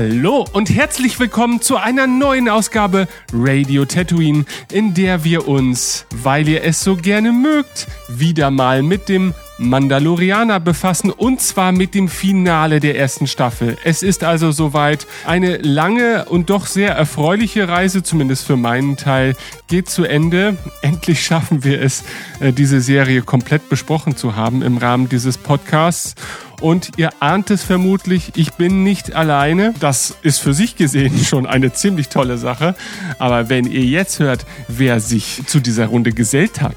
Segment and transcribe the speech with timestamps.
[0.00, 6.48] Hallo und herzlich willkommen zu einer neuen Ausgabe Radio Tatooine, in der wir uns, weil
[6.48, 12.08] ihr es so gerne mögt, wieder mal mit dem Mandalorianer befassen und zwar mit dem
[12.08, 13.76] Finale der ersten Staffel.
[13.84, 15.06] Es ist also soweit.
[15.26, 19.36] Eine lange und doch sehr erfreuliche Reise, zumindest für meinen Teil,
[19.68, 20.56] geht zu Ende.
[20.80, 22.04] Endlich schaffen wir es,
[22.40, 26.14] äh, diese Serie komplett besprochen zu haben im Rahmen dieses Podcasts.
[26.60, 29.74] Und ihr ahnt es vermutlich, ich bin nicht alleine.
[29.80, 32.74] Das ist für sich gesehen schon eine ziemlich tolle Sache.
[33.18, 36.76] Aber wenn ihr jetzt hört, wer sich zu dieser Runde gesellt hat,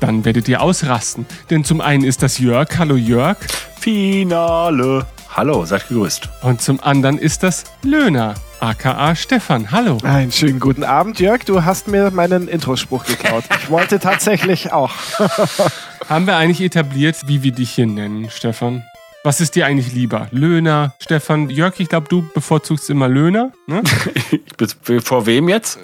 [0.00, 1.26] dann werdet ihr ausrasten.
[1.48, 2.68] Denn zum einen ist das Jörg.
[2.78, 3.38] Hallo Jörg.
[3.80, 5.06] Finale.
[5.34, 6.28] Hallo, seid gegrüßt.
[6.42, 9.70] Und zum anderen ist das Löhner, aka Stefan.
[9.70, 9.96] Hallo.
[10.02, 11.44] Einen schönen guten Abend, Jörg.
[11.44, 13.44] Du hast mir meinen Introspruch geklaut.
[13.62, 14.92] Ich wollte tatsächlich auch.
[16.08, 18.84] Haben wir eigentlich etabliert, wie wir dich hier nennen, Stefan?
[19.24, 20.26] Was ist dir eigentlich lieber?
[20.32, 23.52] Löhner, Stefan, Jörg, ich glaube, du bevorzugst immer Löhner.
[23.68, 23.82] Ne?
[25.04, 25.78] Vor wem jetzt?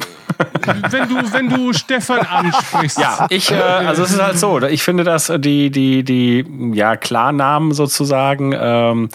[0.90, 2.98] wenn, du, wenn du Stefan ansprichst.
[2.98, 6.96] Ja, ich, äh, also es ist halt so, ich finde, dass die, die, die, ja,
[6.96, 9.08] Klarnamen sozusagen, ähm,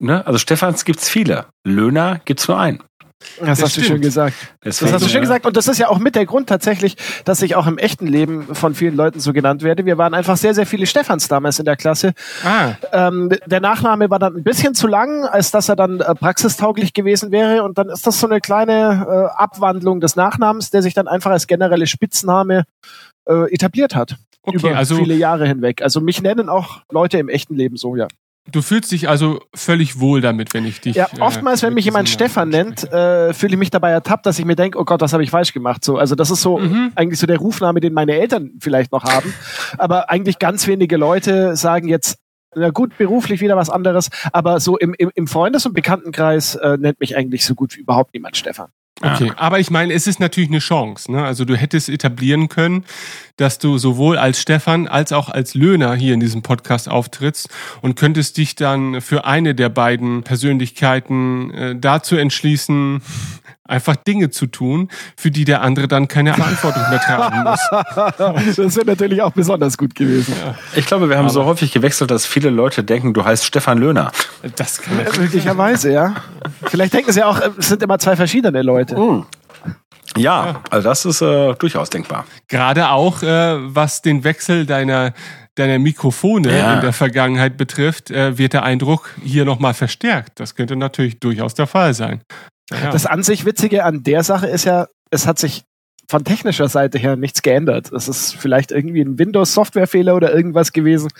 [0.00, 1.46] ne, also Stefans gibt's viele.
[1.64, 2.82] Löhner gibt's nur einen.
[3.18, 3.86] Das, das hast stimmt.
[3.86, 4.34] du schön gesagt.
[4.64, 5.44] Deswegen, das hast du schön gesagt.
[5.44, 8.54] Und das ist ja auch mit der Grund tatsächlich, dass ich auch im echten Leben
[8.54, 9.84] von vielen Leuten so genannt werde.
[9.84, 12.14] Wir waren einfach sehr, sehr viele Stefans damals in der Klasse.
[12.44, 12.74] Ah.
[12.92, 16.92] Ähm, der Nachname war dann ein bisschen zu lang, als dass er dann äh, praxistauglich
[16.92, 17.64] gewesen wäre.
[17.64, 21.32] Und dann ist das so eine kleine äh, Abwandlung des Nachnamens, der sich dann einfach
[21.32, 22.64] als generelle Spitzname
[23.28, 24.16] äh, etabliert hat.
[24.42, 25.82] Okay, über also viele Jahre hinweg.
[25.82, 28.06] Also mich nennen auch Leute im echten Leben so, ja.
[28.50, 30.96] Du fühlst dich also völlig wohl damit, wenn ich dich.
[30.96, 34.24] Ja, äh, oftmals, äh, wenn mich jemand Stefan nennt, äh, fühle ich mich dabei ertappt,
[34.26, 35.84] dass ich mir denke, oh Gott, was habe ich falsch gemacht.
[35.84, 36.92] So, also das ist so mhm.
[36.94, 39.34] eigentlich so der Rufname, den meine Eltern vielleicht noch haben.
[39.76, 42.18] Aber eigentlich ganz wenige Leute sagen jetzt,
[42.54, 46.78] na gut, beruflich wieder was anderes, aber so im, im, im Freundes- und Bekanntenkreis äh,
[46.78, 48.70] nennt mich eigentlich so gut wie überhaupt niemand Stefan.
[49.00, 51.12] Okay, aber ich meine, es ist natürlich eine Chance.
[51.12, 51.24] Ne?
[51.24, 52.84] Also du hättest etablieren können,
[53.38, 57.48] dass du sowohl als Stefan als auch als Löhner hier in diesem Podcast auftrittst
[57.80, 63.00] und könntest dich dann für eine der beiden Persönlichkeiten äh, dazu entschließen,
[63.68, 68.56] einfach Dinge zu tun, für die der andere dann keine Verantwortung mehr tragen muss.
[68.56, 70.34] das wäre natürlich auch besonders gut gewesen.
[70.42, 70.54] Ja.
[70.74, 73.78] Ich glaube, wir haben Aber so häufig gewechselt, dass viele Leute denken, du heißt Stefan
[73.78, 74.10] Löhner.
[74.56, 76.16] Das kann ja, möglicherweise, ja.
[76.64, 78.98] Vielleicht denken sie auch, es sind immer zwei verschiedene Leute.
[78.98, 79.26] Mm.
[80.16, 82.24] Ja, also das ist äh, durchaus denkbar.
[82.48, 85.12] Gerade auch, äh, was den Wechsel deiner
[85.58, 86.74] deiner Mikrofone ja.
[86.74, 90.38] in der Vergangenheit betrifft, äh, wird der Eindruck hier nochmal verstärkt.
[90.40, 92.22] Das könnte natürlich durchaus der Fall sein.
[92.70, 92.90] Ja.
[92.90, 95.64] Das an sich Witzige an der Sache ist ja, es hat sich
[96.08, 97.92] von technischer Seite her nichts geändert.
[97.92, 101.10] Es ist vielleicht irgendwie ein Windows-Softwarefehler oder irgendwas gewesen,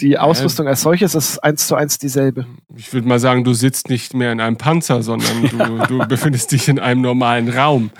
[0.00, 2.46] die Ausrüstung als solches ist eins zu eins dieselbe.
[2.76, 6.52] Ich würde mal sagen, du sitzt nicht mehr in einem Panzer, sondern du, du befindest
[6.52, 7.90] dich in einem normalen Raum.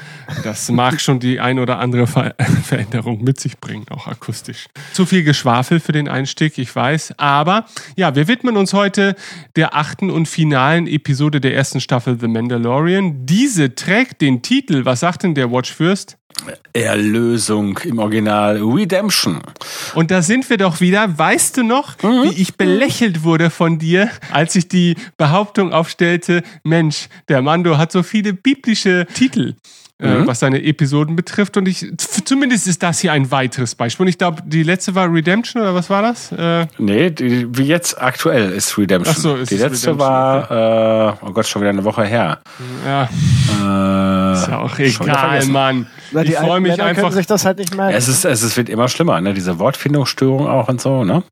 [0.44, 4.66] Das mag schon die ein oder andere Ver Veränderung mit sich bringen, auch akustisch.
[4.92, 7.14] Zu viel Geschwafel für den Einstieg, ich weiß.
[7.16, 7.66] Aber
[7.96, 9.16] ja, wir widmen uns heute
[9.56, 13.26] der achten und finalen Episode der ersten Staffel The Mandalorian.
[13.26, 16.17] Diese trägt den Titel, was sagt denn der Watchfürst?
[16.72, 19.40] Erlösung im Original Redemption.
[19.94, 21.18] Und da sind wir doch wieder.
[21.18, 22.24] Weißt du noch, mhm.
[22.24, 27.92] wie ich belächelt wurde von dir, als ich die Behauptung aufstellte, Mensch, der Mando hat
[27.92, 29.54] so viele biblische Titel.
[30.00, 30.26] Äh, mhm.
[30.28, 31.56] was seine Episoden betrifft.
[31.56, 31.84] Und ich,
[32.24, 34.04] zumindest ist das hier ein weiteres Beispiel.
[34.04, 36.30] Und ich glaube, die letzte war Redemption oder was war das?
[36.30, 39.14] Äh, nee, die, wie jetzt aktuell ist Redemption.
[39.16, 41.24] Ach so, ist die letzte Redemption, war, okay.
[41.24, 42.38] äh, oh Gott, schon wieder eine Woche her.
[42.86, 43.02] Ja.
[43.02, 45.88] Äh, ist ja auch egal, Mann.
[46.12, 47.10] Na, ich freue mich einfach.
[47.10, 47.96] sich das halt nicht merken.
[47.96, 49.34] Es ist, es wird immer schlimmer, ne?
[49.34, 51.24] Diese Wortfindungsstörung auch und so, ne?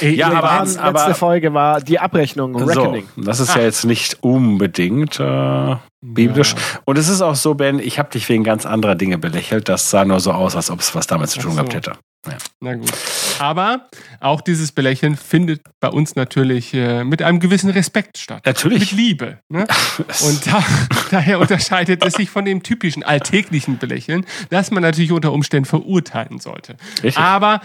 [0.00, 3.06] Ja, aber, letzte aber, Folge war die Abrechnung, Reckoning.
[3.16, 3.58] So, das ist ah.
[3.58, 6.52] ja jetzt nicht unbedingt äh, biblisch.
[6.52, 6.80] Ja.
[6.84, 9.68] Und es ist auch so, Ben, ich habe dich wegen ganz anderer Dinge belächelt.
[9.68, 11.56] Das sah nur so aus, als ob es was damit zu tun so.
[11.56, 11.92] gehabt hätte.
[12.26, 12.36] Ja.
[12.60, 12.90] Na gut.
[13.38, 13.88] Aber
[14.20, 18.42] auch dieses Belächeln findet bei uns natürlich äh, mit einem gewissen Respekt statt.
[18.44, 18.80] Natürlich.
[18.80, 19.38] Mit Liebe.
[19.48, 19.60] Ne?
[20.26, 20.64] Und da,
[21.10, 26.40] daher unterscheidet es sich von dem typischen alltäglichen Belächeln, das man natürlich unter Umständen verurteilen
[26.40, 26.76] sollte.
[26.96, 27.16] Richtig.
[27.16, 27.60] Aber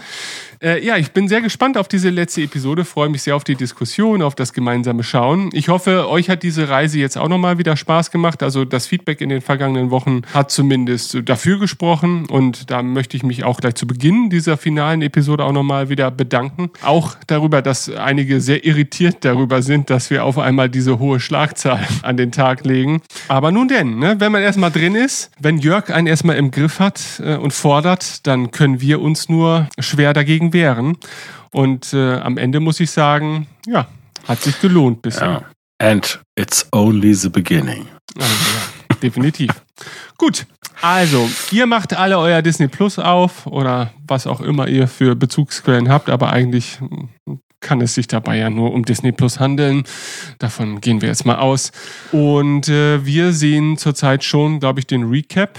[0.62, 3.56] äh, ja, ich bin sehr gespannt auf diese letzte Episode, freue mich sehr auf die
[3.56, 5.50] Diskussion, auf das gemeinsame Schauen.
[5.52, 8.23] Ich hoffe, euch hat diese Reise jetzt auch nochmal wieder Spaß gemacht.
[8.24, 13.22] Also das Feedback in den vergangenen Wochen hat zumindest dafür gesprochen und da möchte ich
[13.22, 16.70] mich auch gleich zu Beginn dieser finalen Episode auch nochmal wieder bedanken.
[16.82, 21.86] Auch darüber, dass einige sehr irritiert darüber sind, dass wir auf einmal diese hohe Schlagzahl
[22.02, 23.02] an den Tag legen.
[23.28, 26.80] Aber nun denn, ne, wenn man erstmal drin ist, wenn Jörg einen erstmal im Griff
[26.80, 30.96] hat äh, und fordert, dann können wir uns nur schwer dagegen wehren.
[31.52, 33.86] Und äh, am Ende muss ich sagen, ja,
[34.26, 35.26] hat sich gelohnt bisher.
[35.26, 35.53] Ja.
[35.84, 37.86] And it's only the beginning.
[38.16, 38.26] Also,
[38.90, 39.50] ja, definitiv.
[40.16, 40.46] Gut,
[40.80, 45.90] also, ihr macht alle euer Disney Plus auf oder was auch immer ihr für Bezugsquellen
[45.90, 46.78] habt, aber eigentlich
[47.60, 49.84] kann es sich dabei ja nur um Disney Plus handeln.
[50.38, 51.70] Davon gehen wir jetzt mal aus.
[52.12, 55.58] Und äh, wir sehen zurzeit schon, glaube ich, den Recap.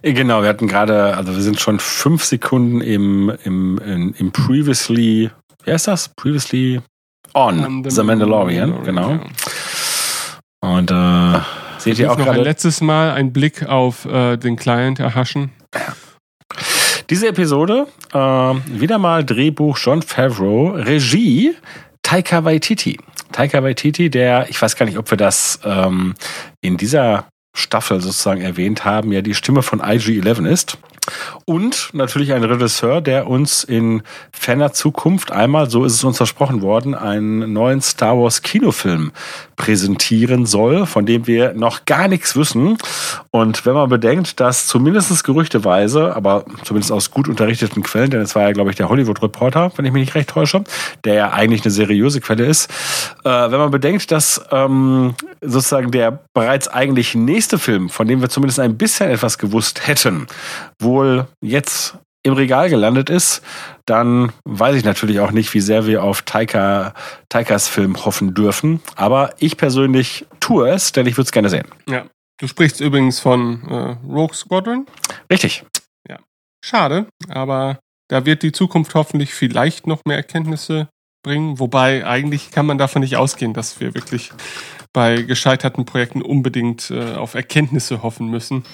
[0.00, 4.32] Äh, genau, wir hatten gerade, also wir sind schon fünf Sekunden im, im, im, im
[4.32, 5.30] Previously,
[5.64, 6.08] wie heißt das?
[6.16, 6.80] Previously
[7.36, 9.10] on, on the, the, Mandalorian, Mandalorian genau.
[9.10, 9.30] Ja.
[10.60, 11.40] Und äh,
[11.78, 12.42] seht ihr auch gerade.
[12.42, 15.52] letztes Mal ein Blick auf äh, den Client erhaschen.
[17.10, 21.54] Diese Episode, äh, wieder mal Drehbuch John Favreau, Regie
[22.02, 22.98] Taika Waititi.
[23.32, 26.14] Taika Waititi, der, ich weiß gar nicht, ob wir das ähm,
[26.60, 27.26] in dieser
[27.56, 30.78] Staffel sozusagen erwähnt haben, ja die Stimme von IG-11 ist.
[31.44, 36.62] Und natürlich ein Regisseur, der uns in ferner Zukunft einmal, so ist es uns versprochen
[36.62, 39.12] worden, einen neuen Star Wars Kinofilm
[39.56, 42.76] präsentieren soll, von dem wir noch gar nichts wissen.
[43.30, 48.34] Und wenn man bedenkt, dass zumindest gerüchteweise, aber zumindest aus gut unterrichteten Quellen, denn es
[48.34, 50.64] war ja, glaube ich, der Hollywood Reporter, wenn ich mich nicht recht täusche,
[51.04, 52.70] der ja eigentlich eine seriöse Quelle ist,
[53.24, 58.28] äh, wenn man bedenkt, dass ähm, sozusagen der bereits eigentlich nächste Film, von dem wir
[58.28, 60.26] zumindest ein bisschen etwas gewusst hätten,
[60.96, 63.42] wohl jetzt im Regal gelandet ist,
[63.84, 66.92] dann weiß ich natürlich auch nicht, wie sehr wir auf Taika,
[67.28, 68.80] Taikas Film hoffen dürfen.
[68.96, 71.68] Aber ich persönlich tue es, denn ich würde es gerne sehen.
[71.88, 72.06] Ja.
[72.38, 74.86] Du sprichst übrigens von äh, Rogue Squadron.
[75.30, 75.64] Richtig.
[76.08, 76.18] Ja.
[76.64, 77.78] Schade, aber
[78.08, 80.88] da wird die Zukunft hoffentlich vielleicht noch mehr Erkenntnisse
[81.22, 81.58] bringen.
[81.58, 84.32] Wobei eigentlich kann man davon nicht ausgehen, dass wir wirklich
[84.96, 88.64] bei gescheiterten Projekten unbedingt äh, auf Erkenntnisse hoffen müssen.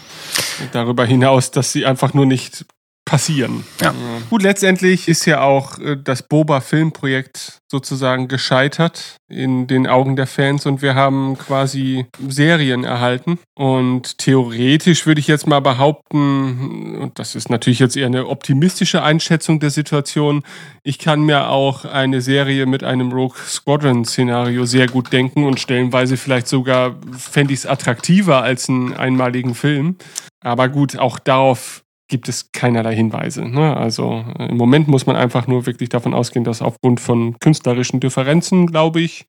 [0.71, 2.65] Darüber hinaus, dass sie einfach nur nicht
[3.13, 3.63] passieren.
[3.83, 3.93] Ja.
[4.31, 10.65] Gut, letztendlich ist ja auch äh, das Boba-Filmprojekt sozusagen gescheitert in den Augen der Fans
[10.65, 13.39] und wir haben quasi Serien erhalten.
[13.55, 19.03] Und theoretisch würde ich jetzt mal behaupten, und das ist natürlich jetzt eher eine optimistische
[19.03, 20.43] Einschätzung der Situation,
[20.83, 26.17] ich kann mir auch eine Serie mit einem Rogue Squadron-Szenario sehr gut denken und stellenweise
[26.17, 29.97] vielleicht sogar fände ich es attraktiver als einen einmaligen Film.
[30.43, 33.45] Aber gut, auch darauf gibt es keinerlei Hinweise.
[33.45, 33.77] Ne?
[33.77, 38.01] Also äh, im Moment muss man einfach nur wirklich davon ausgehen, dass aufgrund von künstlerischen
[38.01, 39.27] Differenzen, glaube ich,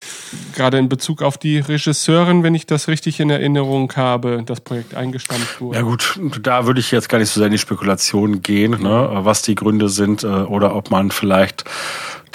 [0.55, 4.95] gerade in Bezug auf die Regisseurin, wenn ich das richtig in Erinnerung habe, das Projekt
[4.95, 5.77] eingestampft wurde.
[5.77, 9.09] Ja gut, da würde ich jetzt gar nicht so sehr in die Spekulation gehen, ne?
[9.13, 11.63] was die Gründe sind äh, oder ob man vielleicht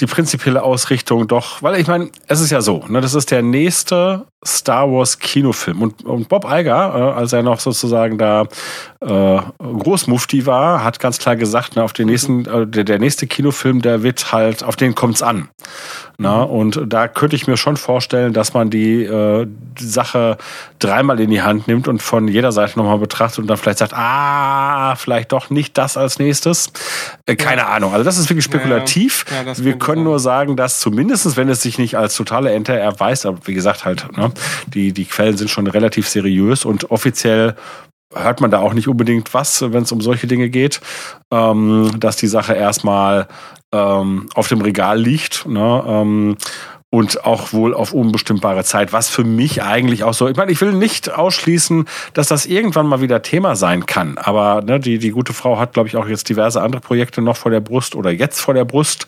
[0.01, 3.43] die prinzipielle Ausrichtung doch, weil ich meine, es ist ja so, ne, das ist der
[3.43, 8.47] nächste Star Wars Kinofilm und, und Bob Iger, äh, als er noch sozusagen da
[9.01, 13.27] äh, Großmufti war, hat ganz klar gesagt, ne, auf den nächsten, äh, der, der nächste
[13.27, 15.49] Kinofilm, der wird halt, auf den kommt's an.
[16.21, 16.51] Na, mhm.
[16.51, 19.47] und da könnte ich mir schon vorstellen, dass man die, äh,
[19.79, 20.37] Sache
[20.81, 23.93] dreimal in die Hand nimmt und von jeder Seite nochmal betrachtet und dann vielleicht sagt,
[23.95, 26.73] ah, vielleicht doch nicht das als nächstes.
[27.27, 27.69] Äh, keine ja.
[27.69, 27.93] Ahnung.
[27.93, 29.25] Also das ist wirklich spekulativ.
[29.31, 32.75] Ja, ja, Wir können nur sagen, dass zumindestens, wenn es sich nicht als totale Enter
[32.75, 34.33] erweist, aber wie gesagt halt, ne,
[34.67, 37.55] die, die Quellen sind schon relativ seriös und offiziell
[38.13, 40.81] hört man da auch nicht unbedingt was, wenn es um solche Dinge geht,
[41.31, 43.29] ähm, dass die Sache erstmal
[43.73, 45.47] ähm, auf dem Regal liegt.
[45.47, 45.85] Ne?
[45.87, 46.37] Ähm,
[46.91, 50.61] und auch wohl auf unbestimmbare Zeit, was für mich eigentlich auch so, ich meine, ich
[50.61, 55.11] will nicht ausschließen, dass das irgendwann mal wieder Thema sein kann, aber ne, die, die
[55.11, 58.11] gute Frau hat, glaube ich, auch jetzt diverse andere Projekte noch vor der Brust oder
[58.11, 59.07] jetzt vor der Brust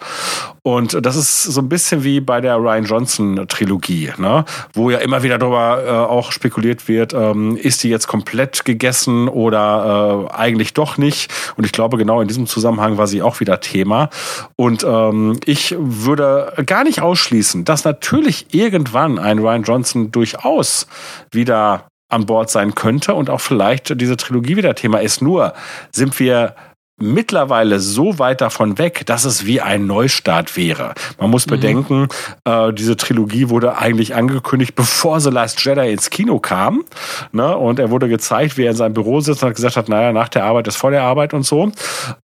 [0.63, 4.99] und das ist so ein bisschen wie bei der Ryan Johnson Trilogie, ne, wo ja
[4.99, 10.35] immer wieder darüber äh, auch spekuliert wird, ähm, ist die jetzt komplett gegessen oder äh,
[10.35, 11.33] eigentlich doch nicht?
[11.57, 14.11] Und ich glaube, genau in diesem Zusammenhang war sie auch wieder Thema.
[14.57, 20.87] Und ähm, ich würde gar nicht ausschließen, dass natürlich irgendwann ein Ryan Johnson durchaus
[21.31, 25.23] wieder an Bord sein könnte und auch vielleicht diese Trilogie wieder Thema ist.
[25.23, 25.55] Nur
[25.93, 26.55] sind wir
[27.01, 30.95] mittlerweile so weit davon weg, dass es wie ein Neustart wäre.
[31.19, 31.51] Man muss mhm.
[31.51, 32.09] bedenken,
[32.45, 36.85] äh, diese Trilogie wurde eigentlich angekündigt, bevor The Last Jedi ins Kino kam.
[37.33, 37.57] Ne?
[37.57, 40.29] Und er wurde gezeigt, wie er in seinem Büro sitzt und gesagt hat, naja, nach
[40.29, 41.73] der Arbeit ist vor der Arbeit und so.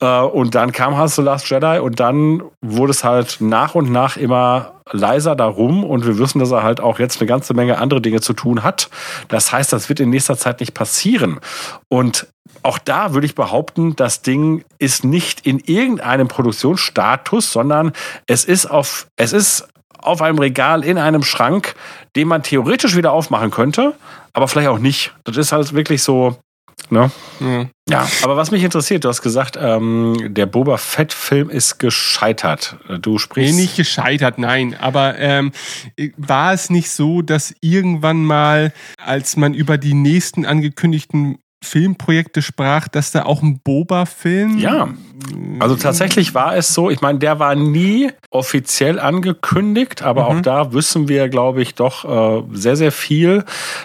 [0.00, 3.90] Äh, und dann kam halt The Last Jedi und dann wurde es halt nach und
[3.90, 7.78] nach immer leiser darum und wir wissen, dass er halt auch jetzt eine ganze Menge
[7.78, 8.88] andere Dinge zu tun hat.
[9.28, 11.40] Das heißt, das wird in nächster Zeit nicht passieren.
[11.88, 12.28] Und
[12.62, 17.92] auch da würde ich behaupten, das Ding ist nicht in irgendeinem Produktionsstatus, sondern
[18.26, 21.74] es ist auf, es ist auf einem Regal in einem Schrank,
[22.14, 23.94] den man theoretisch wieder aufmachen könnte,
[24.32, 25.14] aber vielleicht auch nicht.
[25.24, 26.36] Das ist halt wirklich so,
[26.90, 27.10] Ne?
[27.40, 27.66] Ja.
[27.88, 28.08] ja.
[28.22, 32.76] aber was mich interessiert, du hast gesagt, ähm, der Boba Fett-Film ist gescheitert.
[33.00, 33.54] Du sprichst.
[33.54, 34.76] Nee, nicht gescheitert, nein.
[34.78, 35.52] Aber ähm,
[36.16, 42.86] war es nicht so, dass irgendwann mal, als man über die nächsten angekündigten Filmprojekte sprach,
[42.88, 44.58] dass da auch ein Boba-Film.
[44.58, 44.88] Ja,
[45.58, 46.90] also tatsächlich war es so.
[46.90, 50.38] Ich meine, der war nie offiziell angekündigt, aber mhm.
[50.38, 53.44] auch da wissen wir, glaube ich, doch äh, sehr, sehr viel,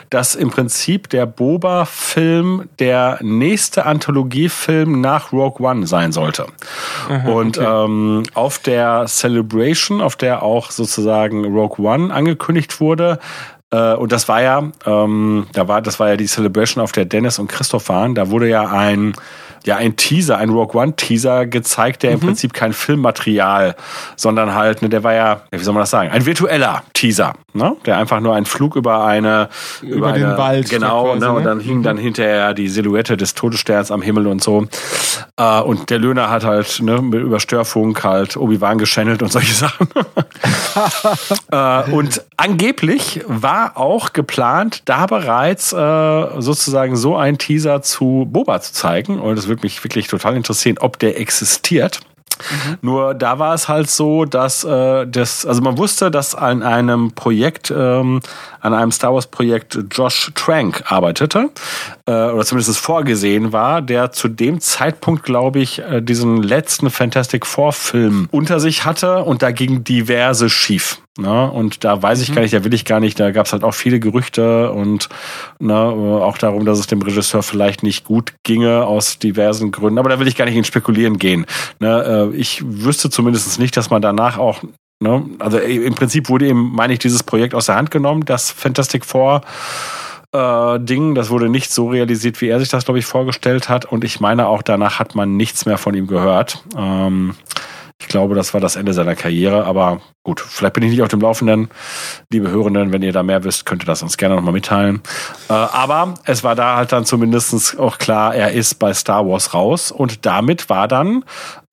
[0.10, 6.48] dass im Prinzip der Boba-Film der nächste Anthologiefilm nach Rogue One sein sollte.
[7.10, 7.86] Aha, Und okay.
[7.86, 13.20] ähm, auf der Celebration, auf der auch sozusagen Rogue One angekündigt wurde,
[13.72, 17.06] äh, und das war ja, ähm, da war, das war ja die Celebration, auf der
[17.06, 18.16] Dennis und Christoph waren.
[18.16, 19.14] Da wurde ja ein
[19.66, 22.16] ja ein Teaser, ein Rogue One Teaser gezeigt, der mhm.
[22.16, 23.76] im Prinzip kein Filmmaterial,
[24.16, 27.76] sondern halt, ne, der war ja, wie soll man das sagen, ein virtueller Teaser, ne,
[27.86, 29.50] der einfach nur einen Flug über eine
[29.82, 32.02] über, über den eine, Wald genau, quasi, ne, und dann hing dann mhm.
[32.02, 34.68] hinterher die Silhouette des Todessterns am Himmel und so.
[35.38, 39.88] Äh, und der Löhner hat halt ne, über Störfunk halt Obi-Wan geschändelt und solche Sachen.
[41.52, 48.62] äh, und angeblich war auch geplant, da bereits äh, sozusagen so ein Teaser zu Boba
[48.62, 52.00] zu zeigen und es würde mich wirklich total interessieren, ob der existiert.
[52.50, 52.78] Mhm.
[52.82, 57.12] Nur da war es halt so, dass äh, das, also man wusste, dass an einem
[57.12, 58.22] Projekt, ähm,
[58.62, 61.50] an einem Star Wars Projekt Josh Trank arbeitete,
[62.06, 66.90] äh, oder zumindest es vorgesehen war, der zu dem Zeitpunkt, glaube ich, äh, diesen letzten
[66.90, 71.02] Fantastic Four Film unter sich hatte und da ging diverse schief.
[71.18, 71.52] Ne?
[71.52, 72.36] Und da weiß ich mhm.
[72.36, 75.10] gar nicht, da will ich gar nicht, da gab es halt auch viele Gerüchte und
[75.60, 80.00] ne, auch darum, dass es dem Regisseur vielleicht nicht gut ginge aus diversen Gründen.
[80.00, 81.46] Aber da will ich gar nicht in Spekulieren gehen.
[81.80, 82.32] Ne?
[82.34, 84.64] Äh, ich wüsste zumindest nicht, dass man danach auch
[85.02, 85.26] Ne?
[85.40, 89.04] Also im Prinzip wurde eben, meine ich, dieses Projekt aus der Hand genommen, das Fantastic
[89.04, 89.42] Four
[90.32, 91.16] äh, Ding.
[91.16, 93.86] Das wurde nicht so realisiert, wie er sich das, glaube ich, vorgestellt hat.
[93.86, 96.64] Und ich meine, auch danach hat man nichts mehr von ihm gehört.
[96.78, 97.36] Ähm,
[98.02, 101.10] ich glaube, das war das Ende seiner Karriere, aber gut, vielleicht bin ich nicht auf
[101.10, 101.70] dem Laufenden.
[102.32, 105.02] Liebe Hörenden, wenn ihr da mehr wisst, könnt ihr das uns gerne nochmal mitteilen.
[105.50, 109.54] Äh, aber es war da halt dann zumindest auch klar, er ist bei Star Wars
[109.54, 111.24] raus und damit war dann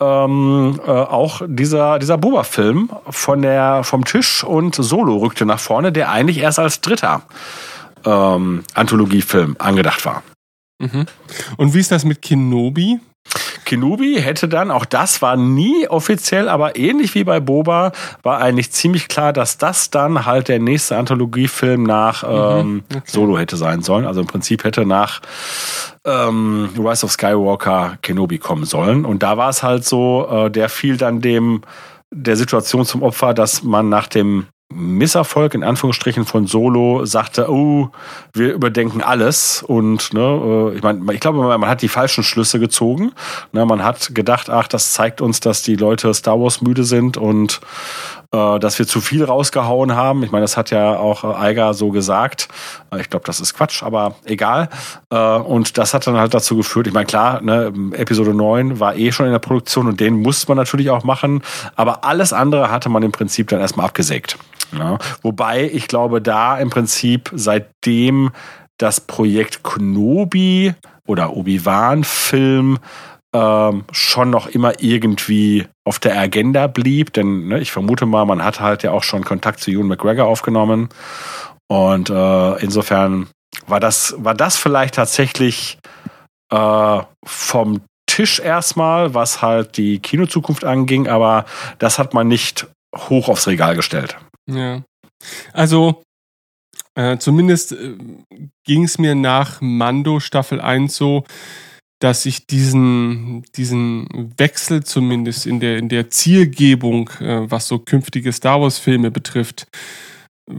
[0.01, 5.93] ähm, äh, auch dieser, dieser Boba-Film von der, vom Tisch und Solo rückte nach vorne,
[5.93, 7.23] der eigentlich erst als dritter
[8.05, 10.23] ähm, Anthologiefilm angedacht war.
[10.79, 11.07] Mhm.
[11.57, 13.01] Und wie ist das mit Kenobi?
[13.69, 18.73] Kenobi hätte dann, auch das war nie offiziell, aber ähnlich wie bei Boba, war eigentlich
[18.73, 23.03] ziemlich klar, dass das dann halt der nächste Anthologiefilm nach mhm, ähm, okay.
[23.05, 24.07] Solo hätte sein sollen.
[24.07, 25.21] Also im Prinzip hätte nach
[26.07, 29.05] ähm, Rise of Skywalker Kenobi kommen sollen.
[29.05, 31.61] Und da war es halt so, äh, der fiel dann dem
[32.11, 37.89] der Situation zum Opfer, dass man nach dem Misserfolg in Anführungsstrichen von Solo sagte, oh,
[38.35, 40.21] wir überdenken alles und ne,
[40.73, 43.13] äh, ich meine, ich glaube, man hat die falschen Schlüsse gezogen.
[43.53, 47.17] Ne, man hat gedacht, ach, das zeigt uns, dass die Leute Star Wars müde sind
[47.17, 47.61] und
[48.31, 50.23] äh, dass wir zu viel rausgehauen haben.
[50.23, 52.49] Ich meine, das hat ja auch äh, Eiger so gesagt.
[52.93, 54.69] Äh, ich glaube, das ist Quatsch, aber egal.
[55.09, 58.97] Äh, und das hat dann halt dazu geführt, ich meine, klar, ne, Episode 9 war
[58.97, 61.43] eh schon in der Produktion und den musste man natürlich auch machen,
[61.75, 64.37] aber alles andere hatte man im Prinzip dann erstmal abgesägt.
[64.77, 64.99] Ja.
[65.23, 68.31] Wobei ich glaube, da im Prinzip seitdem
[68.79, 70.75] das Projekt Knobi
[71.07, 72.79] oder Obi-Wan-Film
[73.35, 77.13] ähm, schon noch immer irgendwie auf der Agenda blieb.
[77.13, 80.27] Denn ne, ich vermute mal, man hat halt ja auch schon Kontakt zu Ewan McGregor
[80.27, 80.89] aufgenommen.
[81.69, 83.29] Und äh, insofern
[83.67, 85.79] war das, war das vielleicht tatsächlich
[86.51, 91.45] äh, vom Tisch erstmal, was halt die Kinozukunft anging, aber
[91.79, 94.17] das hat man nicht hoch aufs Regal gestellt.
[94.49, 94.83] Ja.
[95.53, 96.03] Also,
[96.95, 97.97] äh, zumindest äh,
[98.65, 101.25] ging es mir nach Mando Staffel 1 so,
[102.01, 108.33] dass ich diesen, diesen Wechsel zumindest in der, in der Zielgebung, äh, was so künftige
[108.33, 109.67] Star Wars-Filme betrifft,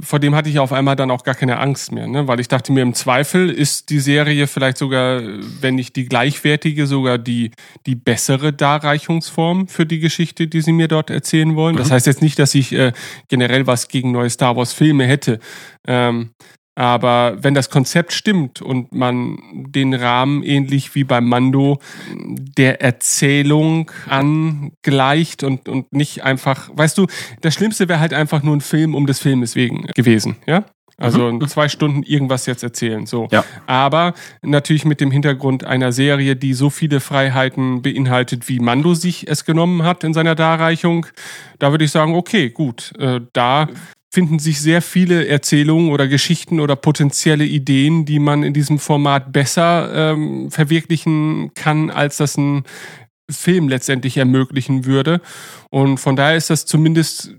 [0.02, 2.28] vor dem hatte ich auf einmal dann auch gar keine Angst mehr, ne?
[2.28, 5.22] weil ich dachte mir, im Zweifel ist die Serie vielleicht sogar,
[5.62, 7.52] wenn nicht die gleichwertige, sogar die,
[7.86, 11.76] die bessere Darreichungsform für die Geschichte, die sie mir dort erzählen wollen.
[11.76, 11.94] Das mhm.
[11.94, 12.92] heißt jetzt nicht, dass ich äh,
[13.28, 15.40] generell was gegen neue Star Wars Filme hätte.
[15.88, 16.32] Ähm,
[16.80, 21.80] aber wenn das Konzept stimmt und man den Rahmen ähnlich wie beim Mando
[22.16, 27.08] der Erzählung angleicht und, und nicht einfach, weißt du,
[27.42, 30.64] das Schlimmste wäre halt einfach nur ein Film um des Filmes wegen gewesen, ja?
[30.96, 31.46] Also mhm.
[31.50, 33.06] zwei Stunden irgendwas jetzt erzählen.
[33.06, 33.28] So.
[33.32, 33.44] Ja.
[33.68, 39.28] Aber natürlich mit dem Hintergrund einer Serie, die so viele Freiheiten beinhaltet, wie Mando sich
[39.28, 41.06] es genommen hat in seiner Darreichung,
[41.58, 43.68] da würde ich sagen, okay, gut, äh, da
[44.12, 49.32] finden sich sehr viele Erzählungen oder Geschichten oder potenzielle Ideen, die man in diesem Format
[49.32, 52.64] besser ähm, verwirklichen kann, als das ein
[53.30, 55.22] Film letztendlich ermöglichen würde.
[55.70, 57.36] Und von daher ist das zumindest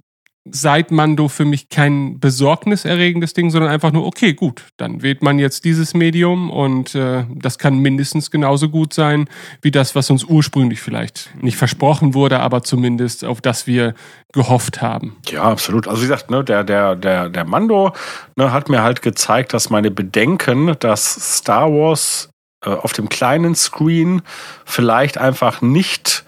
[0.53, 5.39] seit Mando für mich kein besorgniserregendes Ding, sondern einfach nur, okay, gut, dann wählt man
[5.39, 9.29] jetzt dieses Medium und äh, das kann mindestens genauso gut sein
[9.63, 13.95] wie das, was uns ursprünglich vielleicht nicht versprochen wurde, aber zumindest auf das wir
[14.33, 15.17] gehofft haben.
[15.29, 15.89] Ja, absolut.
[15.89, 17.93] Also wie gesagt, ne, der, der, der, der Mando
[18.37, 22.31] ne, hat mir halt gezeigt, dass meine Bedenken, dass Star Wars
[22.65, 24.23] äh, auf dem kleinen Screen
[24.65, 26.25] vielleicht einfach nicht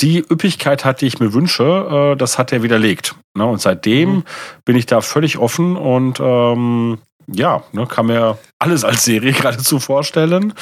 [0.00, 3.14] die Üppigkeit hat, die ich mir wünsche, äh, das hat er widerlegt.
[3.34, 3.46] Ne?
[3.46, 4.24] Und seitdem mhm.
[4.64, 6.98] bin ich da völlig offen und ähm,
[7.28, 10.54] ja, ne, kann mir alles als Serie geradezu vorstellen.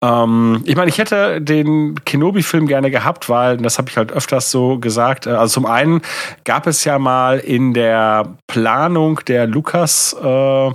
[0.00, 4.50] Ähm, ich meine, ich hätte den Kenobi-Film gerne gehabt, weil, das habe ich halt öfters
[4.50, 6.02] so gesagt, äh, also zum einen
[6.44, 10.70] gab es ja mal in der Planung der Lukas äh,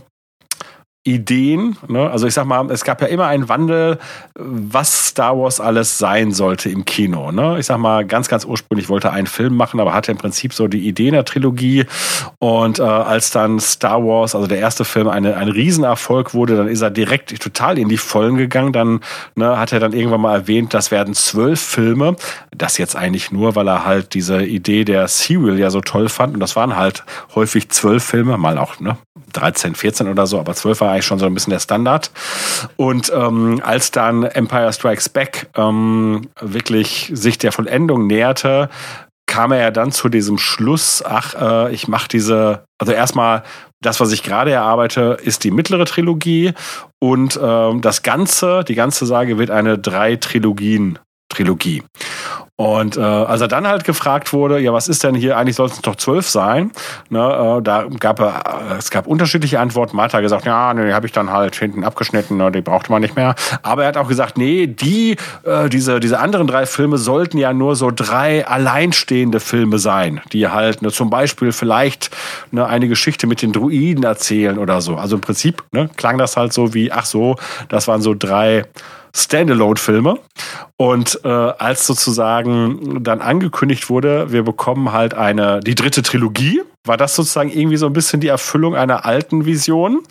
[1.09, 1.77] Ideen.
[1.87, 2.09] Ne?
[2.09, 3.97] Also ich sag mal, es gab ja immer einen Wandel,
[4.35, 7.31] was Star Wars alles sein sollte im Kino.
[7.31, 7.57] Ne?
[7.59, 10.67] Ich sag mal, ganz, ganz ursprünglich wollte einen Film machen, aber hatte im Prinzip so
[10.67, 11.85] die Idee in der Trilogie.
[12.39, 16.67] Und äh, als dann Star Wars, also der erste Film, eine, ein Riesenerfolg wurde, dann
[16.67, 18.73] ist er direkt total in die Vollen gegangen.
[18.73, 18.99] Dann
[19.35, 22.15] ne, hat er dann irgendwann mal erwähnt, das werden zwölf Filme.
[22.55, 26.33] Das jetzt eigentlich nur, weil er halt diese Idee der Serial ja so toll fand.
[26.33, 27.03] Und das waren halt
[27.35, 28.97] häufig zwölf Filme, mal auch ne,
[29.33, 32.11] 13, 14 oder so, aber 12 war eigentlich schon so ein bisschen der Standard.
[32.75, 38.69] Und ähm, als dann Empire Strikes Back ähm, wirklich sich der Vollendung näherte,
[39.27, 43.43] kam er ja dann zu diesem Schluss, ach, äh, ich mache diese, also erstmal
[43.81, 46.53] das, was ich gerade erarbeite, ist die mittlere Trilogie
[46.99, 50.99] und ähm, das Ganze, die ganze Sage wird eine drei Trilogien
[51.31, 51.83] Trilogie.
[52.59, 55.75] Und äh, als er dann halt gefragt wurde, ja, was ist denn hier, eigentlich sollten
[55.75, 56.71] es doch zwölf sein,
[57.09, 59.95] ne, äh, da gab er, äh, es gab unterschiedliche Antworten.
[59.95, 62.91] Martha hat gesagt, ja, ne, die habe ich dann halt hinten abgeschnitten, ne, die brauchte
[62.91, 63.33] man nicht mehr.
[63.63, 67.53] Aber er hat auch gesagt, nee, die, äh, diese, diese anderen drei Filme sollten ja
[67.53, 72.11] nur so drei alleinstehende Filme sein, die halt ne, zum Beispiel vielleicht
[72.51, 74.97] ne, eine Geschichte mit den Druiden erzählen oder so.
[74.97, 77.37] Also im Prinzip ne, klang das halt so wie, ach so,
[77.69, 78.65] das waren so drei
[79.15, 80.19] Standalone-Filme.
[80.77, 86.97] Und äh, als sozusagen dann angekündigt wurde, wir bekommen halt eine die dritte Trilogie, war
[86.97, 90.01] das sozusagen irgendwie so ein bisschen die Erfüllung einer alten Vision,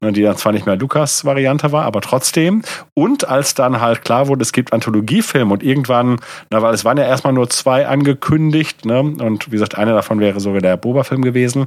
[0.00, 2.62] ne, die dann zwar nicht mehr Lukas Variante war, aber trotzdem.
[2.94, 6.98] Und als dann halt klar wurde, es gibt Anthologiefilme und irgendwann, na, weil es waren
[6.98, 11.22] ja erstmal nur zwei angekündigt, ne, und wie gesagt, einer davon wäre sogar der Boba-Film
[11.22, 11.66] gewesen.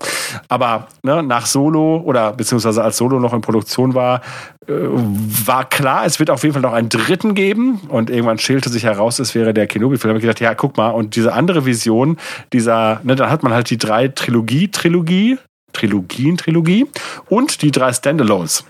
[0.50, 4.22] Aber ne, nach Solo oder beziehungsweise als Solo noch in Produktion war,
[4.68, 8.84] war klar, es wird auf jeden Fall noch einen dritten geben und irgendwann schälte sich
[8.84, 10.10] heraus, es wäre der Kenobi-Film.
[10.10, 12.18] Habe ich gedacht, ja, guck mal, und diese andere Vision,
[12.54, 15.38] dieser, ne, dann hat man halt die drei Trilogie, Trilogie,
[15.74, 16.86] Trilogien, Trilogie
[17.30, 18.66] und die drei Standalones.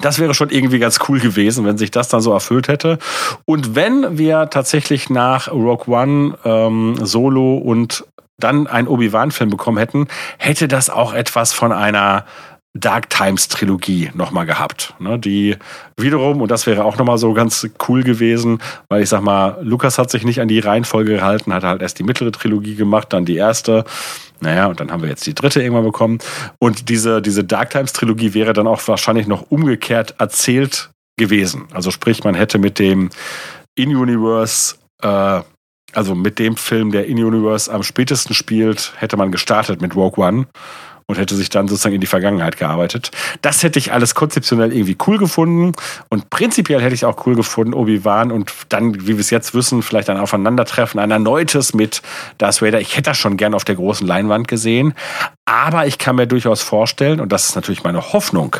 [0.00, 2.98] Das wäre schon irgendwie ganz cool gewesen, wenn sich das dann so erfüllt hätte.
[3.44, 8.04] Und wenn wir tatsächlich nach Rogue One ähm, Solo und
[8.38, 10.08] dann einen Obi-Wan-Film bekommen hätten,
[10.38, 12.24] hätte das auch etwas von einer
[12.74, 15.56] Dark Times Trilogie nochmal gehabt, ne, die
[15.98, 19.98] wiederum, und das wäre auch nochmal so ganz cool gewesen, weil ich sag mal, Lukas
[19.98, 23.26] hat sich nicht an die Reihenfolge gehalten, hat halt erst die mittlere Trilogie gemacht, dann
[23.26, 23.84] die erste,
[24.40, 26.18] naja, und dann haben wir jetzt die dritte irgendwann bekommen.
[26.58, 31.68] Und diese, diese Dark Times Trilogie wäre dann auch wahrscheinlich noch umgekehrt erzählt gewesen.
[31.74, 33.10] Also sprich, man hätte mit dem
[33.74, 35.42] In-Universe, äh,
[35.92, 40.46] also mit dem Film, der In-Universe am spätesten spielt, hätte man gestartet mit Rogue One
[41.12, 43.10] und hätte sich dann sozusagen in die Vergangenheit gearbeitet.
[43.42, 45.72] Das hätte ich alles konzeptionell irgendwie cool gefunden
[46.08, 49.82] und prinzipiell hätte ich auch cool gefunden, Obi-Wan und dann, wie wir es jetzt wissen,
[49.82, 52.02] vielleicht ein Aufeinandertreffen, ein erneutes mit
[52.38, 52.80] Darth Vader.
[52.80, 54.94] Ich hätte das schon gern auf der großen Leinwand gesehen,
[55.44, 58.56] aber ich kann mir durchaus vorstellen, und das ist natürlich meine Hoffnung,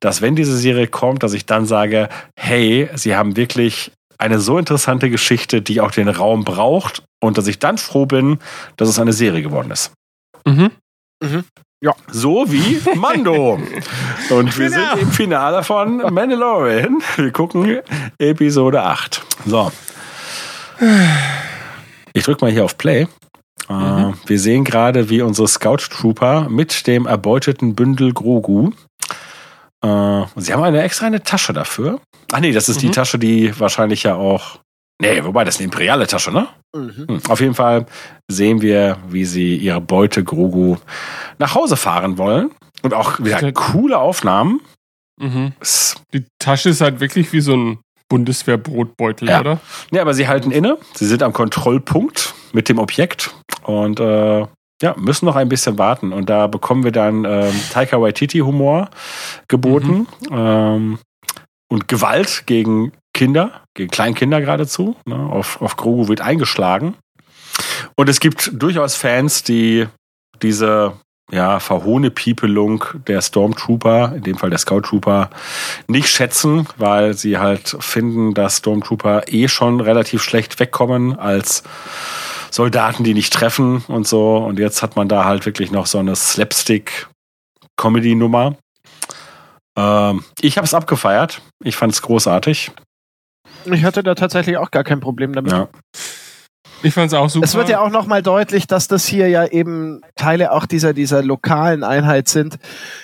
[0.00, 4.58] dass wenn diese Serie kommt, dass ich dann sage, hey, sie haben wirklich eine so
[4.58, 8.38] interessante Geschichte, die auch den Raum braucht und dass ich dann froh bin,
[8.76, 9.92] dass es eine Serie geworden ist.
[10.46, 10.70] Mhm.
[11.22, 11.44] Mhm.
[11.82, 11.94] Ja.
[12.10, 13.54] So wie Mando.
[14.30, 14.90] Und wir genau.
[14.90, 17.02] sind im Finale von Mandalorian.
[17.16, 17.80] Wir gucken
[18.18, 19.22] Episode 8.
[19.46, 19.72] So.
[22.12, 23.06] Ich drücke mal hier auf Play.
[23.68, 24.14] Äh, mhm.
[24.26, 28.72] Wir sehen gerade, wie unsere Scout Trooper mit dem erbeuteten Bündel Grogu.
[29.82, 32.00] Äh, sie haben eine extra eine Tasche dafür.
[32.32, 32.88] Ach nee, das ist mhm.
[32.88, 34.58] die Tasche, die wahrscheinlich ja auch
[35.00, 36.48] Nee, wobei, das ist eine imperiale Tasche, ne?
[36.74, 37.06] Mhm.
[37.08, 37.20] Hm.
[37.28, 37.86] Auf jeden Fall
[38.28, 40.76] sehen wir, wie sie ihre Beute Grogu
[41.38, 42.50] nach Hause fahren wollen.
[42.82, 44.60] Und auch wieder coole Aufnahmen.
[45.20, 45.52] Mhm.
[46.12, 49.40] Die Tasche ist halt wirklich wie so ein Bundeswehrbrotbeutel, ja.
[49.40, 49.60] oder?
[49.90, 50.78] Ja, aber sie halten inne.
[50.94, 53.34] Sie sind am Kontrollpunkt mit dem Objekt.
[53.62, 54.46] Und äh,
[54.82, 56.12] ja, müssen noch ein bisschen warten.
[56.12, 58.90] Und da bekommen wir dann ähm, Taika Waititi-Humor
[59.48, 60.32] geboten mhm.
[60.32, 60.98] ähm,
[61.70, 64.96] und Gewalt gegen Kinder, gegen Kleinkinder geradezu.
[65.04, 65.14] Ne?
[65.14, 66.94] Auf, auf Grogu wird eingeschlagen.
[67.94, 69.86] Und es gibt durchaus Fans, die
[70.40, 70.94] diese
[71.30, 75.28] ja, Verhohnepiepelung der Stormtrooper, in dem Fall der Scout Trooper,
[75.86, 81.62] nicht schätzen, weil sie halt finden, dass Stormtrooper eh schon relativ schlecht wegkommen als
[82.50, 84.38] Soldaten, die nicht treffen und so.
[84.38, 88.56] Und jetzt hat man da halt wirklich noch so eine Slapstick-Comedy-Nummer.
[89.76, 91.42] Ähm, ich habe es abgefeiert.
[91.62, 92.72] Ich fand es großartig.
[93.64, 95.52] Ich hatte da tatsächlich auch gar kein Problem damit.
[95.52, 95.68] Ja.
[96.82, 97.44] Ich fand es auch super.
[97.44, 101.22] Es wird ja auch nochmal deutlich, dass das hier ja eben Teile auch dieser, dieser
[101.22, 102.58] lokalen Einheit sind,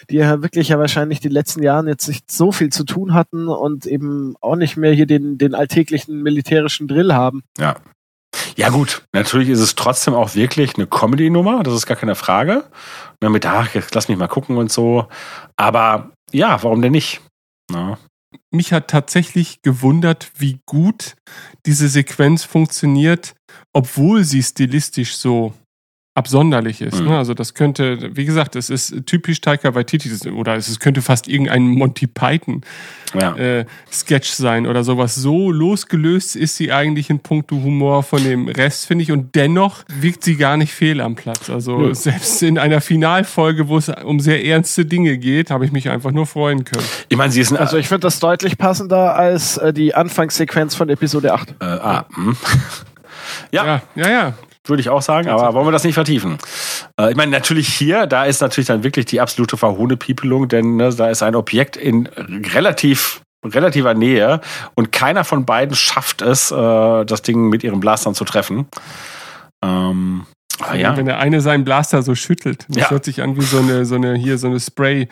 [0.09, 3.49] die ja wirklich ja wahrscheinlich die letzten Jahren jetzt nicht so viel zu tun hatten
[3.49, 7.43] und eben auch nicht mehr hier den, den alltäglichen militärischen Drill haben.
[7.59, 7.77] Ja.
[8.55, 12.65] Ja gut, natürlich ist es trotzdem auch wirklich eine Comedy-Nummer, das ist gar keine Frage.
[13.21, 15.07] Mit, ach, lass mich mal gucken und so.
[15.57, 17.21] Aber ja, warum denn nicht?
[17.71, 17.99] Na
[18.51, 21.17] mich hat tatsächlich gewundert, wie gut
[21.65, 23.35] diese Sequenz funktioniert,
[23.73, 25.53] obwohl sie stilistisch so
[26.17, 27.01] absonderlich ist.
[27.01, 27.09] Mhm.
[27.09, 27.19] Ne?
[27.19, 31.69] Also das könnte, wie gesagt, es ist typisch Taika Waititi oder es könnte fast irgendein
[31.69, 32.63] Monty Python
[33.15, 33.37] ja.
[33.37, 35.15] äh, Sketch sein oder sowas.
[35.15, 39.13] So losgelöst ist sie eigentlich in puncto Humor von dem Rest, finde ich.
[39.13, 41.51] Und dennoch wirkt sie gar nicht fehl am Platz.
[41.51, 41.95] Also mhm.
[41.95, 46.13] selbst in einer Finalfolge, wo es um sehr ernste Dinge geht, habe ich mich einfach
[46.13, 46.85] nur freuen können.
[47.11, 50.89] Ich meine, sie ist also ich finde das deutlich passender als äh, die Anfangssequenz von
[50.89, 51.51] Episode 8.
[51.61, 52.37] Äh, ah, hm.
[53.51, 53.67] ja.
[53.67, 54.35] ja, ja, ja
[54.69, 56.39] würde ich auch sagen, aber wollen wir das nicht vertiefen?
[57.01, 60.95] Äh, ich meine, natürlich hier, da ist natürlich dann wirklich die absolute Verhohnepiepelung, denn ne,
[60.95, 62.07] da ist ein Objekt in
[62.55, 64.41] relativ relativer Nähe
[64.75, 68.67] und keiner von beiden schafft es, äh, das Ding mit ihrem Blastern zu treffen.
[69.65, 70.27] Ähm,
[70.61, 70.97] ah, ja.
[70.97, 72.91] Wenn der eine seinen Blaster so schüttelt, das ja.
[72.91, 75.09] hört sich an wie so eine, so eine hier so eine Spray.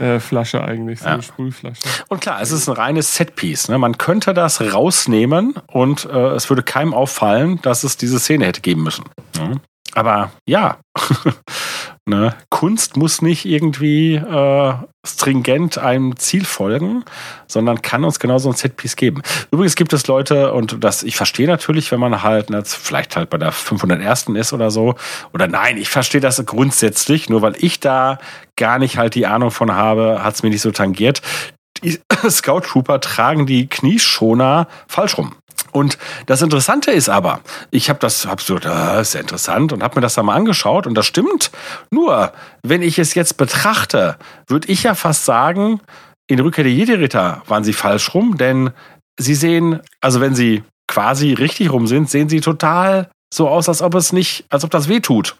[0.00, 1.14] Äh, Flasche eigentlich, so ja.
[1.14, 1.82] eine Sprühflasche.
[2.08, 3.68] Und klar, es ist ein reines Setpiece.
[3.68, 3.78] Ne?
[3.78, 8.60] Man könnte das rausnehmen und äh, es würde keinem auffallen, dass es diese Szene hätte
[8.60, 9.04] geben müssen.
[9.36, 9.60] Ne?
[9.94, 10.78] Aber ja,
[12.08, 12.34] ne?
[12.50, 14.74] Kunst muss nicht irgendwie äh,
[15.06, 17.04] stringent einem Ziel folgen,
[17.46, 19.22] sondern kann uns genauso ein Setpiece geben.
[19.50, 23.30] Übrigens gibt es Leute, und das ich verstehe natürlich, wenn man halt ne, vielleicht halt
[23.30, 24.28] bei der 501.
[24.28, 24.94] ist oder so,
[25.32, 28.18] oder nein, ich verstehe das grundsätzlich, nur weil ich da
[28.56, 31.22] gar nicht halt die Ahnung von habe, hat es mir nicht so tangiert.
[31.82, 35.34] Die Scout Trooper tragen die Knieschoner falsch rum.
[35.72, 39.82] Und das Interessante ist aber, ich habe das, hab so, das ist ja interessant und
[39.82, 41.50] habe mir das da mal angeschaut und das stimmt.
[41.90, 45.80] Nur, wenn ich es jetzt betrachte, würde ich ja fast sagen,
[46.26, 48.70] in Rückkehr der Jedi-Ritter waren sie falsch rum, denn
[49.18, 53.82] sie sehen, also wenn sie quasi richtig rum sind, sehen sie total so aus, als
[53.82, 55.36] ob es nicht, als ob das weh tut.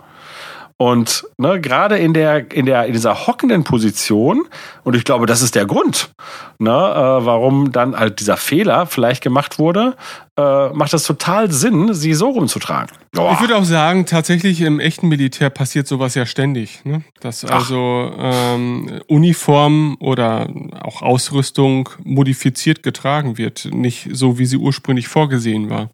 [0.81, 4.47] Und ne, gerade in der, in der, in dieser hockenden Position,
[4.85, 6.13] und ich glaube, das ist der Grund,
[6.59, 9.97] ne, äh, warum dann halt dieser Fehler vielleicht gemacht wurde,
[10.39, 12.97] äh, macht das total Sinn, sie so rumzutragen.
[13.11, 13.33] Boah.
[13.33, 16.85] Ich würde auch sagen, tatsächlich im echten Militär passiert sowas ja ständig.
[16.85, 17.03] Ne?
[17.19, 20.49] Dass also ähm, Uniform oder
[20.81, 25.91] auch Ausrüstung modifiziert getragen wird, nicht so, wie sie ursprünglich vorgesehen war.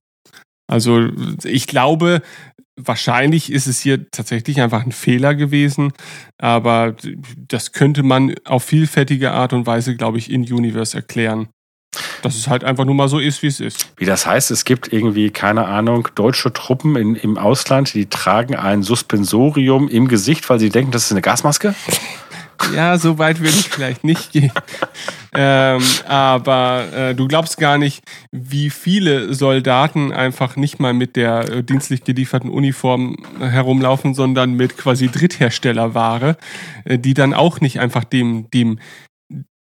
[0.67, 1.09] Also
[1.45, 2.23] ich glaube,
[2.77, 5.93] Wahrscheinlich ist es hier tatsächlich einfach ein Fehler gewesen,
[6.39, 6.97] aber
[7.37, 11.49] das könnte man auf vielfältige Art und Weise, glaube ich, in Universe erklären.
[12.23, 13.93] Dass es halt einfach nur mal so ist, wie es ist.
[13.97, 18.57] Wie das heißt, es gibt irgendwie, keine Ahnung, deutsche Truppen in, im Ausland, die tragen
[18.57, 21.77] ein Suspensorium im Gesicht, weil sie denken, das ist eine Gasmaske?
[22.75, 24.51] Ja, so weit würde ich vielleicht nicht gehen.
[25.37, 31.49] Ähm, aber äh, du glaubst gar nicht, wie viele Soldaten einfach nicht mal mit der
[31.51, 36.37] äh, dienstlich gelieferten Uniform herumlaufen, sondern mit quasi Drittherstellerware,
[36.85, 38.79] äh, die dann auch nicht einfach dem, dem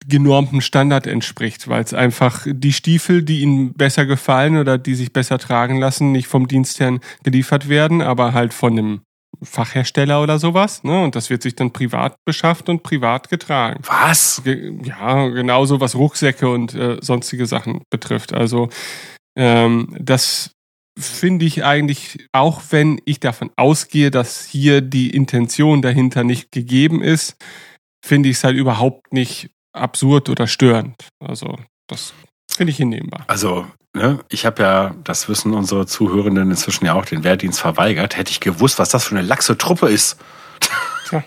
[0.08, 5.12] genormten Standard entspricht, weil es einfach die Stiefel, die ihnen besser gefallen oder die sich
[5.12, 9.00] besser tragen lassen, nicht vom Dienstherrn geliefert werden, aber halt von einem
[9.42, 11.02] Fachhersteller oder sowas, ne?
[11.02, 13.82] Und das wird sich dann privat beschafft und privat getragen.
[13.86, 14.42] Was?
[14.44, 18.32] Ja, genauso was Rucksäcke und äh, sonstige Sachen betrifft.
[18.32, 18.68] Also
[19.36, 20.52] ähm, das
[20.98, 27.02] finde ich eigentlich, auch wenn ich davon ausgehe, dass hier die Intention dahinter nicht gegeben
[27.02, 27.36] ist,
[28.04, 31.08] finde ich es halt überhaupt nicht absurd oder störend.
[31.24, 32.12] Also das
[32.50, 33.24] finde ich hinnehmbar.
[33.28, 38.16] Also ne, ich habe ja, das wissen unsere Zuhörenden inzwischen ja auch, den Wehrdienst verweigert.
[38.16, 40.16] Hätte ich gewusst, was das für eine laxe Truppe ist.
[41.08, 41.24] Tja.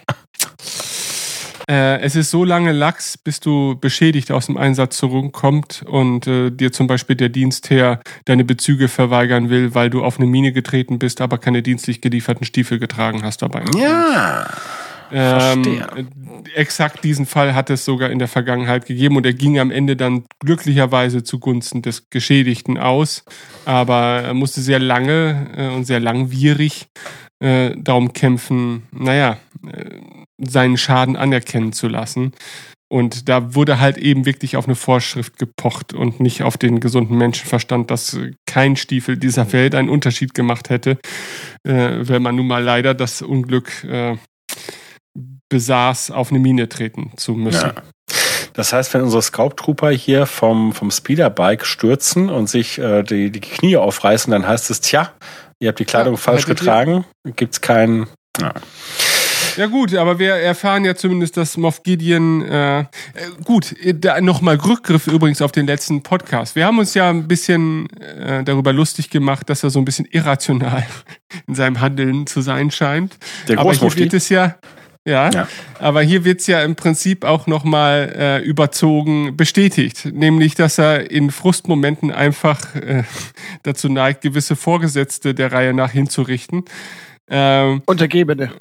[1.70, 6.52] Äh, es ist so lange Lachs, bis du beschädigt aus dem Einsatz zurückkommst und äh,
[6.52, 11.00] dir zum Beispiel der Dienstherr deine Bezüge verweigern will, weil du auf eine Mine getreten
[11.00, 13.64] bist, aber keine dienstlich gelieferten Stiefel getragen hast dabei.
[13.78, 14.46] Ja.
[15.16, 15.64] Ähm,
[16.56, 19.96] exakt diesen Fall hat es sogar in der Vergangenheit gegeben und er ging am Ende
[19.96, 23.24] dann glücklicherweise zugunsten des Geschädigten aus,
[23.66, 26.88] aber er musste sehr lange äh, und sehr langwierig
[27.40, 30.00] äh, darum kämpfen, naja, äh,
[30.40, 32.34] seinen Schaden anerkennen zu lassen.
[32.90, 37.18] Und da wurde halt eben wirklich auf eine Vorschrift gepocht und nicht auf den gesunden
[37.18, 41.00] Menschenverstand, dass kein Stiefel dieser Welt einen Unterschied gemacht hätte,
[41.68, 44.18] äh, wenn man nun mal leider das Unglück äh,
[45.54, 47.72] besaß, auf eine Mine treten zu müssen.
[47.76, 47.84] Ja.
[48.54, 53.40] Das heißt, wenn unsere Scout-Trooper hier vom, vom Speederbike stürzen und sich äh, die, die
[53.40, 55.12] Knie aufreißen, dann heißt es, tja,
[55.60, 58.08] ihr habt die Kleidung ja, falsch getragen, gibt's keinen.
[58.40, 58.54] Ja.
[59.58, 62.86] Ja gut, aber wir erfahren ja zumindest, dass Moff Gideon äh, äh
[63.44, 66.56] gut, da nochmal Rückgriff übrigens auf den letzten Podcast.
[66.56, 70.06] Wir haben uns ja ein bisschen äh, darüber lustig gemacht, dass er so ein bisschen
[70.06, 70.86] irrational
[71.48, 73.18] in seinem Handeln zu sein scheint.
[73.48, 74.56] Der aber hier wird es ja
[75.06, 75.48] ja, ja.
[75.80, 80.10] aber hier wird's ja im Prinzip auch nochmal äh, überzogen bestätigt.
[80.14, 83.04] Nämlich, dass er in Frustmomenten einfach äh,
[83.64, 86.66] dazu neigt, gewisse Vorgesetzte der Reihe nach hinzurichten.
[87.30, 88.52] Ähm, Untergebene.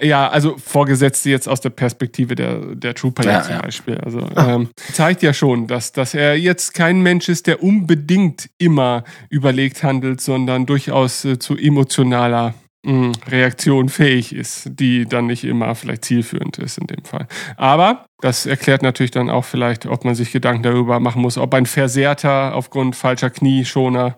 [0.00, 3.62] Ja, also Vorgesetzte jetzt aus der Perspektive der, der Trooper ja, zum ja.
[3.62, 3.98] Beispiel.
[3.98, 9.04] Also ähm, zeigt ja schon, dass, dass er jetzt kein Mensch ist, der unbedingt immer
[9.28, 16.04] überlegt handelt, sondern durchaus äh, zu emotionaler Reaktion fähig ist, die dann nicht immer vielleicht
[16.04, 17.26] zielführend ist in dem Fall.
[17.56, 21.52] Aber das erklärt natürlich dann auch vielleicht, ob man sich Gedanken darüber machen muss, ob
[21.54, 24.16] ein Versehrter aufgrund falscher Knieschoner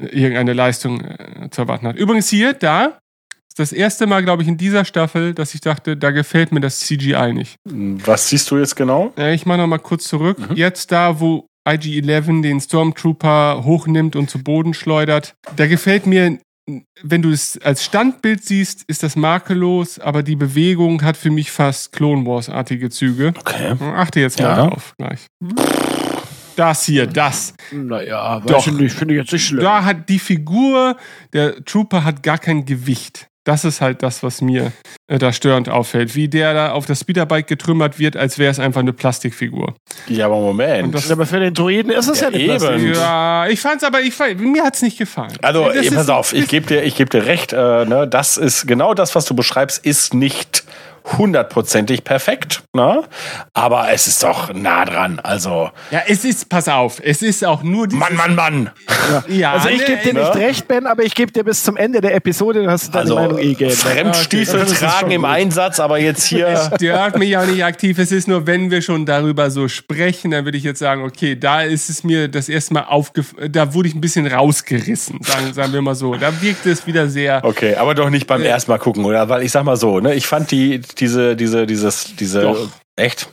[0.00, 1.96] äh, irgendeine Leistung äh, zu erwarten hat.
[1.96, 2.98] Übrigens hier, da,
[3.48, 6.60] ist das erste Mal, glaube ich, in dieser Staffel, dass ich dachte, da gefällt mir
[6.60, 7.56] das CGI nicht.
[7.64, 9.12] Was siehst du jetzt genau?
[9.16, 10.38] Ich mache nochmal kurz zurück.
[10.50, 10.56] Mhm.
[10.56, 15.34] Jetzt da, wo IG-11 den Stormtrooper hochnimmt und zu Boden schleudert.
[15.56, 16.38] Da gefällt mir
[17.02, 21.50] wenn du es als Standbild siehst, ist das makellos, aber die Bewegung hat für mich
[21.50, 23.34] fast Clone Wars-artige Züge.
[23.38, 23.74] Okay.
[23.80, 24.66] Achte jetzt mal ja.
[24.66, 25.26] drauf gleich.
[26.56, 27.54] Das hier, das.
[27.72, 28.64] Naja, Doch.
[28.64, 29.60] finde ich jetzt nicht schlimm.
[29.60, 30.96] Da hat die Figur,
[31.32, 33.28] der Trooper hat gar kein Gewicht.
[33.44, 34.72] Das ist halt das, was mir
[35.06, 36.14] äh, da störend auffällt.
[36.14, 39.74] Wie der da auf das Speederbike getrümmert wird, als wäre es einfach eine Plastikfigur.
[40.08, 40.94] Ja, aber Moment.
[40.94, 42.96] Das, aber für den Druiden ist es ja, ja eine Plastikfigur.
[42.96, 45.34] Ja, ich fand's aber, ich, mir hat's nicht gefallen.
[45.42, 47.52] Also, ey, pass auf, ich gebe dir, geb dir recht.
[47.52, 50.64] Äh, ne, das ist genau das, was du beschreibst, ist nicht
[51.04, 53.04] hundertprozentig perfekt, ne?
[53.52, 55.20] Aber es ist doch nah dran.
[55.22, 55.70] Also.
[55.90, 57.96] Ja, es ist, pass auf, es ist auch nur die.
[57.96, 58.70] Mann, Mann, Mann!
[59.10, 60.20] Ja, ja also ich gebe dir ne?
[60.20, 63.02] nicht recht, Ben, aber ich gebe dir bis zum Ende der Episode, du hast deine
[63.02, 63.78] also, Meinung eh geändert.
[63.78, 65.30] Fremdstiefel okay, tragen im gut.
[65.30, 66.48] Einsatz, aber jetzt hier.
[66.48, 67.98] Es stört mich auch nicht aktiv.
[67.98, 71.36] Es ist nur, wenn wir schon darüber so sprechen, dann würde ich jetzt sagen, okay,
[71.36, 75.52] da ist es mir das erste Mal aufgefallen, da wurde ich ein bisschen rausgerissen, sagen,
[75.52, 76.14] sagen wir mal so.
[76.14, 77.44] Da wirkt es wieder sehr.
[77.44, 79.28] Okay, aber doch nicht beim äh, ersten Mal gucken, oder?
[79.28, 82.42] Weil ich sag mal so, ne, ich fand die, diese, diese, dieses, diese.
[82.42, 82.68] Doch.
[82.96, 83.28] Echt?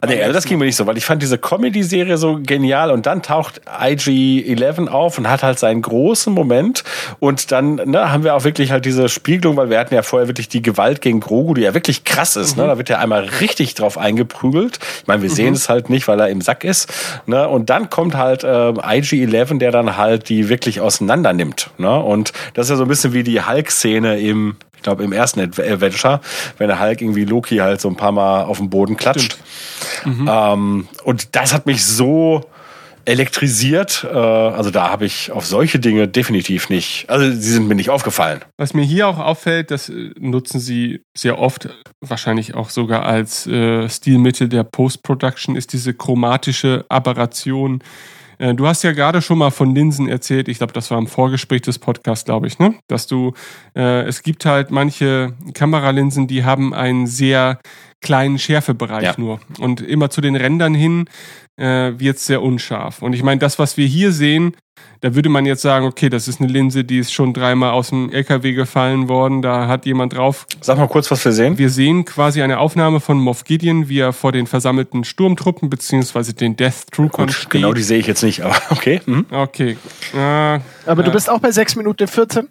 [0.00, 2.90] Ah, nee, also das ging mir nicht so, weil ich fand diese Comedy-Serie so genial
[2.90, 6.82] und dann taucht IG-11 auf und hat halt seinen großen Moment
[7.20, 10.28] und dann ne, haben wir auch wirklich halt diese Spiegelung, weil wir hatten ja vorher
[10.28, 12.56] wirklich die Gewalt gegen Grogu, die ja wirklich krass ist.
[12.56, 12.64] Ne?
[12.64, 12.68] Mhm.
[12.68, 12.72] Ne?
[12.74, 14.80] Da wird ja einmal richtig drauf eingeprügelt.
[15.00, 15.34] Ich meine, wir mhm.
[15.34, 16.92] sehen es halt nicht, weil er im Sack ist.
[17.26, 17.48] Ne?
[17.48, 21.70] Und dann kommt halt äh, IG-11, der dann halt die wirklich auseinander nimmt.
[21.78, 21.96] Ne?
[21.96, 26.20] Und das ist ja so ein bisschen wie die Hulk-Szene im glaube im ersten Adventure,
[26.58, 29.38] wenn der Hulk irgendwie Loki halt so ein paar Mal auf den Boden klatscht.
[30.04, 30.30] Mhm.
[30.30, 32.44] Ähm, und das hat mich so
[33.04, 34.06] elektrisiert.
[34.10, 37.90] Äh, also da habe ich auf solche Dinge definitiv nicht, also sie sind mir nicht
[37.90, 38.40] aufgefallen.
[38.56, 41.68] Was mir hier auch auffällt, das äh, nutzen sie sehr oft,
[42.00, 47.82] wahrscheinlich auch sogar als äh, Stilmittel der Post-Production, ist diese chromatische Aberration
[48.38, 51.06] äh, du hast ja gerade schon mal von Linsen erzählt, ich glaube, das war im
[51.06, 52.74] Vorgespräch des Podcasts, glaube ich, ne?
[52.88, 53.32] Dass du,
[53.76, 57.60] äh, es gibt halt manche Kameralinsen, die haben einen sehr
[58.04, 59.14] kleinen Schärfebereich ja.
[59.16, 59.40] nur.
[59.58, 61.06] Und immer zu den Rändern hin
[61.56, 63.02] äh, wird es sehr unscharf.
[63.02, 64.54] Und ich meine, das, was wir hier sehen,
[65.00, 67.88] da würde man jetzt sagen, okay, das ist eine Linse, die ist schon dreimal aus
[67.88, 70.46] dem LKW gefallen worden, da hat jemand drauf.
[70.60, 71.56] Sag mal kurz, was wir sehen.
[71.56, 76.34] Wir sehen quasi eine Aufnahme von Moff Gideon, wie er vor den versammelten Sturmtruppen beziehungsweise
[76.34, 77.50] den Death Troopern steht.
[77.50, 79.00] Genau, die sehe ich jetzt nicht, aber okay.
[79.06, 79.26] Mhm.
[79.30, 79.78] Okay.
[80.14, 82.48] Äh, aber du bist auch bei 6 Minuten 14?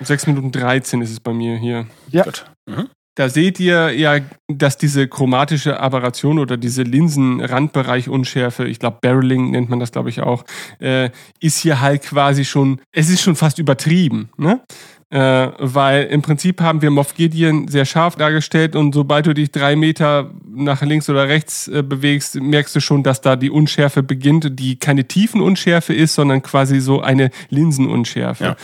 [0.00, 1.86] 6 Minuten 13 ist es bei mir hier.
[2.10, 2.24] Ja.
[2.24, 2.46] Gut.
[2.66, 2.88] Mhm.
[3.16, 9.70] Da seht ihr ja, dass diese chromatische Aberration oder diese Linsenrandbereich-Unschärfe, ich glaube Barreling nennt
[9.70, 10.44] man das, glaube ich auch,
[10.80, 11.08] äh,
[11.40, 14.28] ist hier halt quasi schon, es ist schon fast übertrieben.
[14.36, 14.60] Ne?
[15.08, 19.50] Äh, weil im Prinzip haben wir Moff Gideon sehr scharf dargestellt und sobald du dich
[19.50, 24.02] drei Meter nach links oder rechts äh, bewegst, merkst du schon, dass da die Unschärfe
[24.02, 28.44] beginnt, die keine Tiefenunschärfe ist, sondern quasi so eine Linsenunschärfe.
[28.44, 28.56] Ja.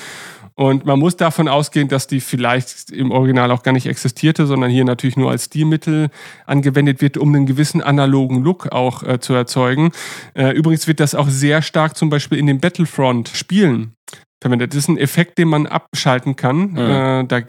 [0.54, 4.70] Und man muss davon ausgehen, dass die vielleicht im Original auch gar nicht existierte, sondern
[4.70, 6.10] hier natürlich nur als Stilmittel
[6.46, 9.92] angewendet wird, um einen gewissen analogen Look auch äh, zu erzeugen.
[10.34, 13.94] Äh, übrigens wird das auch sehr stark zum Beispiel in den Battlefront-Spielen
[14.42, 14.72] verwendet.
[14.72, 16.72] Das ist ein Effekt, den man abschalten kann.
[16.72, 16.78] Mhm.
[16.78, 17.40] Äh, da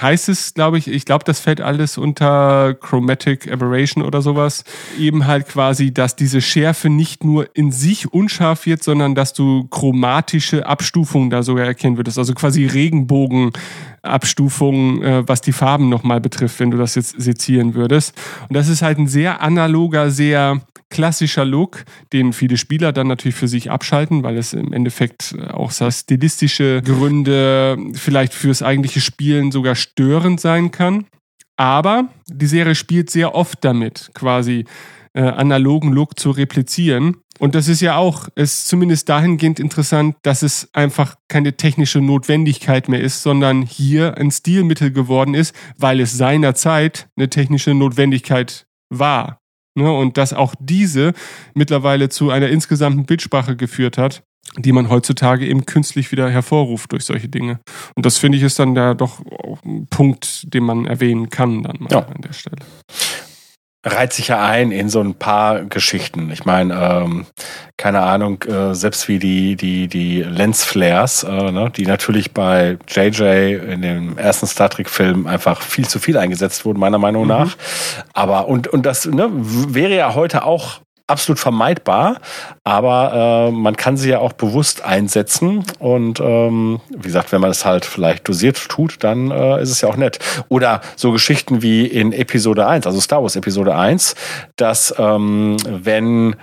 [0.00, 4.62] heißt es, glaube ich, ich glaube, das fällt alles unter Chromatic Aberration oder sowas.
[4.98, 9.68] Eben halt quasi, dass diese Schärfe nicht nur in sich unscharf wird, sondern dass du
[9.68, 12.18] chromatische Abstufungen da sogar erkennen würdest.
[12.18, 18.14] Also quasi Regenbogenabstufungen, äh, was die Farben nochmal betrifft, wenn du das jetzt sezieren würdest.
[18.48, 23.34] Und das ist halt ein sehr analoger, sehr klassischer Look, den viele Spieler dann natürlich
[23.34, 29.50] für sich abschalten, weil es im Endeffekt auch so stilistische Gründe vielleicht fürs eigentliche Spielen
[29.50, 31.06] sogar störend sein kann.
[31.56, 34.66] Aber die Serie spielt sehr oft damit, quasi
[35.14, 37.16] äh, analogen Look zu replizieren.
[37.38, 42.88] Und das ist ja auch, ist zumindest dahingehend interessant, dass es einfach keine technische Notwendigkeit
[42.88, 49.40] mehr ist, sondern hier ein Stilmittel geworden ist, weil es seinerzeit eine technische Notwendigkeit war.
[49.78, 51.12] Ne, und dass auch diese
[51.52, 54.22] mittlerweile zu einer insgesamten Bildsprache geführt hat,
[54.58, 57.60] die man heutzutage eben künstlich wieder hervorruft durch solche Dinge.
[57.94, 59.20] Und das finde ich ist dann da doch
[59.64, 62.06] ein Punkt, den man erwähnen kann dann mal ja.
[62.06, 62.56] an der Stelle
[63.86, 66.30] reiht sich ja ein in so ein paar Geschichten.
[66.32, 67.26] Ich meine, ähm,
[67.76, 73.54] keine Ahnung, äh, selbst wie die, die, die Lensflares, äh, ne, die natürlich bei JJ
[73.54, 77.28] in dem ersten Star Trek-Film einfach viel zu viel eingesetzt wurden, meiner Meinung mhm.
[77.28, 77.56] nach.
[78.12, 82.18] Aber und, und das ne, wäre ja heute auch absolut vermeidbar,
[82.64, 87.50] aber äh, man kann sie ja auch bewusst einsetzen und ähm, wie gesagt, wenn man
[87.50, 90.18] es halt vielleicht dosiert tut, dann äh, ist es ja auch nett.
[90.48, 94.16] Oder so Geschichten wie in Episode 1, also Star Wars Episode 1,
[94.56, 96.36] dass ähm, wenn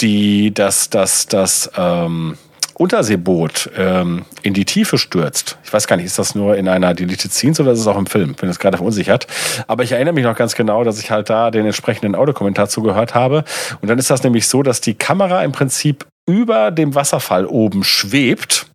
[0.00, 2.36] die, dass, dass, dass, ähm,
[2.82, 5.56] Unterseeboot ähm, in die Tiefe stürzt.
[5.64, 7.96] Ich weiß gar nicht, ist das nur in einer Deleted Scenes oder ist es auch
[7.96, 8.34] im Film?
[8.34, 9.28] Bin jetzt gerade verunsichert.
[9.68, 13.14] Aber ich erinnere mich noch ganz genau, dass ich halt da den entsprechenden Audiokommentar zugehört
[13.14, 13.44] habe.
[13.80, 17.84] Und dann ist das nämlich so, dass die Kamera im Prinzip über dem Wasserfall oben
[17.84, 18.66] schwebt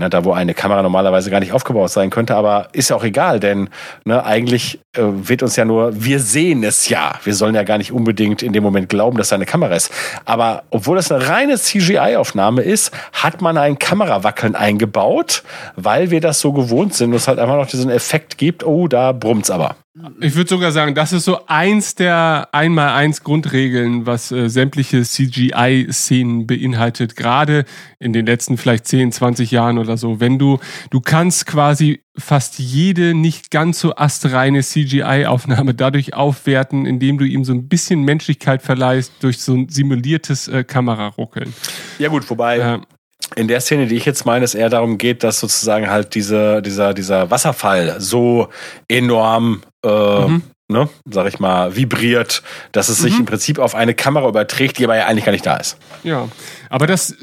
[0.00, 3.04] Ne, da, wo eine Kamera normalerweise gar nicht aufgebaut sein könnte, aber ist ja auch
[3.04, 3.68] egal, denn
[4.06, 7.12] ne, eigentlich äh, wird uns ja nur, wir sehen es ja.
[7.22, 9.92] Wir sollen ja gar nicht unbedingt in dem Moment glauben, dass da eine Kamera ist.
[10.24, 15.42] Aber obwohl das eine reine CGI-Aufnahme ist, hat man ein Kamerawackeln eingebaut,
[15.76, 18.88] weil wir das so gewohnt sind und es halt einfach noch diesen Effekt gibt, oh,
[18.88, 19.76] da brummt's aber.
[20.20, 25.02] Ich würde sogar sagen, das ist so eins der einmal eins Grundregeln, was äh, sämtliche
[25.02, 27.64] CGI-Szenen beinhaltet, gerade
[27.98, 30.20] in den letzten vielleicht 10, 20 Jahren oder so.
[30.20, 37.18] Wenn du, du kannst quasi fast jede nicht ganz so astreine CGI-Aufnahme dadurch aufwerten, indem
[37.18, 41.52] du ihm so ein bisschen Menschlichkeit verleihst durch so ein simuliertes äh, Kameraruckeln.
[41.98, 42.78] Ja gut, wobei äh,
[43.36, 46.62] in der Szene, die ich jetzt meine, es eher darum geht, dass sozusagen halt diese,
[46.62, 48.48] dieser, dieser Wasserfall so
[48.88, 50.42] enorm, äh, mhm.
[50.68, 53.02] ne, sag ich mal, vibriert, dass es mhm.
[53.04, 55.78] sich im Prinzip auf eine Kamera überträgt, die aber ja eigentlich gar nicht da ist.
[56.02, 56.28] Ja,
[56.68, 57.16] aber das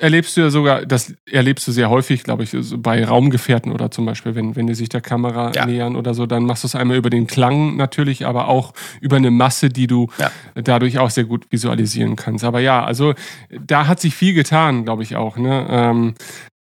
[0.00, 4.06] erlebst du ja sogar, das erlebst du sehr häufig, glaube ich, bei Raumgefährten oder zum
[4.06, 5.66] Beispiel, wenn, wenn die sich der Kamera ja.
[5.66, 9.16] nähern oder so, dann machst du es einmal über den Klang natürlich, aber auch über
[9.16, 10.30] eine Masse, die du ja.
[10.54, 12.44] dadurch auch sehr gut visualisieren kannst.
[12.44, 13.14] Aber ja, also
[13.50, 15.36] da hat sich viel getan, glaube ich auch.
[15.36, 15.66] Ne?
[15.70, 16.14] Ähm,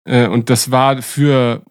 [0.05, 1.63] äh, und das war für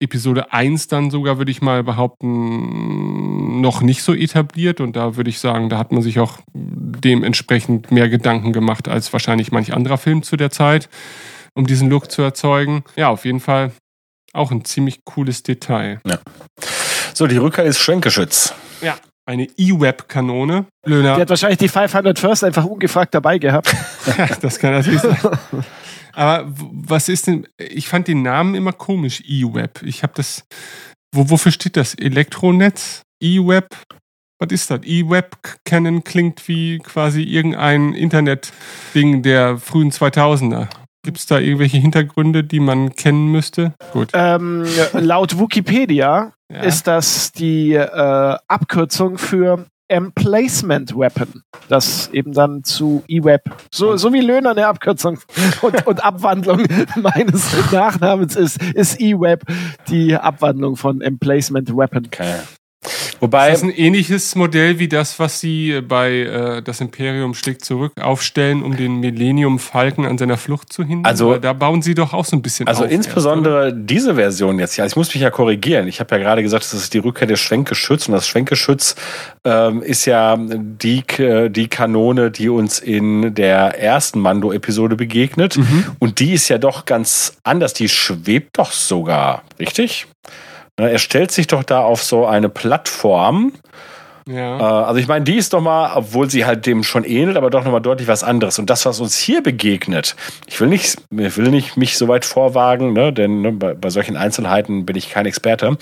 [0.00, 4.80] Episode 1 dann sogar, würde ich mal behaupten, noch nicht so etabliert.
[4.80, 9.12] Und da würde ich sagen, da hat man sich auch dementsprechend mehr Gedanken gemacht als
[9.12, 10.88] wahrscheinlich manch anderer Film zu der Zeit,
[11.54, 12.84] um diesen Look zu erzeugen.
[12.96, 13.72] Ja, auf jeden Fall
[14.32, 16.00] auch ein ziemlich cooles Detail.
[16.06, 16.18] Ja.
[17.14, 18.52] So, die Rückkehr ist Schwenkgeschütz.
[18.82, 20.66] Ja, eine E-Web-Kanone.
[20.84, 21.16] Löhner.
[21.16, 23.74] Die hat wahrscheinlich die 500 First einfach ungefragt dabei gehabt.
[24.40, 25.16] das kann natürlich sein.
[26.12, 29.82] Aber was ist denn, ich fand den Namen immer komisch, E-Web.
[29.82, 30.44] Ich habe das,
[31.12, 31.94] wo, wofür steht das?
[31.94, 33.02] Elektronetz?
[33.20, 33.68] E-Web?
[34.38, 34.80] Was ist das?
[34.84, 40.68] E-Web kennen klingt wie quasi irgendein Internet-Ding der frühen 2000er.
[41.04, 43.74] Gibt es da irgendwelche Hintergründe, die man kennen müsste?
[43.92, 44.08] Gut.
[44.14, 46.60] Ähm, laut Wikipedia ja.
[46.62, 54.14] ist das die äh, Abkürzung für Emplacement Weapon, das eben dann zu E-Web, so, so
[54.14, 55.18] wie Löhner eine Abkürzung
[55.62, 56.64] und, und Abwandlung
[56.96, 59.44] meines Nachnamens ist, ist E-Web
[59.88, 62.06] die Abwandlung von Emplacement Weapon.
[62.06, 62.34] Okay.
[63.20, 67.64] Wobei, ist das ein ähnliches Modell wie das, was sie bei äh, das Imperium schlägt
[67.64, 71.06] zurück aufstellen, um den Millennium Falken an seiner Flucht zu hindern?
[71.06, 74.58] Also da bauen sie doch auch so ein bisschen Also auf insbesondere erst, diese Version
[74.58, 74.76] jetzt.
[74.76, 75.88] Ja, ich muss mich ja korrigieren.
[75.88, 78.96] Ich habe ja gerade gesagt, das ist die Rückkehr des Schwenkgeschütz und das Schwenkgeschütz
[79.44, 81.04] ähm, ist ja die
[81.48, 85.86] die Kanone, die uns in der ersten Mando-Episode begegnet mhm.
[85.98, 87.74] und die ist ja doch ganz anders.
[87.74, 90.06] Die schwebt doch sogar, richtig?
[90.76, 93.52] Er stellt sich doch da auf so eine Plattform.
[94.26, 94.58] Ja.
[94.58, 97.50] Äh, also ich meine, die ist doch mal, obwohl sie halt dem schon ähnelt, aber
[97.50, 98.58] doch nochmal deutlich was anderes.
[98.58, 100.16] Und das, was uns hier begegnet,
[100.46, 103.90] ich will nicht, ich will nicht mich so weit vorwagen, ne, denn ne, bei, bei,
[103.90, 105.76] solchen Einzelheiten bin ich kein Experte,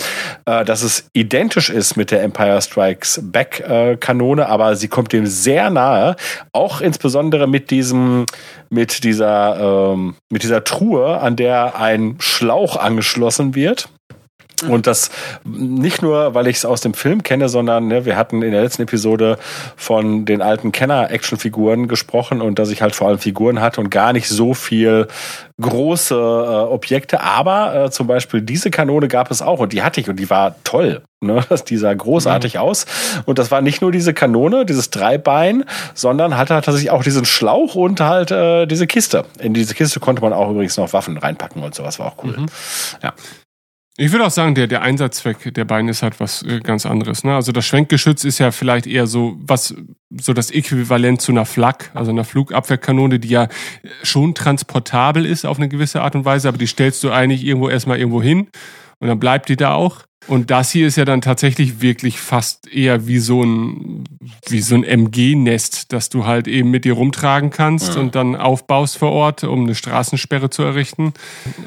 [0.47, 5.13] äh, dass es identisch ist mit der Empire Strikes Back äh, Kanone, aber sie kommt
[5.13, 6.17] dem sehr nahe,
[6.53, 8.27] auch insbesondere mit diesem,
[8.71, 13.89] mit dieser, ähm, mit dieser Truhe, an der ein Schlauch angeschlossen wird.
[14.69, 15.11] Und das
[15.45, 18.63] nicht nur, weil ich es aus dem Film kenne, sondern ne, wir hatten in der
[18.63, 19.39] letzten Episode
[19.77, 24.13] von den alten Kenner-Actionfiguren gesprochen und dass ich halt vor allem Figuren hatte und gar
[24.13, 25.09] nicht so viel
[25.61, 27.21] große äh, Objekte.
[27.21, 30.31] Aber äh, zum Beispiel diese Kanone gab es auch und die hatte ich und die
[30.31, 31.03] war toll.
[31.23, 31.41] Ne?
[31.69, 32.61] Die sah großartig mhm.
[32.61, 32.87] aus.
[33.25, 37.77] Und das war nicht nur diese Kanone, dieses Dreibein, sondern hatte tatsächlich auch diesen Schlauch
[37.77, 39.25] und halt äh, diese Kiste.
[39.39, 42.37] In diese Kiste konnte man auch übrigens noch Waffen reinpacken und sowas war auch cool.
[42.37, 42.47] Mhm.
[43.03, 43.13] Ja.
[43.99, 47.25] Ich würde auch sagen, der, der Einsatzzweck der Beine ist halt was äh, ganz anderes.
[47.25, 47.35] Ne?
[47.35, 49.75] Also das Schwenkgeschütz ist ja vielleicht eher so was,
[50.11, 53.49] so das Äquivalent zu einer Flak, also einer Flugabwehrkanone, die ja
[54.03, 57.69] schon transportabel ist auf eine gewisse Art und Weise, aber die stellst du eigentlich irgendwo
[57.69, 58.49] erstmal irgendwo hin
[58.99, 60.05] und dann bleibt die da auch.
[60.29, 64.05] Und das hier ist ja dann tatsächlich wirklich fast eher wie so ein,
[64.49, 68.01] wie so ein MG-Nest, das du halt eben mit dir rumtragen kannst ja.
[68.01, 71.13] und dann aufbaust vor Ort, um eine Straßensperre zu errichten.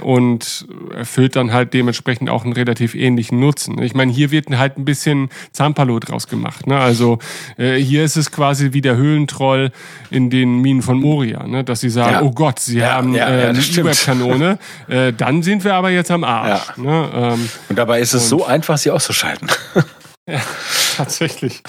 [0.01, 3.81] Und erfüllt dann halt dementsprechend auch einen relativ ähnlichen Nutzen.
[3.81, 6.65] Ich meine, hier wird halt ein bisschen Zampalo draus gemacht.
[6.65, 6.77] Ne?
[6.77, 7.19] Also
[7.57, 9.71] äh, hier ist es quasi wie der Höhlentroll
[10.09, 11.63] in den Minen von Moria, ne?
[11.65, 12.21] dass sie sagen, ja.
[12.21, 14.59] oh Gott, sie ja, haben äh, eine Überkanone.
[14.87, 16.77] äh, dann sind wir aber jetzt am Arsch.
[16.77, 17.09] Ne?
[17.13, 19.49] Ähm, und dabei ist es so einfach, sie auszuschalten.
[20.29, 20.41] ja,
[20.95, 21.61] tatsächlich.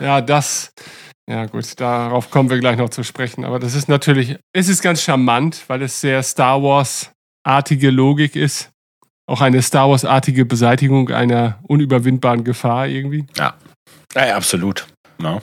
[0.00, 0.72] Ja, das.
[1.28, 3.44] Ja, gut, darauf kommen wir gleich noch zu sprechen.
[3.44, 8.70] Aber das ist natürlich, es ist ganz charmant, weil es sehr Star Wars-artige Logik ist.
[9.26, 13.26] Auch eine Star Wars-artige Beseitigung einer unüberwindbaren Gefahr irgendwie.
[13.36, 13.54] Ja,
[14.14, 14.86] ja absolut.
[15.18, 15.42] No.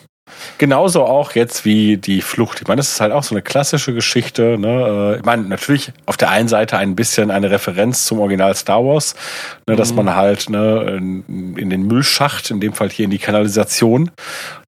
[0.57, 2.61] Genauso auch jetzt wie die Flucht.
[2.61, 4.57] Ich meine, das ist halt auch so eine klassische Geschichte.
[4.57, 5.13] Ne?
[5.15, 8.83] Äh, ich meine, natürlich auf der einen Seite ein bisschen eine Referenz zum Original Star
[8.83, 9.15] Wars,
[9.67, 9.97] ne, dass mhm.
[9.97, 10.97] man halt ne,
[11.27, 14.11] in, den Müllschacht, in dem Fall hier in die Kanalisation,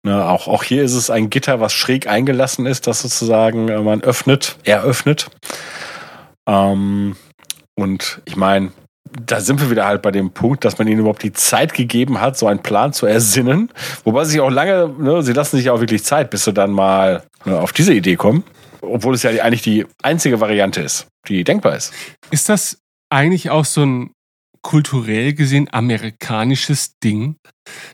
[0.03, 3.79] ne, auch, auch hier ist es ein Gitter, was schräg eingelassen ist, das sozusagen äh,
[3.79, 5.27] man öffnet, eröffnet.
[6.47, 7.15] Ähm,
[7.75, 8.71] und ich meine,
[9.25, 12.21] da sind wir wieder halt bei dem Punkt, dass man ihnen überhaupt die Zeit gegeben
[12.21, 13.71] hat, so einen Plan zu ersinnen.
[14.03, 16.71] Wobei sie sich auch lange, ne, sie lassen sich auch wirklich Zeit, bis sie dann
[16.71, 18.43] mal ne, auf diese Idee kommen.
[18.81, 21.93] Obwohl es ja eigentlich die einzige Variante ist, die denkbar ist.
[22.31, 22.79] Ist das
[23.09, 24.11] eigentlich auch so ein
[24.61, 27.37] kulturell gesehen amerikanisches Ding,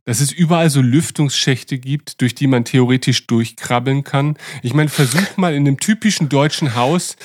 [0.06, 4.38] dass es überall so Lüftungsschächte gibt, durch die man theoretisch durchkrabbeln kann.
[4.64, 7.16] Ich meine, versuch mal in einem typischen deutschen Haus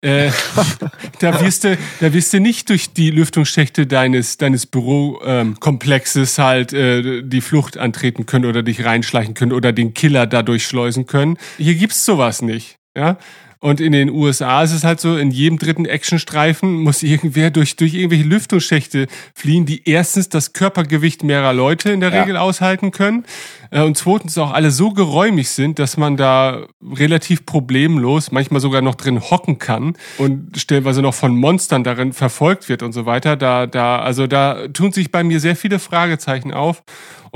[0.00, 0.30] äh,
[1.20, 6.72] da, wirst du, da wirst du nicht durch die Lüftungsschächte deines, deines Bürokomplexes ähm, halt
[6.72, 11.38] äh, die Flucht antreten können oder dich reinschleichen können oder den Killer dadurch schleusen können.
[11.56, 12.78] Hier gibt's sowas nicht.
[12.96, 13.18] Ja,
[13.60, 17.76] und in den USA ist es halt so, in jedem dritten Actionstreifen muss irgendwer durch,
[17.76, 22.20] durch irgendwelche Lüftungsschächte fliehen, die erstens das Körpergewicht mehrerer Leute in der ja.
[22.20, 23.24] Regel aushalten können
[23.70, 28.82] äh, und zweitens auch alle so geräumig sind, dass man da relativ problemlos, manchmal sogar
[28.82, 33.36] noch drin hocken kann und stellenweise noch von Monstern darin verfolgt wird und so weiter.
[33.36, 36.82] Da, da, also da tun sich bei mir sehr viele Fragezeichen auf.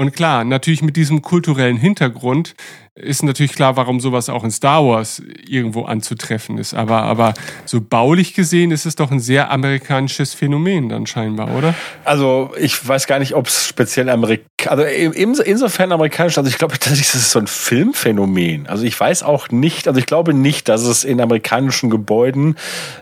[0.00, 2.54] Und klar, natürlich mit diesem kulturellen Hintergrund
[2.94, 6.72] ist natürlich klar, warum sowas auch in Star Wars irgendwo anzutreffen ist.
[6.72, 7.34] Aber, aber
[7.66, 11.74] so baulich gesehen ist es doch ein sehr amerikanisches Phänomen dann scheinbar, oder?
[12.06, 16.76] Also ich weiß gar nicht, ob es speziell amerikanisch, also insofern amerikanisch, also ich glaube
[16.84, 18.66] das ist so ein Filmphänomen.
[18.66, 22.56] Also ich weiß auch nicht, also ich glaube nicht, dass es in amerikanischen Gebäuden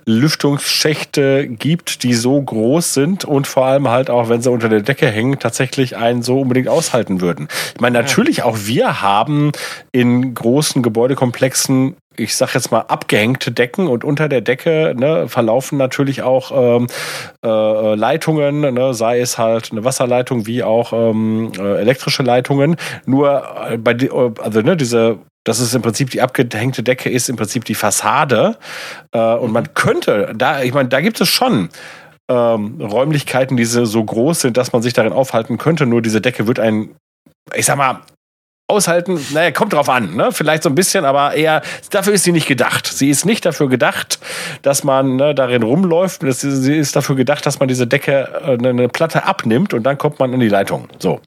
[0.05, 4.83] Lüftungsschächte gibt, die so groß sind und vor allem halt auch, wenn sie unter der
[4.83, 7.49] Decke hängen, tatsächlich einen so unbedingt aushalten würden.
[7.75, 9.53] Ich meine, natürlich auch wir haben
[9.93, 15.79] in großen Gebäudekomplexen ich sag jetzt mal, abgehängte Decken und unter der Decke ne, verlaufen
[15.79, 16.87] natürlich auch ähm,
[17.45, 22.77] äh, Leitungen, ne, sei es halt eine Wasserleitung wie auch ähm, äh, elektrische Leitungen.
[23.07, 27.31] Nur äh, bei die, also ne, diese das ist im Prinzip die abgehängte Decke, ist
[27.31, 28.59] im Prinzip die Fassade.
[29.13, 31.71] Äh, und man könnte, da, ich meine, da gibt es schon
[32.31, 35.87] ähm, Räumlichkeiten, die so groß sind, dass man sich darin aufhalten könnte.
[35.87, 36.95] Nur diese Decke wird einen
[37.55, 38.01] ich sag mal,
[38.69, 40.31] aushalten, naja, kommt drauf an, ne?
[40.31, 42.87] Vielleicht so ein bisschen, aber eher, dafür ist sie nicht gedacht.
[42.87, 44.19] Sie ist nicht dafür gedacht,
[44.63, 46.23] dass man ne, darin rumläuft.
[46.29, 50.19] Sie ist dafür gedacht, dass man diese Decke, äh, eine Platte abnimmt und dann kommt
[50.19, 50.89] man in die Leitung.
[50.99, 51.21] So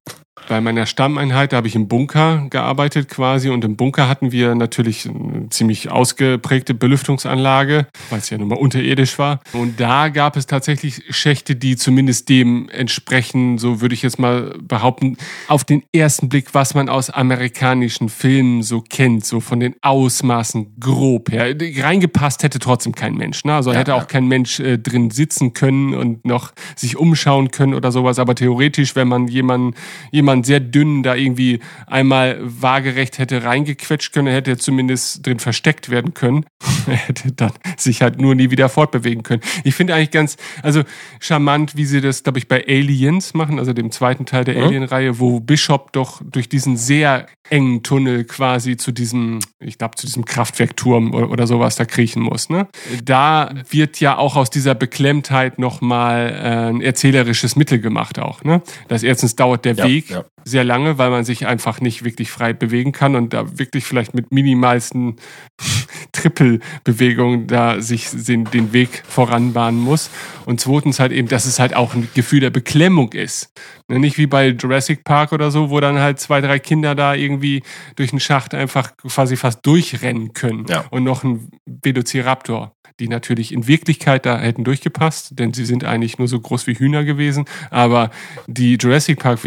[0.47, 4.53] bei meiner Stammeinheit, da habe ich im Bunker gearbeitet quasi und im Bunker hatten wir
[4.55, 9.39] natürlich eine ziemlich ausgeprägte Belüftungsanlage, weil es ja nun mal unterirdisch war.
[9.53, 14.53] Und da gab es tatsächlich Schächte, die zumindest dem entsprechen, so würde ich jetzt mal
[14.61, 15.17] behaupten,
[15.47, 20.75] auf den ersten Blick, was man aus amerikanischen Filmen so kennt, so von den Ausmaßen
[20.79, 21.55] grob her.
[21.77, 23.53] Reingepasst hätte trotzdem kein Mensch, ne?
[23.53, 27.73] Also ja, hätte auch kein Mensch äh, drin sitzen können und noch sich umschauen können
[27.73, 28.19] oder sowas.
[28.19, 29.75] Aber theoretisch, wenn man jemanden,
[30.11, 35.39] jemanden man sehr dünn da irgendwie einmal waagerecht hätte reingequetscht können, hätte er zumindest drin
[35.39, 36.45] versteckt werden können.
[36.87, 39.41] er hätte dann sich halt nur nie wieder fortbewegen können.
[39.63, 40.83] Ich finde eigentlich ganz, also
[41.19, 44.63] charmant, wie sie das, glaube ich, bei Aliens machen, also dem zweiten Teil der mhm.
[44.63, 50.05] Alien-Reihe, wo Bishop doch durch diesen sehr engen Tunnel quasi zu diesem, ich glaube, zu
[50.05, 52.49] diesem Kraftwerkturm oder, oder sowas da kriechen muss.
[52.49, 52.67] Ne?
[53.03, 58.43] Da wird ja auch aus dieser Beklemmtheit nochmal äh, ein erzählerisches Mittel gemacht auch.
[58.45, 58.61] Ne?
[58.87, 62.31] Das erstens dauert der ja, Weg ja sehr lange, weil man sich einfach nicht wirklich
[62.31, 65.17] frei bewegen kann und da wirklich vielleicht mit minimalsten
[66.11, 70.09] Trippelbewegungen da sich den Weg voranbahnen muss.
[70.45, 73.51] Und zweitens halt eben, dass es halt auch ein Gefühl der Beklemmung ist.
[73.87, 77.13] Ne, nicht wie bei Jurassic Park oder so, wo dann halt zwei, drei Kinder da
[77.13, 77.63] irgendwie
[77.95, 80.65] durch einen Schacht einfach quasi fast durchrennen können.
[80.67, 80.85] Ja.
[80.89, 86.19] Und noch ein Velociraptor die natürlich in Wirklichkeit da hätten durchgepasst, denn sie sind eigentlich
[86.19, 87.45] nur so groß wie Hühner gewesen.
[87.71, 88.11] Aber
[88.47, 89.43] die Jurassic Park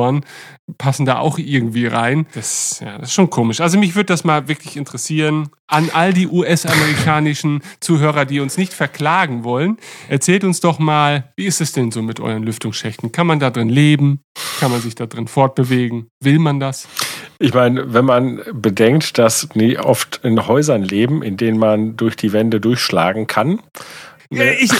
[0.00, 0.24] Velociraptoren
[0.78, 2.26] passen da auch irgendwie rein.
[2.34, 3.60] Das, ja, das ist schon komisch.
[3.60, 5.48] Also mich würde das mal wirklich interessieren.
[5.66, 9.78] An all die US-amerikanischen Zuhörer, die uns nicht verklagen wollen,
[10.08, 13.10] erzählt uns doch mal, wie ist es denn so mit euren Lüftungsschächten?
[13.10, 14.20] Kann man da drin leben?
[14.60, 16.08] Kann man sich da drin fortbewegen?
[16.20, 16.86] Will man das?
[17.40, 22.14] Ich meine, wenn man bedenkt, dass nie oft in Häusern leben, in denen man durch
[22.14, 23.60] die Wände durchschlagen kann.
[24.32, 24.54] Ne?
[24.54, 24.70] Ich,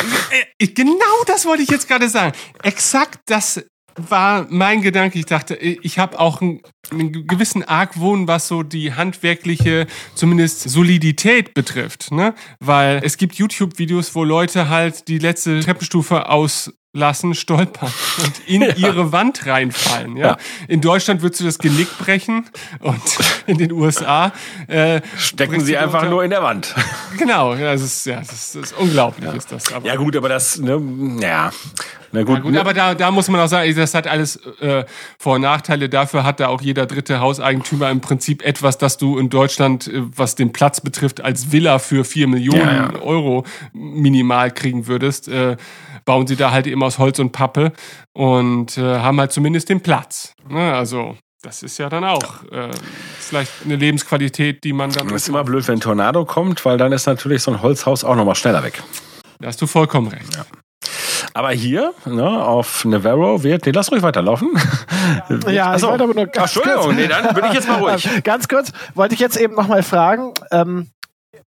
[0.59, 2.33] ich, genau das wollte ich jetzt gerade sagen.
[2.63, 3.61] Exakt das
[3.97, 5.19] war mein Gedanke.
[5.19, 6.61] Ich dachte, ich habe auch einen,
[6.91, 12.11] einen, gewissen Argwohn, was so die handwerkliche, zumindest Solidität betrifft.
[12.13, 12.35] Ne?
[12.59, 17.93] Weil es gibt YouTube-Videos, wo Leute halt die letzte Treppenstufe aus lassen, stolpern
[18.25, 18.75] und in ja.
[18.77, 20.17] ihre Wand reinfallen.
[20.17, 20.27] Ja?
[20.27, 20.37] ja?
[20.67, 22.47] In Deutschland würdest du das Genick brechen
[22.81, 23.01] und
[23.47, 24.33] in den USA
[24.67, 26.11] äh, stecken sie einfach unter...
[26.11, 26.75] nur in der Wand.
[27.19, 29.33] Genau, das ist, ja, das ist, das ist unglaublich, ja.
[29.33, 29.73] ist das.
[29.73, 30.81] Aber ja gut, aber das, ne,
[31.21, 31.51] ja.
[32.13, 34.85] Na gut, ja, gut aber da, da muss man auch sagen, das hat alles äh,
[35.19, 35.89] Vor- und Nachteile.
[35.89, 40.03] Dafür hat da auch jeder dritte Hauseigentümer im Prinzip etwas, das du in Deutschland, äh,
[40.17, 45.29] was den Platz betrifft, als Villa für vier Millionen Euro minimal kriegen würdest.
[45.29, 45.57] Äh,
[46.11, 47.71] bauen sie da halt eben aus Holz und Pappe
[48.15, 50.35] und äh, haben halt zumindest den Platz.
[50.49, 50.75] Ne?
[50.75, 52.69] Also das ist ja dann auch äh,
[53.21, 55.07] vielleicht eine Lebensqualität, die man dann.
[55.07, 58.03] Das ist immer blöd, wenn ein Tornado kommt, weil dann ist natürlich so ein Holzhaus
[58.03, 58.83] auch nochmal schneller weg.
[59.39, 60.35] Da hast du vollkommen recht.
[60.35, 60.47] Ja.
[61.33, 64.49] Aber hier, ne, auf Navarro wird, nee, lass ruhig weiterlaufen.
[65.47, 68.09] Ja, ich wollte aber nur ganz Entschuldigung, kurz, nee, dann bin ich jetzt mal ruhig.
[68.25, 70.89] Ganz kurz, wollte ich jetzt eben nochmal fragen, ähm,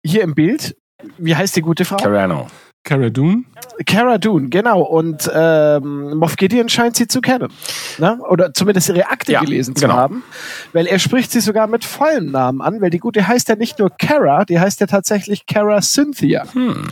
[0.04, 0.76] hier im Bild,
[1.18, 1.97] wie heißt die gute Frau?
[1.97, 2.47] Carano.
[2.84, 3.45] Cara Dune?
[3.86, 4.81] Cara Dune, genau.
[4.81, 7.51] Und ähm, Moff Gideon scheint sie zu kennen.
[7.97, 8.19] Ne?
[8.29, 9.95] Oder zumindest ihre Akte ja, gelesen zu genau.
[9.95, 10.23] haben.
[10.73, 13.79] Weil er spricht sie sogar mit vollem Namen an, weil die gute heißt ja nicht
[13.79, 16.45] nur Cara, die heißt ja tatsächlich Cara Cynthia.
[16.53, 16.88] Hm.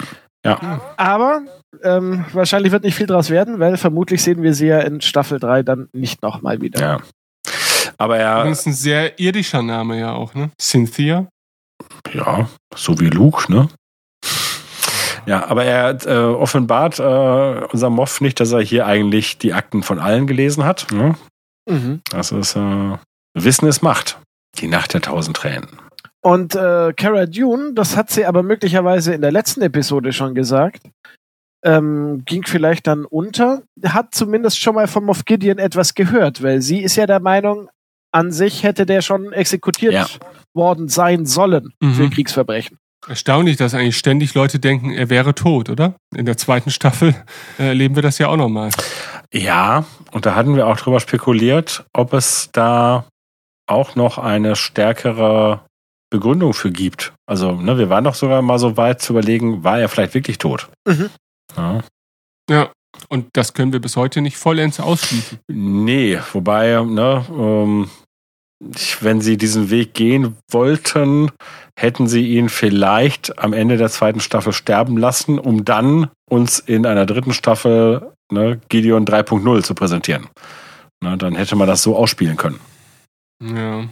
[0.46, 0.82] Ja.
[0.98, 1.42] Aber
[1.84, 5.40] ähm, wahrscheinlich wird nicht viel draus werden, weil vermutlich sehen wir sie ja in Staffel
[5.40, 6.80] 3 dann nicht nochmal wieder.
[6.80, 7.00] Ja.
[7.98, 8.46] Aber er.
[8.46, 10.52] Das ist ein sehr irdischer Name ja auch, ne?
[10.60, 11.28] Cynthia.
[12.14, 13.68] Ja, so wie Luke, ne?
[15.32, 19.82] Ja, aber er äh, offenbart äh, unser Moff nicht, dass er hier eigentlich die Akten
[19.82, 20.88] von allen gelesen hat.
[20.92, 21.16] Ne?
[21.70, 22.02] Mhm.
[22.10, 22.98] Das ist äh,
[23.34, 24.20] Wissen ist Macht.
[24.58, 25.70] Die Nacht der tausend Tränen.
[26.22, 30.82] Und äh, Cara Dune, das hat sie aber möglicherweise in der letzten Episode schon gesagt,
[31.64, 36.62] ähm, ging vielleicht dann unter, hat zumindest schon mal von Moff Gideon etwas gehört, weil
[36.62, 37.70] sie ist ja der Meinung,
[38.12, 40.08] an sich hätte der schon exekutiert ja.
[40.54, 41.94] worden sein sollen mhm.
[41.94, 42.81] für Kriegsverbrechen.
[43.08, 45.96] Erstaunlich, dass eigentlich ständig Leute denken, er wäre tot, oder?
[46.16, 47.16] In der zweiten Staffel
[47.58, 48.70] äh, erleben wir das ja auch nochmal.
[49.34, 53.06] Ja, und da hatten wir auch drüber spekuliert, ob es da
[53.68, 55.62] auch noch eine stärkere
[56.12, 57.14] Begründung für gibt.
[57.26, 60.38] Also, ne, wir waren doch sogar mal so weit zu überlegen, war er vielleicht wirklich
[60.38, 60.70] tot?
[60.86, 61.10] Mhm.
[61.58, 61.82] Ja.
[62.50, 62.72] ja.
[63.08, 65.40] Und das können wir bis heute nicht vollends ausschließen.
[65.48, 67.90] Nee, wobei, ne, ähm,
[69.00, 71.32] wenn sie diesen Weg gehen wollten,
[71.78, 76.86] hätten sie ihn vielleicht am Ende der zweiten Staffel sterben lassen, um dann uns in
[76.86, 80.30] einer dritten Staffel ne, Gideon 3.0 zu präsentieren.
[81.04, 82.60] Na, dann hätte man das so ausspielen können.
[83.44, 83.86] Ja.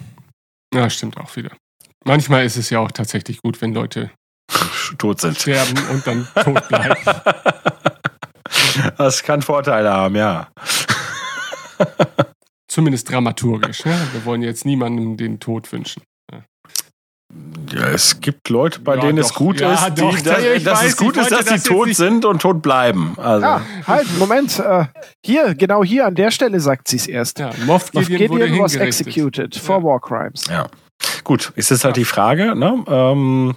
[0.73, 1.51] Ja, stimmt auch wieder.
[2.05, 4.11] Manchmal ist es ja auch tatsächlich gut, wenn Leute
[4.97, 5.37] tot sind.
[5.39, 6.95] Sterben und dann tot bleiben.
[8.97, 10.47] Das kann Vorteile haben, ja.
[12.69, 13.83] Zumindest dramaturgisch.
[13.85, 13.97] Ja?
[14.13, 16.03] Wir wollen jetzt niemandem den Tod wünschen.
[17.71, 19.25] Ja, es gibt Leute, bei ja, denen doch.
[19.25, 20.23] es gut ja, ist, die, dass,
[20.63, 23.13] dass weiß, es gut ist, dass sie tot sind und tot bleiben.
[23.17, 23.45] Also.
[23.45, 24.57] Ja, halt, Moment.
[24.57, 24.85] Äh,
[25.23, 27.37] hier, genau hier an der Stelle sagt sie es erst.
[27.37, 30.45] Ja, Moff Gideon, Moff Gideon was executed for war crimes.
[30.49, 30.67] Ja.
[31.23, 32.83] Gut, ist jetzt halt die Frage, ne?
[32.87, 33.55] ähm,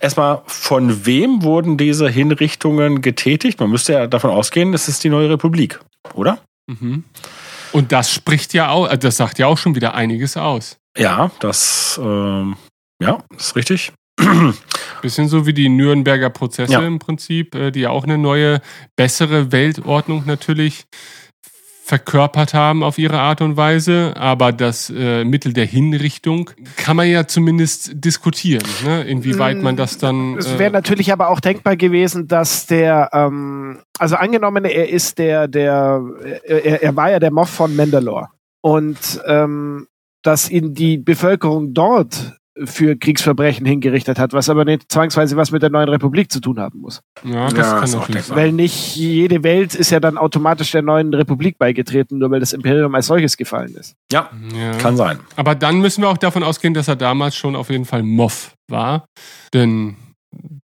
[0.00, 3.58] erstmal, von wem wurden diese Hinrichtungen getätigt?
[3.58, 5.80] Man müsste ja davon ausgehen, es ist die neue Republik,
[6.14, 6.38] oder?
[6.66, 7.04] Mhm.
[7.76, 10.78] Und das spricht ja auch, äh, das sagt ja auch schon wieder einiges aus.
[10.96, 12.56] Ja, das, ähm,
[13.02, 13.92] ja, ist richtig.
[15.02, 16.80] Bisschen so wie die Nürnberger Prozesse ja.
[16.80, 18.62] im Prinzip, äh, die ja auch eine neue,
[18.96, 20.86] bessere Weltordnung natürlich
[21.86, 27.08] verkörpert haben auf ihre Art und Weise, aber das äh, Mittel der Hinrichtung kann man
[27.08, 29.04] ja zumindest diskutieren, ne?
[29.04, 30.34] inwieweit man das dann.
[30.34, 35.18] Äh es wäre natürlich aber auch denkbar gewesen, dass der, ähm, also angenommen, er ist
[35.18, 36.02] der, der,
[36.42, 38.30] er, er war ja der Moff von Mandalore
[38.62, 39.86] und ähm,
[40.22, 45.62] dass ihn die Bevölkerung dort für Kriegsverbrechen hingerichtet hat, was aber nicht zwangsweise was mit
[45.62, 47.02] der neuen Republik zu tun haben muss.
[47.24, 48.36] Ja, das ja, kann natürlich sein.
[48.36, 52.52] Weil nicht jede Welt ist ja dann automatisch der neuen Republik beigetreten, nur weil das
[52.52, 53.94] Imperium als solches gefallen ist.
[54.10, 54.72] Ja, ja.
[54.78, 55.18] kann sein.
[55.36, 58.54] Aber dann müssen wir auch davon ausgehen, dass er damals schon auf jeden Fall Moff
[58.68, 59.06] war.
[59.52, 59.96] Denn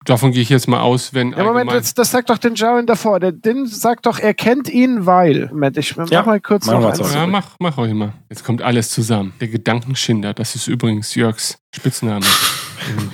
[0.04, 1.32] Davon gehe ich jetzt mal aus, wenn.
[1.32, 3.20] Ja, Moment, das, das sagt doch den Jaren davor.
[3.20, 5.48] Der Din sagt doch, er kennt ihn, weil.
[5.48, 7.14] Moment, ich mach ja, mal kurz noch eins.
[7.14, 8.12] Ja, mach, mach euch mal.
[8.28, 9.32] Jetzt kommt alles zusammen.
[9.40, 12.26] Der Gedankenschinder, das ist übrigens Jörgs Spitzname.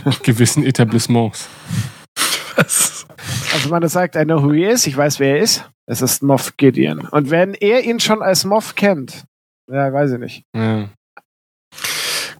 [0.05, 1.49] in gewissen Etablissements.
[2.57, 3.07] Was?
[3.53, 5.69] Also man sagt, I know who he is, ich weiß, wer er ist.
[5.87, 7.01] Es ist Moff Gideon.
[7.01, 9.25] Und wenn er ihn schon als Moff kennt,
[9.71, 10.43] ja, weiß ich nicht.
[10.55, 10.89] Ja.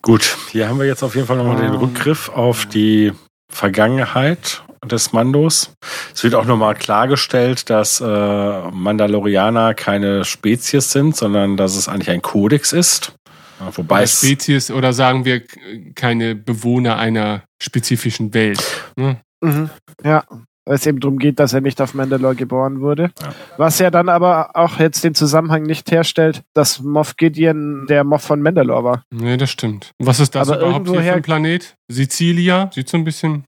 [0.03, 1.79] Gut, hier haben wir jetzt auf jeden Fall nochmal den ah.
[1.79, 3.13] Rückgriff auf die
[3.51, 5.73] Vergangenheit des Mandos.
[6.15, 8.05] Es wird auch nochmal klargestellt, dass äh,
[8.71, 13.13] Mandalorianer keine Spezies sind, sondern dass es eigentlich ein Kodex ist.
[13.73, 15.43] Wobei es Spezies oder sagen wir
[15.97, 18.63] keine Bewohner einer spezifischen Welt.
[18.97, 19.21] Ne?
[19.41, 19.71] Mhm.
[20.05, 20.25] Ja,
[20.69, 23.11] weil es eben darum geht, dass er nicht auf Mandalore geboren wurde.
[23.23, 23.35] Ja.
[23.57, 28.23] Was ja dann aber auch jetzt den Zusammenhang nicht herstellt, dass Moff Gideon der Moff
[28.23, 29.03] von Mandalore war.
[29.11, 29.93] Nee, das stimmt.
[29.99, 31.75] Was ist das aber überhaupt hier für ein Planet?
[31.89, 32.71] Sizilia?
[32.73, 33.45] Sieht so ein bisschen...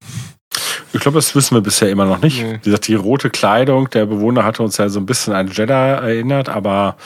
[0.93, 2.43] Ich glaube, das wissen wir bisher immer noch nicht.
[2.43, 2.55] Nee.
[2.55, 5.73] Wie gesagt, die rote Kleidung der Bewohner hatte uns ja so ein bisschen an Jedi
[5.73, 6.97] erinnert, aber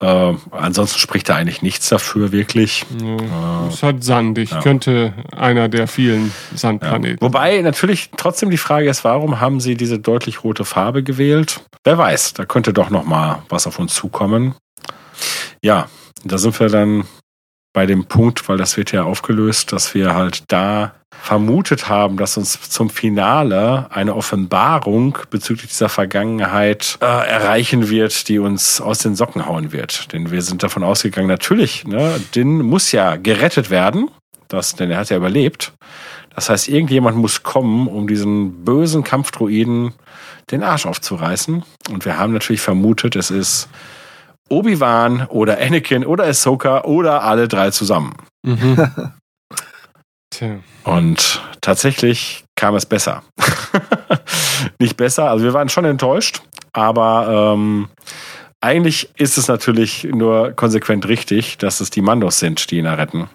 [0.00, 2.84] äh, ansonsten spricht da eigentlich nichts dafür, wirklich.
[3.00, 4.60] Ja, äh, es hat sandig, ja.
[4.60, 7.18] könnte einer der vielen Sandplaneten.
[7.20, 7.22] Ja.
[7.22, 11.60] Wobei natürlich trotzdem die Frage ist, warum haben sie diese deutlich rote Farbe gewählt?
[11.84, 14.54] Wer weiß, da könnte doch noch mal was auf uns zukommen.
[15.62, 15.88] Ja,
[16.24, 17.04] da sind wir dann
[17.72, 22.36] bei dem Punkt, weil das wird ja aufgelöst, dass wir halt da vermutet haben, dass
[22.36, 29.14] uns zum Finale eine Offenbarung bezüglich dieser Vergangenheit äh, erreichen wird, die uns aus den
[29.14, 30.12] Socken hauen wird.
[30.12, 34.10] Denn wir sind davon ausgegangen, natürlich, ne, Din muss ja gerettet werden,
[34.48, 35.72] das, denn er hat ja überlebt.
[36.34, 39.92] Das heißt, irgendjemand muss kommen, um diesen bösen Kampfdruiden
[40.50, 41.62] den Arsch aufzureißen.
[41.90, 43.68] Und wir haben natürlich vermutet, es ist
[44.48, 48.14] Obi-Wan oder Anakin oder Ahsoka oder alle drei zusammen.
[48.42, 48.76] Mhm.
[50.32, 50.60] Tja.
[50.84, 53.22] Und tatsächlich kam es besser.
[54.78, 57.88] Nicht besser, also wir waren schon enttäuscht, aber ähm,
[58.62, 63.28] eigentlich ist es natürlich nur konsequent richtig, dass es die Mandos sind, die ihn retten.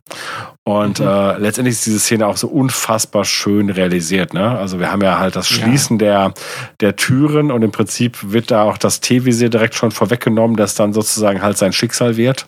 [0.64, 1.08] Und mhm.
[1.08, 4.34] äh, letztendlich ist diese Szene auch so unfassbar schön realisiert.
[4.34, 4.58] Ne?
[4.58, 6.30] Also wir haben ja halt das Schließen ja.
[6.30, 6.34] der,
[6.80, 10.94] der Türen und im Prinzip wird da auch das T-Visier direkt schon vorweggenommen, das dann
[10.94, 12.48] sozusagen halt sein Schicksal wird.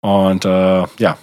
[0.00, 1.16] Und äh, ja,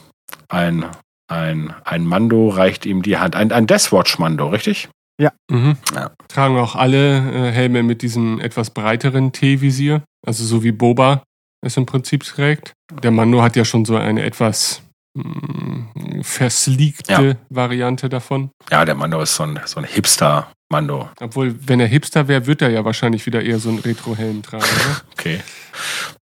[0.47, 0.85] ein
[1.31, 3.35] ein, ein Mando reicht ihm die Hand.
[3.35, 4.89] Ein, ein Deathwatch-Mando, richtig?
[5.19, 5.31] Ja.
[5.49, 5.77] Mhm.
[5.95, 6.11] ja.
[6.27, 10.03] Tragen auch alle äh, Helme mit diesem etwas breiteren T-Visier.
[10.25, 11.23] Also so wie Boba
[11.65, 12.73] es im Prinzip trägt.
[13.03, 14.81] Der Mando hat ja schon so eine etwas
[15.13, 17.35] mh, mm, versleekte ja.
[17.49, 18.49] Variante davon.
[18.69, 21.09] Ja, der Mando ist so ein, so ein Hipster-Mando.
[21.19, 24.63] Obwohl, wenn er Hipster wäre, wird er ja wahrscheinlich wieder eher so einen Retro-Helm tragen,
[24.63, 25.01] oder?
[25.13, 25.39] okay.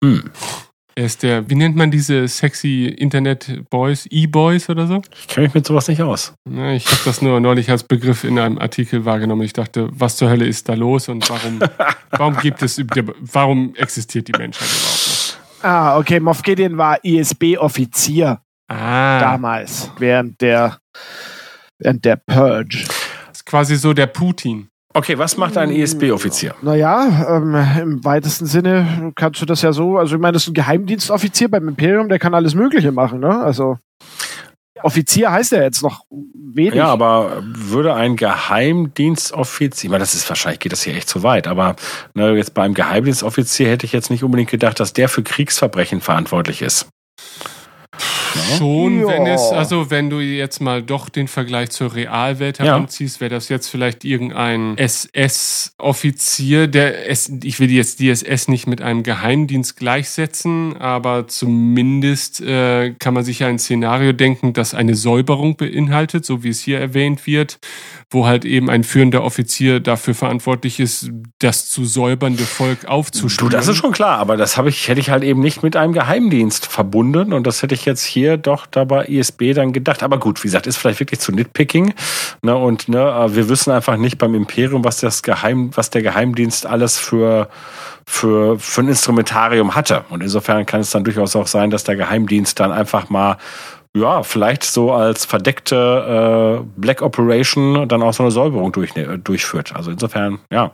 [0.04, 0.30] Hm.
[0.98, 5.00] Er ist der, wie nennt man diese sexy Internet-Boys, E-Boys oder so?
[5.16, 6.34] Ich kenne mich mit sowas nicht aus.
[6.50, 9.42] Ja, ich habe das nur neulich als Begriff in einem Artikel wahrgenommen.
[9.42, 11.60] Ich dachte, was zur Hölle ist da los und warum,
[12.10, 12.82] warum gibt es,
[13.20, 15.70] warum existiert die Menschheit überhaupt noch?
[15.70, 16.18] Ah, okay.
[16.18, 18.40] Moff Gideon war ISB-Offizier.
[18.66, 19.20] Ah.
[19.20, 20.78] Damals, während der,
[21.78, 22.86] während der Purge.
[23.28, 24.68] Das ist quasi so der Putin.
[24.98, 26.56] Okay, was macht ein ESB-Offizier?
[26.60, 30.48] Naja, ähm, im weitesten Sinne kannst du das ja so, also ich meine, das ist
[30.48, 33.38] ein Geheimdienstoffizier beim Imperium, der kann alles Mögliche machen, ne?
[33.40, 33.78] Also
[34.82, 36.74] Offizier heißt er jetzt noch wenig.
[36.74, 41.22] Ja, aber würde ein Geheimdienstoffizier, ich meine, das ist wahrscheinlich geht das hier echt zu
[41.22, 41.76] weit, aber
[42.14, 46.60] ne, jetzt beim Geheimdienstoffizier hätte ich jetzt nicht unbedingt gedacht, dass der für Kriegsverbrechen verantwortlich
[46.60, 46.88] ist.
[48.56, 49.08] Schon, ja.
[49.08, 53.20] wenn es, also wenn du jetzt mal doch den Vergleich zur Realwelt heranziehst, ja.
[53.22, 58.82] wäre das jetzt vielleicht irgendein SS-Offizier, der es, ich will jetzt die SS nicht mit
[58.82, 64.94] einem Geheimdienst gleichsetzen, aber zumindest äh, kann man sich ja ein Szenario denken, das eine
[64.94, 67.58] Säuberung beinhaltet, so wie es hier erwähnt wird,
[68.10, 73.50] wo halt eben ein führender Offizier dafür verantwortlich ist, das zu säubernde Volk aufzuspüren.
[73.50, 75.76] Du, das ist schon klar, aber das habe ich, hätte ich halt eben nicht mit
[75.76, 80.02] einem Geheimdienst verbunden und das hätte ich jetzt hier doch dabei ISB dann gedacht.
[80.02, 81.94] Aber gut, wie gesagt, ist vielleicht wirklich zu Nitpicking.
[82.42, 86.66] Ne, und ne, wir wissen einfach nicht beim Imperium, was das Geheim, was der Geheimdienst
[86.66, 87.48] alles für
[88.06, 90.04] für, für ein Instrumentarium hatte.
[90.08, 93.36] Und insofern kann es dann durchaus auch sein, dass der Geheimdienst dann einfach mal
[93.94, 98.92] ja, vielleicht so als verdeckte äh, Black Operation dann auch so eine Säuberung durch,
[99.24, 99.74] durchführt.
[99.74, 100.72] Also insofern, ja,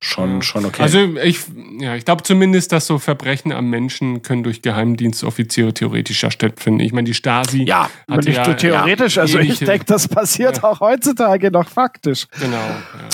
[0.00, 0.82] schon, schon okay.
[0.82, 1.40] Also ich,
[1.78, 6.80] ja, ich glaube zumindest, dass so Verbrechen am Menschen können durch Geheimdienstoffiziere theoretischer stattfinden.
[6.80, 10.08] Ich meine, die Stasi ja, hat nicht ja, nur theoretisch, ja, also ich denke, das
[10.08, 10.64] passiert ja.
[10.64, 12.26] auch heutzutage noch faktisch.
[12.40, 12.56] Genau.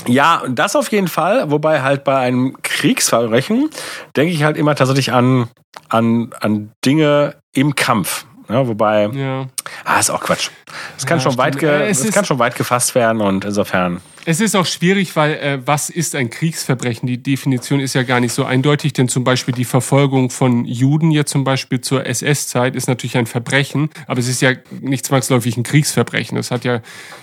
[0.07, 0.41] Ja.
[0.43, 1.51] ja, das auf jeden Fall.
[1.51, 3.71] Wobei halt bei einem Kriegsverbrechen
[4.17, 5.49] denke ich halt immer tatsächlich an,
[5.89, 8.27] an, an Dinge im Kampf.
[8.49, 9.47] Ja, wobei, ja.
[9.85, 10.51] ah, ist auch Quatsch.
[10.99, 14.01] Es kann, ja, schon, weit ge, es, es kann schon weit gefasst werden und insofern.
[14.25, 17.09] Es ist auch schwierig, weil äh, was ist ein Kriegsverbrechen?
[17.09, 21.11] Die Definition ist ja gar nicht so eindeutig, denn zum Beispiel die Verfolgung von Juden
[21.11, 25.57] jetzt zum Beispiel zur SS-Zeit ist natürlich ein Verbrechen, aber es ist ja nicht zwangsläufig
[25.57, 26.39] ein Kriegsverbrechen.
[26.39, 26.83] Es hat ja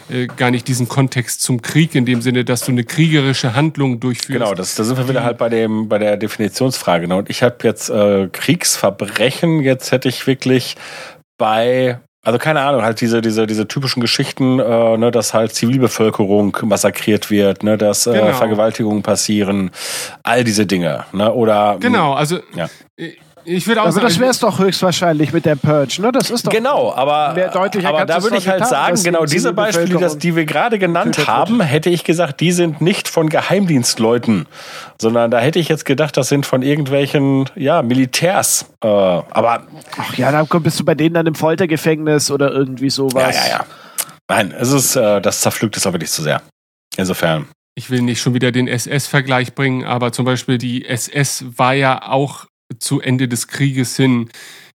[0.09, 4.01] äh, gar nicht diesen Kontext zum Krieg in dem Sinne, dass du eine kriegerische Handlung
[4.01, 4.39] durchführst.
[4.39, 7.07] Genau, das, da sind wir wieder halt bei dem bei der Definitionsfrage.
[7.07, 7.15] Ne?
[7.15, 10.75] Und ich habe jetzt äh, Kriegsverbrechen, jetzt hätte ich wirklich
[11.37, 16.55] bei also keine Ahnung, halt diese, diese, diese typischen Geschichten, äh, ne, dass halt Zivilbevölkerung
[16.63, 18.33] massakriert wird, ne, dass äh, genau.
[18.33, 19.71] Vergewaltigungen passieren,
[20.23, 21.33] all diese Dinge, ne?
[21.33, 22.67] Oder genau, also ja.
[23.51, 26.11] Ich würde auch also sagen, das wäre es doch höchstwahrscheinlich mit der Purge, ne?
[26.11, 30.19] Das ist doch genau, aber, aber da würde ich halt sagen, genau diese Beispiele, das,
[30.19, 34.45] die wir gerade genannt haben, hätte ich gesagt, die sind nicht von Geheimdienstleuten,
[35.01, 38.65] sondern da hätte ich jetzt gedacht, das sind von irgendwelchen ja Militärs.
[38.83, 39.63] Äh, aber
[39.97, 43.35] ach ja, dann bist du bei denen dann im Foltergefängnis oder irgendwie sowas.
[43.35, 43.65] Ja, ja, ja.
[44.27, 46.43] Nein, es ist äh, das zerpflückt es auch wirklich zu sehr.
[46.97, 47.47] Insofern
[47.79, 52.09] ich will nicht schon wieder den SS-Vergleich bringen, aber zum Beispiel die SS war ja
[52.09, 52.45] auch
[52.77, 54.29] zu Ende des Krieges hin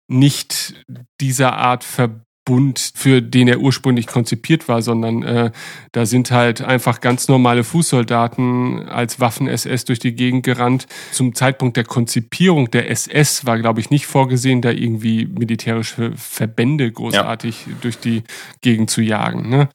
[0.07, 0.85] nicht
[1.21, 5.51] dieser Art Verbund, für den er ursprünglich konzipiert war, sondern äh,
[5.93, 10.87] da sind halt einfach ganz normale Fußsoldaten als Waffen-SS durch die Gegend gerannt.
[11.11, 16.91] Zum Zeitpunkt der Konzipierung der SS war, glaube ich, nicht vorgesehen, da irgendwie militärische Verbände
[16.91, 17.73] großartig ja.
[17.81, 18.23] durch die
[18.61, 19.49] Gegend zu jagen.
[19.49, 19.69] Ne?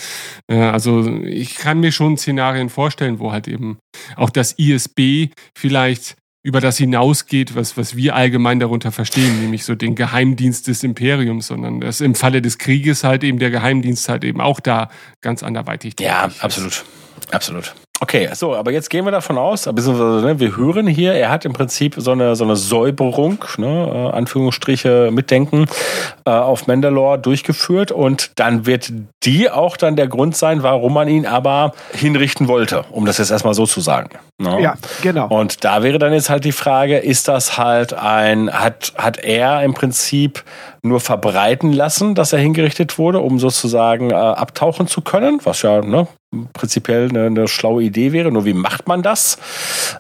[0.47, 3.79] Äh, also ich kann mir schon Szenarien vorstellen, wo halt eben
[4.17, 9.75] auch das ISB vielleicht über das hinausgeht, was, was wir allgemein darunter verstehen, nämlich so
[9.75, 14.25] den Geheimdienst des Imperiums, sondern dass im Falle des Krieges halt eben der Geheimdienst halt
[14.25, 14.89] eben auch da
[15.21, 16.73] ganz anderweitig Ja, absolut.
[16.73, 16.85] Ist.
[17.33, 17.75] Absolut.
[18.01, 21.45] Okay, so, aber jetzt gehen wir davon aus, beziehungsweise ne, wir hören hier, er hat
[21.45, 25.67] im Prinzip so eine, so eine Säuberung, ne, äh, Anführungsstriche mitdenken,
[26.25, 28.93] äh, auf Mandalore durchgeführt und dann wird
[29.25, 33.33] die auch dann der Grund sein, warum man ihn aber hinrichten wollte, um das jetzt
[33.33, 34.11] erstmal so zu sagen.
[34.39, 34.63] Ne?
[34.63, 35.27] Ja, genau.
[35.27, 39.65] Und da wäre dann jetzt halt die Frage, ist das halt ein, hat, hat er
[39.65, 40.45] im Prinzip
[40.83, 45.81] nur verbreiten lassen, dass er hingerichtet wurde, um sozusagen äh, abtauchen zu können, was ja
[45.81, 46.07] ne,
[46.53, 48.31] prinzipiell eine, eine, schlaue Idee wäre.
[48.31, 49.39] Nur wie macht man das?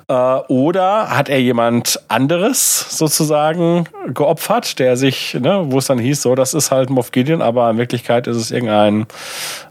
[0.09, 6.22] Äh, oder hat er jemand anderes sozusagen geopfert, der sich, ne, wo es dann hieß,
[6.22, 9.07] so, das ist halt Moff Gideon, aber in Wirklichkeit ist es irgendein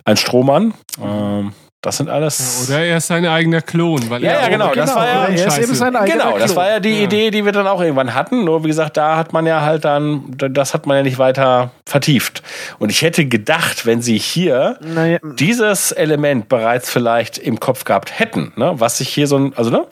[0.05, 0.73] ein Strohmann.
[1.03, 2.67] Ähm, das sind alles.
[2.67, 4.09] oder er ist sein eigener Klon.
[4.09, 4.73] Weil ja, er ja, genau.
[4.73, 7.03] Das war ja, er ist eben sein eigener genau, das war ja die ja.
[7.03, 8.45] Idee, die wir dann auch irgendwann hatten.
[8.45, 11.71] Nur wie gesagt, da hat man ja halt dann, das hat man ja nicht weiter
[11.85, 12.41] vertieft.
[12.79, 15.19] Und ich hätte gedacht, wenn sie hier naja.
[15.21, 19.69] dieses Element bereits vielleicht im Kopf gehabt hätten, ne, was sich hier so ein, also
[19.69, 19.85] ne,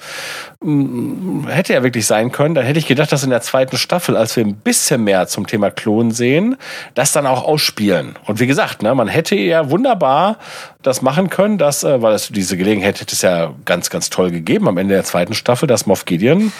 [1.47, 4.35] hätte ja wirklich sein können, dann hätte ich gedacht, dass in der zweiten Staffel, als
[4.35, 6.57] wir ein bisschen mehr zum Thema Klon sehen,
[6.95, 8.15] das dann auch ausspielen.
[8.25, 10.37] Und wie gesagt, ne, man hätte ja wunderbar
[10.85, 14.31] das machen können, dass, äh, weil es diese Gelegenheit hätte es ja ganz, ganz toll
[14.31, 16.51] gegeben am Ende der zweiten Staffel, dass Moff Gideon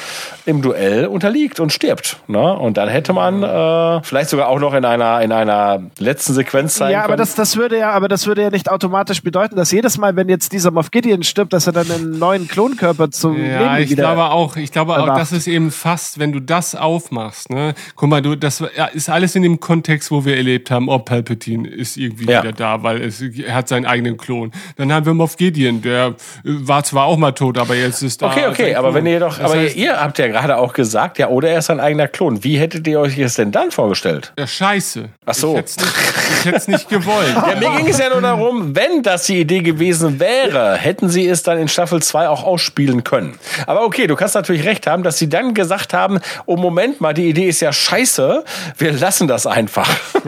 [0.46, 2.18] im Duell unterliegt und stirbt.
[2.28, 2.54] Ne?
[2.54, 6.76] Und dann hätte man äh, vielleicht sogar auch noch in einer in einer letzten Sequenz
[6.76, 7.20] sein Ja, aber können.
[7.20, 10.30] das, das würde ja, aber das würde ja nicht automatisch bedeuten, dass jedes Mal, wenn
[10.30, 14.10] jetzt dieser Moff Gideon stirbt, dass er dann einen neuen Klonkörper zum ja, Leben wieder.
[14.10, 17.74] Ich glaube auch, ich glaube auch, das ist eben fast, wenn du das aufmachst, ne?
[17.96, 21.68] Guck mal, du, das ist alles in dem Kontext, wo wir erlebt haben, oh, Palpatine
[21.68, 22.44] ist irgendwie ja.
[22.44, 24.52] wieder da, weil es, er hat seinen eigenen Klon.
[24.78, 28.32] Dann haben wir Moff Gideon, der war zwar auch mal tot, aber jetzt ist da.
[28.32, 31.20] Okay, okay, aber wenn ihr doch, das aber heißt, ihr habt ja gerade auch gesagt,
[31.20, 32.44] ja, oder er ist sein eigener Klon.
[32.44, 34.34] Wie hättet ihr euch das denn dann vorgestellt?
[34.38, 35.10] Ja, scheiße.
[35.26, 35.58] Ach so.
[35.58, 37.36] Ich hätte es nicht, gewollt.
[37.36, 41.28] Ja, mir ging es ja nur darum, wenn das die Idee gewesen wäre, hätten sie
[41.28, 43.38] es dann in Staffel 2 auch ausspielen können.
[43.68, 47.14] Aber okay, du kannst natürlich recht haben, dass sie dann gesagt haben, oh Moment mal,
[47.14, 48.44] die Idee ist ja scheiße,
[48.78, 49.90] wir lassen das einfach.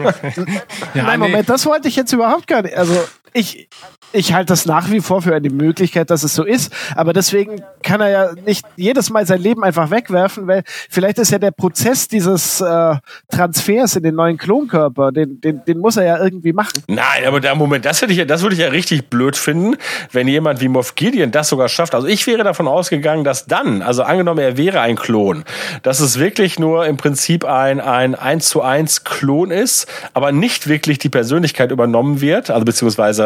[0.94, 2.76] ja, Nein, Moment, das wollte ich jetzt überhaupt gar nicht.
[2.76, 3.68] Also ich,
[4.12, 6.72] ich halte das nach wie vor für eine Möglichkeit, dass es so ist.
[6.94, 11.30] Aber deswegen kann er ja nicht jedes Mal sein Leben einfach wegwerfen, weil vielleicht ist
[11.30, 12.96] ja der Prozess dieses äh,
[13.30, 16.82] Transfers in den neuen Klonkörper, den, den, den muss er ja irgendwie machen.
[16.86, 19.76] Nein, aber der Moment, das hätte ich ja, das würde ich ja richtig blöd finden,
[20.12, 21.94] wenn jemand wie Moff Gideon das sogar schafft.
[21.94, 25.44] Also ich wäre davon ausgegangen, dass dann, also angenommen, er wäre ein Klon,
[25.82, 30.68] dass es wirklich nur im Prinzip ein ein 1 zu 1 Klon ist, aber nicht
[30.68, 33.17] wirklich die Persönlichkeit übernommen wird, also beziehungsweise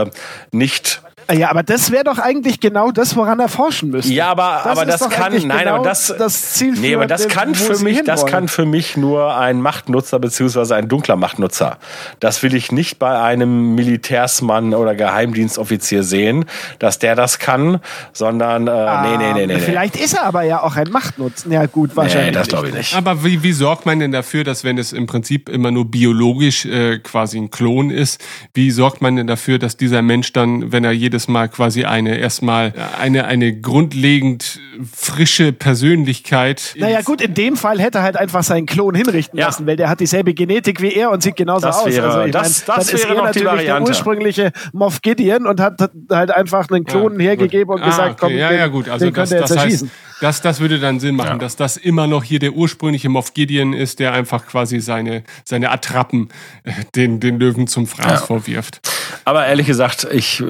[0.50, 4.12] nicht ja, aber das wäre doch eigentlich genau das, woran er forschen müsste.
[4.12, 7.22] Ja, aber das aber das kann nein, genau aber das das Ziel Nee, aber das
[7.22, 11.78] den, kann für mich, das kann für mich nur ein Machtnutzer beziehungsweise ein dunkler Machtnutzer.
[12.20, 16.44] Das will ich nicht bei einem Militärsmann oder Geheimdienstoffizier sehen,
[16.78, 17.80] dass der das kann,
[18.12, 19.60] sondern äh, ah, nee, nee, nee, nee.
[19.60, 21.50] Vielleicht ist er aber ja auch ein Machtnutzer.
[21.50, 22.32] Ja, gut, wahrscheinlich.
[22.32, 22.94] Nee, das glaube ich nicht.
[22.94, 26.64] Aber wie, wie sorgt man denn dafür, dass wenn es im Prinzip immer nur biologisch
[26.64, 28.22] äh, quasi ein Klon ist,
[28.54, 31.84] wie sorgt man denn dafür, dass dieser Mensch dann, wenn er jedes jedes Mal quasi
[31.84, 34.60] eine erstmal eine eine grundlegend
[34.92, 36.74] frische Persönlichkeit.
[36.78, 39.46] Naja gut, in dem Fall hätte er halt einfach seinen Klon hinrichten ja.
[39.46, 41.86] lassen, weil der hat dieselbe Genetik wie er und sieht genauso das aus.
[41.86, 45.60] Wäre, also ich das, mein, das dann ist er natürlich der ursprüngliche Moff Gideon und
[45.60, 48.16] hat halt einfach einen Klon ja, hergegeben und gesagt, ah, okay.
[48.18, 48.88] komm, ja, ja, gut.
[48.88, 49.90] Also den das, könnt ihr jetzt erschießen.
[50.22, 51.38] Das, das würde dann Sinn machen, ja.
[51.38, 55.72] dass das immer noch hier der ursprüngliche Moff Gideon ist, der einfach quasi seine, seine
[55.72, 56.28] Attrappen
[56.62, 58.26] äh, den, den Löwen zum Fraß ja.
[58.26, 58.88] vorwirft.
[59.24, 60.40] Aber ehrlich gesagt, ich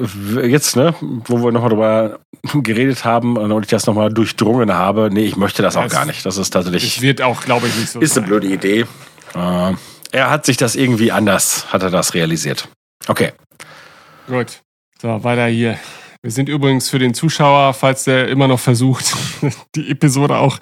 [0.43, 2.19] jetzt, ne, wo wir nochmal drüber
[2.61, 6.05] geredet haben und ich das nochmal durchdrungen habe, nee, ich möchte das, das auch gar
[6.05, 6.23] nicht.
[6.23, 6.97] Das ist tatsächlich.
[6.97, 7.99] Es wird auch, glaube ich, nicht so.
[7.99, 8.25] Ist sein.
[8.25, 8.81] eine blöde Idee.
[9.33, 9.73] Äh,
[10.11, 12.67] er hat sich das irgendwie anders, hat er das realisiert.
[13.07, 13.31] Okay.
[14.27, 14.61] Gut.
[15.01, 15.79] So, weiter hier.
[16.25, 19.13] Wir sind übrigens für den Zuschauer, falls der immer noch versucht,
[19.75, 20.57] die Episode auch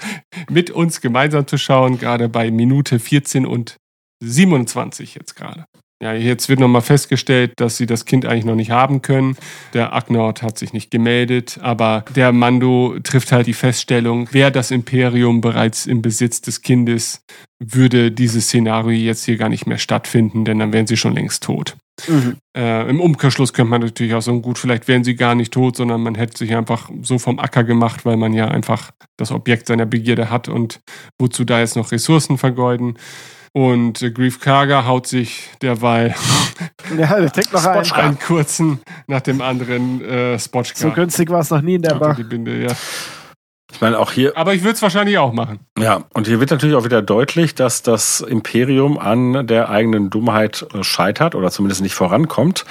[0.49, 3.75] mit uns gemeinsam zu schauen, gerade bei Minute 14 und
[4.23, 5.65] 27 jetzt gerade.
[6.01, 9.37] Ja, jetzt wird nochmal festgestellt, dass sie das Kind eigentlich noch nicht haben können.
[9.75, 14.71] Der Agnord hat sich nicht gemeldet, aber der Mando trifft halt die Feststellung, wäre das
[14.71, 17.21] Imperium bereits im Besitz des Kindes,
[17.59, 21.43] würde dieses Szenario jetzt hier gar nicht mehr stattfinden, denn dann wären sie schon längst
[21.43, 21.77] tot.
[22.07, 22.37] Mhm.
[22.55, 25.77] Äh, Im Umkehrschluss könnte man natürlich auch sagen, gut, vielleicht wären sie gar nicht tot,
[25.77, 29.67] sondern man hätte sich einfach so vom Acker gemacht, weil man ja einfach das Objekt
[29.67, 30.81] seiner Begierde hat und
[31.19, 32.97] wozu da jetzt noch Ressourcen vergeuden.
[33.53, 36.15] Und äh, Grief Karga haut sich derweil
[36.97, 37.91] ja, der noch einen.
[37.91, 40.79] einen kurzen nach dem anderen äh, Spotchka.
[40.79, 42.15] So günstig war es noch nie in der Bar.
[42.15, 42.75] Die Binde, ja.
[43.71, 44.37] Ich meine, auch hier.
[44.37, 45.59] Aber ich würde es wahrscheinlich auch machen.
[45.79, 50.65] Ja, und hier wird natürlich auch wieder deutlich, dass das Imperium an der eigenen Dummheit
[50.73, 52.65] äh, scheitert oder zumindest nicht vorankommt.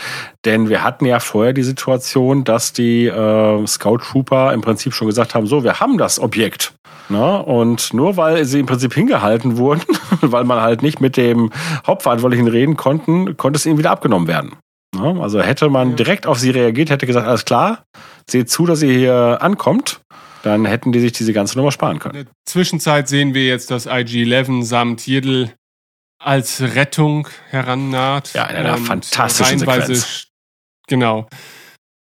[0.45, 5.09] Denn wir hatten ja vorher die Situation, dass die äh, Scout Trooper im Prinzip schon
[5.09, 6.75] gesagt haben: so, wir haben das Objekt.
[7.09, 7.43] Ne?
[7.43, 9.83] Und nur weil sie im Prinzip hingehalten wurden,
[10.21, 11.51] weil man halt nicht mit dem
[11.87, 14.57] Hauptverantwortlichen reden konnten, konnte es ihnen wieder abgenommen werden.
[14.95, 15.19] Ne?
[15.21, 17.85] Also hätte man direkt auf sie reagiert, hätte gesagt, alles klar,
[18.29, 20.01] seht zu, dass ihr hier ankommt,
[20.43, 22.15] dann hätten die sich diese ganze Nummer sparen können.
[22.15, 25.53] In der Zwischenzeit sehen wir jetzt, dass IG-11 samt Jiddel
[26.19, 28.33] als Rettung herannaht.
[28.35, 30.27] Ja, in einer fantastischen Sequenz.
[30.87, 31.29] Genau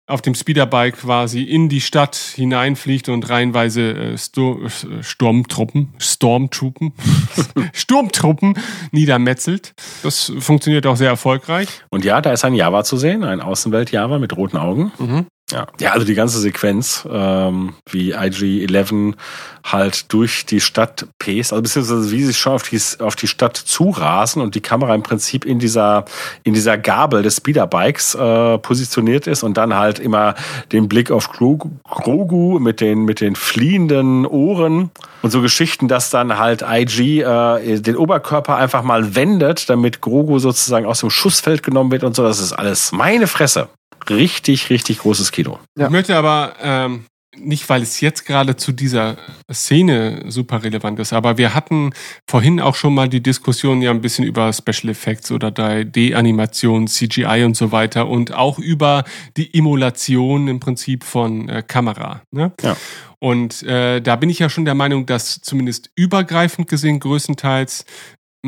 [0.08, 6.94] auf dem Speederbike quasi in die Stadt hineinfliegt und reihenweise äh, äh, Sturmtruppen, Stormtruppen,
[7.74, 8.58] Sturmtruppen
[8.92, 9.74] niedermetzelt.
[10.04, 11.68] Das funktioniert auch sehr erfolgreich.
[11.90, 14.92] Und ja, da ist ein Java zu sehen, ein Außenwelt-Java mit roten Augen.
[14.98, 15.26] Mhm.
[15.50, 15.66] Ja.
[15.80, 19.14] ja, also die ganze Sequenz, ähm, wie IG-11
[19.64, 23.56] halt durch die Stadt pest, also beziehungsweise wie sie schon auf die, auf die Stadt
[23.56, 26.04] zurasen und die Kamera im Prinzip in dieser,
[26.44, 30.36] in dieser Gabel des Speederbikes äh, positioniert ist und dann halt immer
[30.74, 34.92] den Blick auf Grogu, mit den, mit den fliehenden Ohren
[35.22, 40.40] und so Geschichten, dass dann halt IG äh, den Oberkörper einfach mal wendet, damit Grogu
[40.40, 42.24] sozusagen aus dem Schussfeld genommen wird und so.
[42.24, 43.70] Das ist alles meine Fresse
[44.10, 45.60] richtig, richtig großes Kino.
[45.78, 45.86] Ja.
[45.86, 47.06] Ich möchte aber ähm,
[47.40, 49.18] nicht, weil es jetzt gerade zu dieser
[49.52, 51.92] Szene super relevant ist, aber wir hatten
[52.30, 57.44] vorhin auch schon mal die Diskussion ja ein bisschen über Special Effects oder 3D-Animation, CGI
[57.44, 59.04] und so weiter und auch über
[59.36, 62.22] die Emulation im Prinzip von äh, Kamera.
[62.32, 62.52] Ne?
[62.62, 62.76] Ja.
[63.20, 67.86] Und äh, da bin ich ja schon der Meinung, dass zumindest übergreifend gesehen größtenteils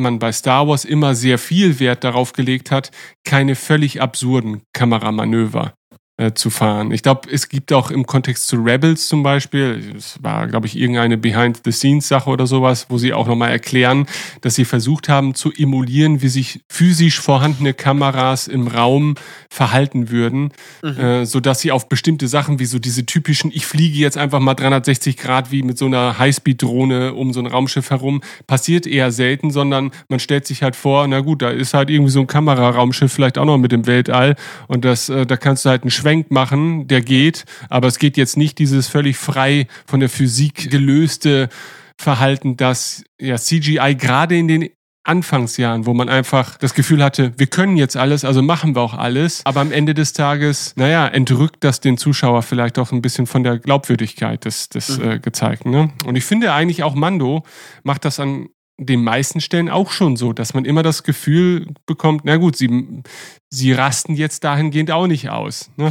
[0.02, 2.92] man bei Star Wars immer sehr viel Wert darauf gelegt hat,
[3.24, 5.74] keine völlig absurden Kameramanöver
[6.20, 6.92] äh, zu fahren.
[6.92, 10.78] Ich glaube, es gibt auch im Kontext zu Rebels zum Beispiel, es war, glaube ich,
[10.78, 14.06] irgendeine Behind-the-Scenes-Sache oder sowas, wo sie auch nochmal erklären,
[14.42, 19.16] dass sie versucht haben zu emulieren, wie sich physisch vorhandene Kameras im Raum
[19.60, 20.98] verhalten würden, mhm.
[20.98, 24.54] äh, sodass sie auf bestimmte Sachen wie so diese typischen, ich fliege jetzt einfach mal
[24.54, 29.52] 360 Grad wie mit so einer Highspeed-Drohne um so ein Raumschiff herum, passiert eher selten,
[29.52, 33.12] sondern man stellt sich halt vor, na gut, da ist halt irgendwie so ein Kameraraumschiff
[33.12, 34.38] vielleicht auch noch mit dem Weltall
[34.70, 38.16] und das, äh, da kannst du halt einen Schwenk machen, der geht, aber es geht
[38.16, 41.50] jetzt nicht dieses völlig frei von der Physik gelöste
[41.98, 44.70] Verhalten, das ja CGI gerade in den
[45.04, 48.94] Anfangsjahren, wo man einfach das Gefühl hatte, wir können jetzt alles, also machen wir auch
[48.94, 49.42] alles.
[49.46, 53.44] Aber am Ende des Tages, naja, entrückt das den Zuschauer vielleicht auch ein bisschen von
[53.44, 55.12] der Glaubwürdigkeit des, des mhm.
[55.12, 55.72] äh, Gezeigten.
[55.72, 55.92] Ne?
[56.06, 57.44] Und ich finde eigentlich auch Mando
[57.84, 62.22] macht das an den meisten Stellen auch schon so, dass man immer das Gefühl bekommt,
[62.24, 63.04] na gut, sie,
[63.50, 65.70] sie rasten jetzt dahingehend auch nicht aus.
[65.76, 65.90] Ne?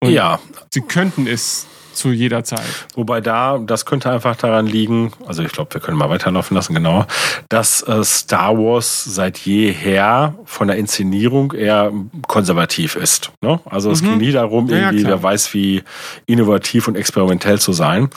[0.00, 0.40] Und ja.
[0.72, 1.66] Sie könnten es
[1.96, 2.86] zu jeder Zeit.
[2.94, 6.74] Wobei da, das könnte einfach daran liegen, also ich glaube, wir können mal weiterlaufen lassen,
[6.74, 7.04] genau,
[7.48, 11.92] dass äh, Star Wars seit jeher von der Inszenierung eher
[12.26, 13.32] konservativ ist.
[13.40, 13.60] Ne?
[13.64, 14.10] Also es mhm.
[14.10, 15.82] ging nie darum, irgendwie, ja, wer weiß, wie
[16.26, 18.08] innovativ und experimentell zu sein.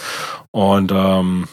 [0.52, 1.48] Und ähm,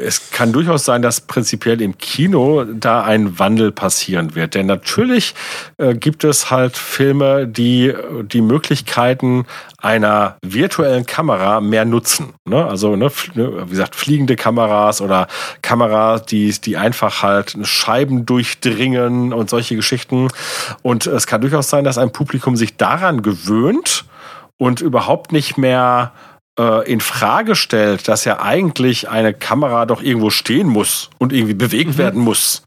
[0.00, 4.54] es kann durchaus sein, dass prinzipiell im Kino da ein Wandel passieren wird.
[4.54, 5.34] Denn natürlich
[5.78, 9.44] äh, gibt es halt Filme, die die Möglichkeiten
[9.78, 12.34] einer virtuellen Kamera mehr nutzen.
[12.44, 12.64] Ne?
[12.64, 15.26] Also, ne, ne wie gesagt, fliegende Kameras oder
[15.62, 20.28] Kameras, die, die einfach halt Scheiben durchdringen und solche Geschichten.
[20.82, 24.04] Und es kann durchaus sein, dass ein Publikum sich daran gewöhnt
[24.58, 26.12] und überhaupt nicht mehr
[26.58, 31.54] äh, in Frage stellt, dass ja eigentlich eine Kamera doch irgendwo stehen muss und irgendwie
[31.54, 31.98] bewegt mhm.
[31.98, 32.62] werden muss.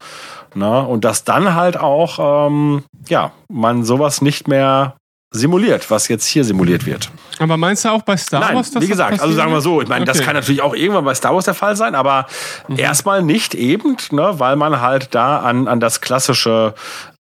[0.54, 4.96] Na, und dass dann halt auch, ähm, ja, man sowas nicht mehr
[5.36, 7.10] simuliert, was jetzt hier simuliert wird.
[7.38, 8.70] Aber meinst du auch bei Star Nein, Wars?
[8.70, 10.12] Dass wie gesagt, also sagen wir so, ich meine, okay.
[10.12, 12.26] das kann natürlich auch irgendwann bei Star Wars der Fall sein, aber
[12.68, 12.78] mhm.
[12.78, 16.74] erstmal nicht eben, ne, weil man halt da an, an das klassische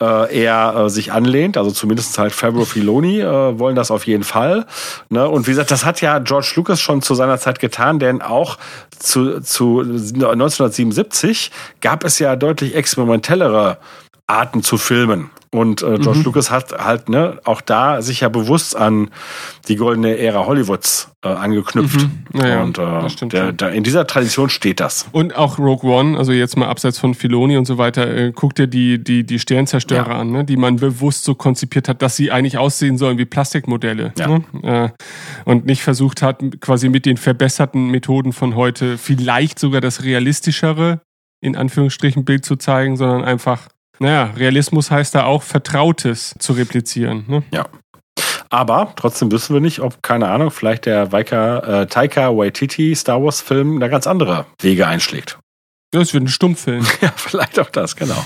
[0.02, 4.24] äh, eher äh, sich anlehnt, also zumindest halt Fabro Filoni äh, wollen das auf jeden
[4.24, 4.66] Fall.
[5.10, 5.28] Ne?
[5.28, 8.58] Und wie gesagt, das hat ja George Lucas schon zu seiner Zeit getan, denn auch
[9.00, 11.52] zu, zu 1977
[11.82, 13.78] gab es ja deutlich experimentellere
[14.28, 15.30] Arten zu filmen.
[15.54, 16.26] Und äh, George mhm.
[16.26, 19.12] Lucas hat halt ne, auch da sich ja bewusst an
[19.68, 22.02] die goldene Ära Hollywoods äh, angeknüpft.
[22.02, 22.12] Mhm.
[22.34, 25.06] Naja, und äh, der, der, in dieser Tradition steht das.
[25.12, 28.56] Und auch Rogue One, also jetzt mal abseits von Filoni und so weiter, äh, guck
[28.56, 30.20] dir die, die, die Sternzerstörer ja.
[30.20, 34.12] an, ne, die man bewusst so konzipiert hat, dass sie eigentlich aussehen sollen wie Plastikmodelle.
[34.18, 34.28] Ja.
[34.28, 34.44] Ne?
[34.64, 34.90] Äh,
[35.46, 41.02] und nicht versucht hat, quasi mit den verbesserten Methoden von heute vielleicht sogar das realistischere,
[41.42, 43.68] in Anführungsstrichen, Bild zu zeigen, sondern einfach
[44.00, 47.26] naja, Realismus heißt da auch Vertrautes zu replizieren.
[47.28, 47.44] Ne?
[47.52, 47.66] Ja.
[48.50, 53.24] Aber trotzdem wissen wir nicht, ob, keine Ahnung, vielleicht der Waika, äh, Taika Waititi Star
[53.24, 55.40] Wars Film da ganz andere Wege einschlägt.
[55.92, 56.86] Das wird ein Stummfilm.
[57.02, 58.24] ja, vielleicht auch das, genau.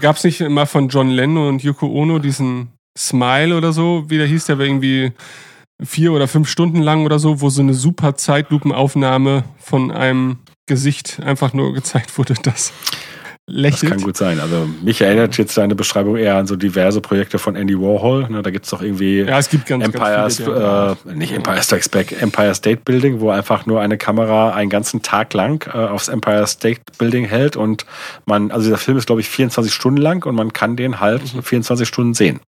[0.00, 4.18] Gab es nicht immer von John Lennon und Yoko Ono diesen Smile oder so, wie
[4.18, 5.12] der hieß, der war irgendwie
[5.82, 11.20] vier oder fünf Stunden lang oder so, wo so eine super Zeitlupenaufnahme von einem Gesicht
[11.20, 12.72] einfach nur gezeigt wurde, das
[13.46, 13.82] lächelt.
[13.82, 14.40] Das kann gut sein.
[14.40, 18.28] Also mich erinnert jetzt deine Beschreibung eher an so diverse Projekte von Andy Warhol.
[18.28, 21.62] Ne, da gibt's doch irgendwie ja, es gibt ganz, Empire, ganz viele, äh, nicht Empire
[21.62, 25.76] Strikes Back, Empire State Building, wo einfach nur eine Kamera einen ganzen Tag lang äh,
[25.76, 27.84] aufs Empire State Building hält und
[28.26, 31.34] man, also dieser Film ist glaube ich 24 Stunden lang und man kann den halt
[31.34, 31.42] mhm.
[31.42, 32.40] 24 Stunden sehen.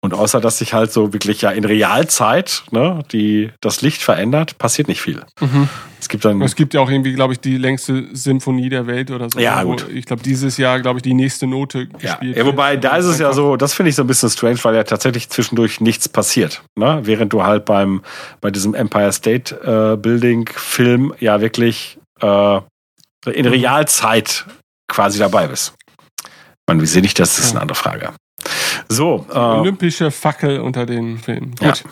[0.00, 4.56] Und außer dass sich halt so wirklich ja in Realzeit ne, die, das Licht verändert,
[4.58, 5.22] passiert nicht viel.
[5.40, 5.68] Mhm.
[6.00, 6.40] Es gibt dann.
[6.40, 9.40] Es gibt ja auch irgendwie, glaube ich, die längste Symphonie der Welt oder so.
[9.40, 9.86] Ja, gut.
[9.92, 12.12] Ich glaube, dieses Jahr, glaube ich, die nächste Note ja.
[12.12, 12.36] gespielt.
[12.36, 14.76] Ja, wobei, da ist es ja so, das finde ich so ein bisschen strange, weil
[14.76, 16.62] ja tatsächlich zwischendurch nichts passiert.
[16.76, 17.00] Ne?
[17.02, 18.02] Während du halt beim,
[18.40, 22.60] bei diesem Empire State äh, Building Film ja wirklich äh,
[23.26, 23.52] in mhm.
[23.52, 24.46] Realzeit
[24.86, 25.74] quasi dabei bist.
[26.68, 27.36] Man, wie sehe ich das?
[27.36, 28.12] Das ist eine andere Frage.
[28.88, 29.26] So.
[29.30, 31.54] Äh, Olympische Fackel unter den Filmen.
[31.56, 31.84] Gut.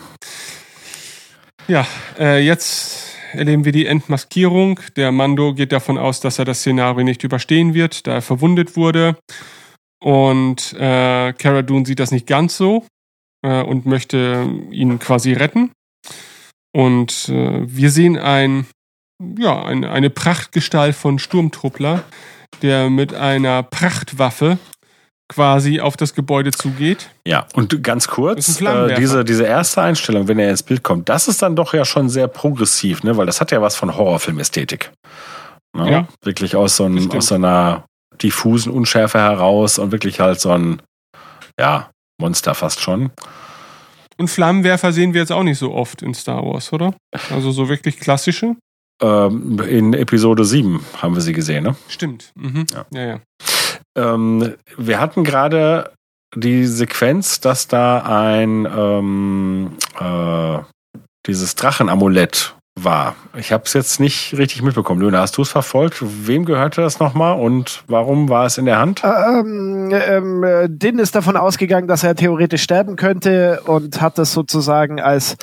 [1.67, 1.87] Ja, ja
[2.19, 4.79] äh, jetzt erleben wir die Entmaskierung.
[4.95, 8.75] Der Mando geht davon aus, dass er das Szenario nicht überstehen wird, da er verwundet
[8.75, 9.17] wurde.
[9.99, 12.85] Und äh, Cara Dune sieht das nicht ganz so
[13.43, 15.71] äh, und möchte ihn quasi retten.
[16.75, 18.67] Und äh, wir sehen ein,
[19.37, 22.03] ja, ein, eine Prachtgestalt von Sturmtruppler,
[22.61, 24.59] der mit einer Prachtwaffe
[25.29, 27.09] quasi auf das Gebäude zugeht.
[27.25, 31.27] Ja, und ganz kurz, äh, diese, diese erste Einstellung, wenn er ins Bild kommt, das
[31.27, 33.17] ist dann doch ja schon sehr progressiv, ne?
[33.17, 34.91] weil das hat ja was von Horrorfilmästhetik.
[35.75, 35.91] Ne?
[35.91, 36.07] Ja.
[36.23, 37.85] Wirklich aus so, einem, aus so einer
[38.21, 40.81] diffusen Unschärfe heraus und wirklich halt so ein,
[41.59, 43.11] ja, Monster fast schon.
[44.17, 46.95] Und Flammenwerfer sehen wir jetzt auch nicht so oft in Star Wars, oder?
[47.29, 48.55] Also so wirklich klassische?
[48.99, 51.75] Ähm, in Episode 7 haben wir sie gesehen, ne?
[51.87, 52.31] Stimmt.
[52.35, 52.65] Mhm.
[52.71, 53.07] Ja, ja.
[53.07, 53.19] ja.
[53.97, 55.91] Ähm, wir hatten gerade
[56.35, 60.59] die Sequenz, dass da ein ähm, äh,
[61.25, 63.15] dieses Drachenamulett war.
[63.35, 65.01] Ich habe es jetzt nicht richtig mitbekommen.
[65.01, 65.97] Luna, hast du es verfolgt?
[66.01, 69.01] Wem gehörte das nochmal und warum war es in der Hand?
[69.03, 75.01] Ähm, ähm, Din ist davon ausgegangen, dass er theoretisch sterben könnte und hat das sozusagen
[75.01, 75.37] als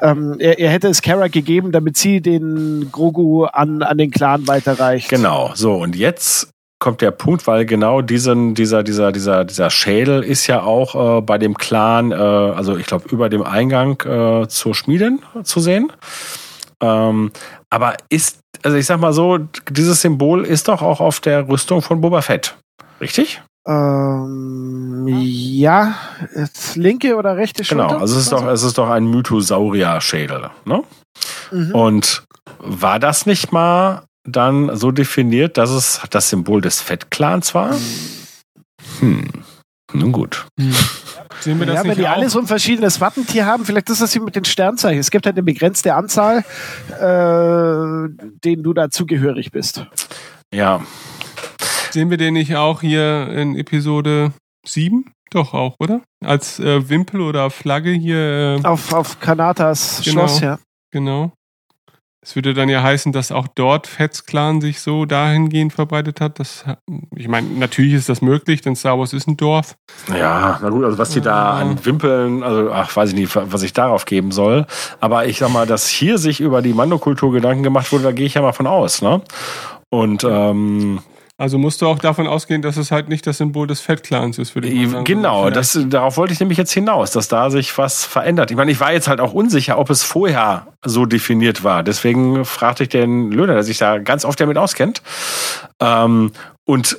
[0.00, 4.48] ähm, er, er, hätte es Kara gegeben, damit sie den Grogu an, an den Clan
[4.48, 5.08] weiterreicht.
[5.08, 6.53] Genau, so und jetzt
[6.84, 11.22] kommt der Punkt, weil genau diesen, dieser, dieser, dieser, dieser Schädel ist ja auch äh,
[11.22, 15.90] bei dem Clan, äh, also ich glaube, über dem Eingang äh, zur Schmieden zu sehen.
[16.82, 17.32] Ähm,
[17.70, 19.38] aber ist, also ich sag mal so,
[19.70, 22.54] dieses Symbol ist doch auch auf der Rüstung von Boba Fett.
[23.00, 23.40] Richtig?
[23.66, 25.94] Ähm, ja,
[26.74, 27.94] linke oder rechte genau, Schulter?
[27.94, 30.82] Genau, also es ist doch, es ist doch ein Mythosaurier-Schädel, ne?
[31.50, 31.74] Mhm.
[31.74, 32.24] Und
[32.58, 37.76] war das nicht mal dann so definiert, dass es das Symbol des Fett-Clans war?
[39.00, 39.28] Hm.
[39.92, 40.46] Nun gut.
[40.58, 40.74] Hm.
[41.40, 42.12] Sehen wir das ja, wenn die auch?
[42.12, 44.98] alle so ein verschiedenes Wappentier haben, vielleicht ist das wie mit den Sternzeichen.
[44.98, 46.38] Es gibt halt eine begrenzte Anzahl,
[46.88, 48.08] äh,
[48.44, 49.86] denen du dazugehörig bist.
[50.52, 50.80] Ja.
[51.90, 54.32] Sehen wir den nicht auch hier in Episode
[54.66, 55.12] 7?
[55.30, 56.00] Doch auch, oder?
[56.24, 58.60] Als äh, Wimpel oder Flagge hier.
[58.62, 60.58] Äh, auf, auf Kanatas genau, Schloss, ja.
[60.92, 61.32] Genau.
[62.24, 66.38] Es würde dann ja heißen, dass auch dort Fetz-Clan sich so dahingehend verbreitet hat.
[66.38, 66.64] Dass,
[67.14, 69.76] ich meine, natürlich ist das möglich, denn Star Wars ist ein Dorf.
[70.08, 73.62] Ja, na gut, also was die da an Wimpeln, also ach, weiß ich nicht, was
[73.62, 74.64] ich darauf geben soll.
[75.00, 78.24] Aber ich sag mal, dass hier sich über die Mando-Kultur Gedanken gemacht wurde, da gehe
[78.24, 79.20] ich ja mal von aus, ne?
[79.90, 81.00] Und ähm,
[81.36, 84.54] also musst du auch davon ausgehen, dass es halt nicht das Symbol des Fett-Clans ist,
[84.54, 85.04] würde ich sagen.
[85.04, 88.52] Genau, das, darauf wollte ich nämlich jetzt hinaus, dass da sich was verändert.
[88.52, 91.82] Ich meine, ich war jetzt halt auch unsicher, ob es vorher so definiert war.
[91.82, 95.02] Deswegen fragte ich den Löhner, der sich da ganz oft damit auskennt.
[95.80, 96.30] Ähm,
[96.66, 96.98] und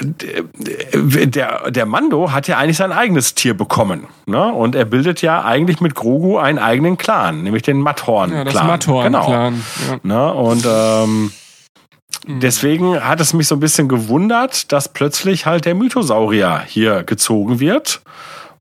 [0.00, 4.06] der, der Mando hat ja eigentlich sein eigenes Tier bekommen.
[4.26, 4.52] Ne?
[4.52, 8.46] Und er bildet ja eigentlich mit Grogu einen eigenen Clan, nämlich den Matthorn-Clan.
[8.46, 9.62] Ja, das Matthorn-Clan.
[9.80, 9.92] Genau.
[9.92, 10.30] Ja.
[10.30, 10.34] Ne?
[10.34, 11.32] Und ähm.
[12.26, 17.60] Deswegen hat es mich so ein bisschen gewundert, dass plötzlich halt der Mythosaurier hier gezogen
[17.60, 18.02] wird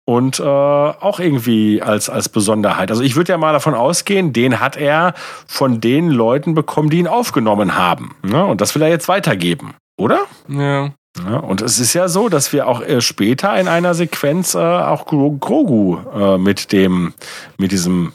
[0.05, 2.91] und äh, auch irgendwie als, als Besonderheit.
[2.91, 5.13] Also ich würde ja mal davon ausgehen, den hat er
[5.47, 8.15] von den Leuten bekommen, die ihn aufgenommen haben.
[8.21, 8.45] Ne?
[8.45, 10.19] Und das will er jetzt weitergeben, oder?
[10.49, 10.91] Ja.
[11.25, 11.37] ja.
[11.37, 15.05] Und es ist ja so, dass wir auch äh, später in einer Sequenz äh, auch
[15.05, 17.13] Grogu äh, mit dem,
[17.57, 18.11] mit diesem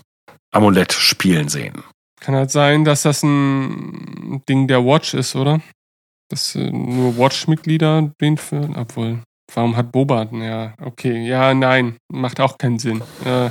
[0.53, 1.83] Amulett spielen sehen.
[2.21, 5.61] Kann halt sein, dass das ein Ding der Watch ist, oder?
[6.29, 8.77] Dass äh, nur Watch-Mitglieder den führen.
[8.77, 9.21] Obwohl,
[9.55, 10.29] warum hat Boba?
[10.33, 11.27] Ja, okay.
[11.27, 11.97] Ja, nein.
[12.13, 13.03] Macht auch keinen Sinn.
[13.25, 13.51] Äh,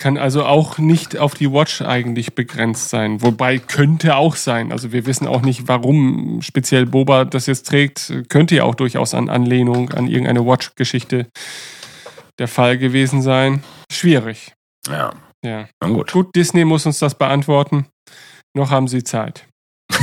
[0.00, 3.22] kann also auch nicht auf die Watch eigentlich begrenzt sein.
[3.22, 4.72] Wobei könnte auch sein.
[4.72, 8.12] Also wir wissen auch nicht, warum speziell Boba das jetzt trägt.
[8.30, 11.28] Könnte ja auch durchaus an Anlehnung an irgendeine Watch-Geschichte
[12.38, 13.62] der Fall gewesen sein.
[13.92, 14.54] Schwierig.
[14.88, 15.12] Ja.
[15.44, 15.68] Ja.
[15.80, 16.12] Na gut.
[16.12, 17.86] Gut, Disney muss uns das beantworten.
[18.54, 19.46] Noch haben sie Zeit.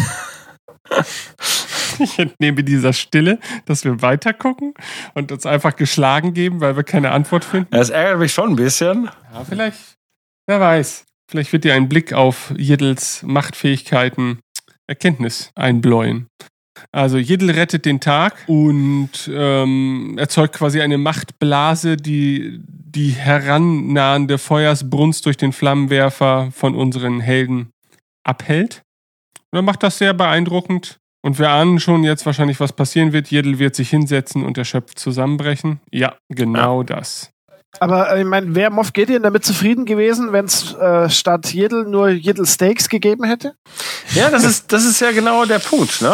[2.00, 4.74] ich entnehme dieser Stille, dass wir weitergucken
[5.14, 7.70] und uns einfach geschlagen geben, weil wir keine Antwort finden.
[7.72, 9.10] Das ärgert mich schon ein bisschen.
[9.34, 9.96] Ja, vielleicht.
[10.48, 11.06] Wer weiß.
[11.30, 14.40] Vielleicht wird dir ein Blick auf Jiddels Machtfähigkeiten
[14.88, 16.28] Erkenntnis einbläuen.
[16.92, 25.26] Also Jiddel rettet den Tag und ähm, erzeugt quasi eine Machtblase, die die herannahende Feuersbrunst
[25.26, 27.70] durch den Flammenwerfer von unseren Helden
[28.24, 28.84] abhält.
[29.52, 31.00] Und er macht das sehr beeindruckend.
[31.24, 33.30] Und wir ahnen schon jetzt wahrscheinlich, was passieren wird.
[33.30, 35.82] Jiddel wird sich hinsetzen und erschöpft zusammenbrechen.
[35.92, 36.86] Ja, genau ja.
[36.86, 37.32] das.
[37.80, 41.86] Aber äh, ich meine, wäre Moff Gideon damit zufrieden gewesen, wenn es äh, statt Jiddel
[41.86, 43.54] nur Jiddel Steaks gegeben hätte?
[44.14, 46.02] Ja, das ist, das ist ja genau der Punkt.
[46.02, 46.14] Ne?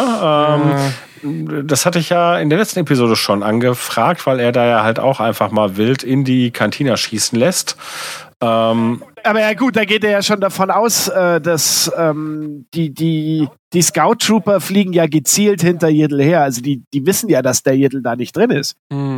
[1.22, 4.82] Ähm, das hatte ich ja in der letzten Episode schon angefragt, weil er da ja
[4.82, 7.76] halt auch einfach mal wild in die Kantina schießen lässt.
[8.42, 12.92] Ähm, aber ja gut, da geht er ja schon davon aus, äh, dass ähm, die,
[12.92, 16.42] die, die Scout Trooper fliegen ja gezielt hinter Jiddel her.
[16.42, 18.76] Also die, die wissen ja, dass der Jiddel da nicht drin ist.
[18.92, 19.13] Hm.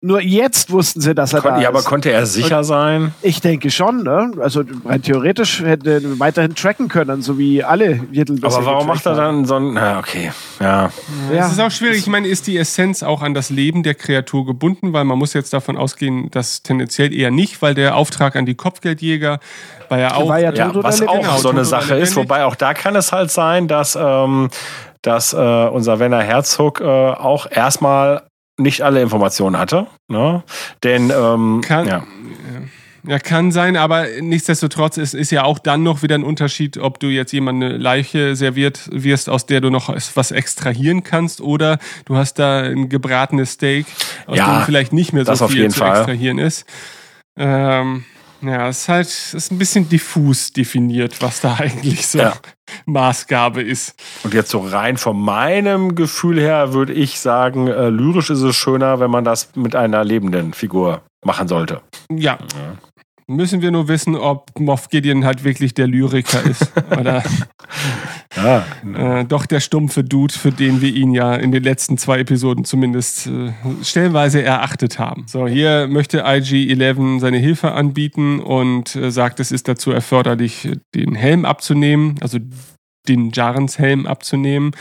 [0.00, 1.68] Nur jetzt wussten sie, dass er Kon da ja, ist.
[1.74, 3.14] aber konnte er sicher Und sein?
[3.20, 4.30] Ich denke schon, ne?
[4.40, 9.06] Also rein theoretisch hätte er weiterhin tracken können, so wie alle Jiddel Aber warum macht
[9.06, 9.72] er dann so ein.
[9.72, 10.30] Na, okay.
[10.60, 10.90] Ja.
[11.32, 11.46] ja.
[11.46, 11.98] Es ist auch schwierig.
[11.98, 14.92] Ich meine, ist die Essenz auch an das Leben der Kreatur gebunden?
[14.92, 18.54] Weil man muss jetzt davon ausgehen, dass tendenziell eher nicht, weil der Auftrag an die
[18.54, 19.40] Kopfgeldjäger
[19.88, 20.28] war ja auch.
[20.28, 22.14] War ja, ja was auch genau, so eine Sache ist.
[22.14, 23.98] Wobei auch da kann es halt sein, dass.
[24.00, 24.48] Ähm,
[25.02, 28.27] dass äh, unser Werner Herzog äh, auch erstmal
[28.58, 29.86] nicht alle Informationen hatte.
[30.08, 30.42] Ne?
[30.82, 32.04] Denn ähm, kann, ja.
[33.06, 33.18] ja.
[33.18, 37.06] kann sein, aber nichtsdestotrotz ist, ist ja auch dann noch wieder ein Unterschied, ob du
[37.06, 42.16] jetzt jemand eine Leiche serviert wirst, aus der du noch was extrahieren kannst, oder du
[42.16, 43.86] hast da ein gebratenes Steak,
[44.26, 45.96] aus ja, dem vielleicht nicht mehr so viel zu Fall.
[45.96, 46.66] extrahieren ist.
[47.36, 48.04] Ähm,
[48.40, 52.34] ja, es ist halt es ist ein bisschen diffus definiert, was da eigentlich so ja.
[52.86, 53.94] Maßgabe ist.
[54.24, 58.56] Und jetzt so rein von meinem Gefühl her würde ich sagen, äh, lyrisch ist es
[58.56, 61.82] schöner, wenn man das mit einer lebenden Figur machen sollte.
[62.10, 62.38] Ja.
[62.38, 62.78] ja.
[63.26, 66.72] Müssen wir nur wissen, ob Moff Gideon halt wirklich der Lyriker ist.
[66.98, 67.22] oder
[68.44, 72.20] ja, äh, doch der stumpfe Dude, für den wir ihn ja in den letzten zwei
[72.20, 73.52] Episoden zumindest äh,
[73.82, 75.24] stellenweise erachtet haben.
[75.26, 81.14] So, hier möchte IG-11 seine Hilfe anbieten und äh, sagt, es ist dazu erforderlich, den
[81.14, 82.38] Helm abzunehmen, also
[83.08, 84.72] den Jarens Helm abzunehmen.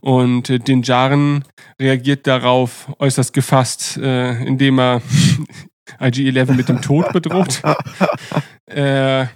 [0.00, 1.44] Und äh, den Jaren
[1.80, 5.02] reagiert darauf äußerst gefasst, äh, indem er
[6.00, 7.62] IG-11 mit dem Tod bedroht.
[8.66, 9.26] äh,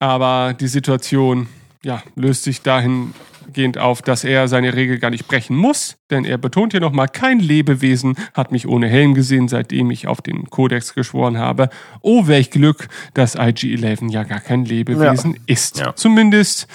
[0.00, 1.48] aber die Situation
[1.82, 6.38] ja, löst sich dahingehend auf, dass er seine Regel gar nicht brechen muss, denn er
[6.38, 10.94] betont hier nochmal, kein Lebewesen hat mich ohne Helm gesehen, seitdem ich auf den Kodex
[10.94, 11.70] geschworen habe.
[12.02, 15.40] Oh, welch Glück, dass IG-11 ja gar kein Lebewesen ja.
[15.46, 15.78] ist.
[15.78, 15.94] Ja.
[15.96, 16.66] Zumindest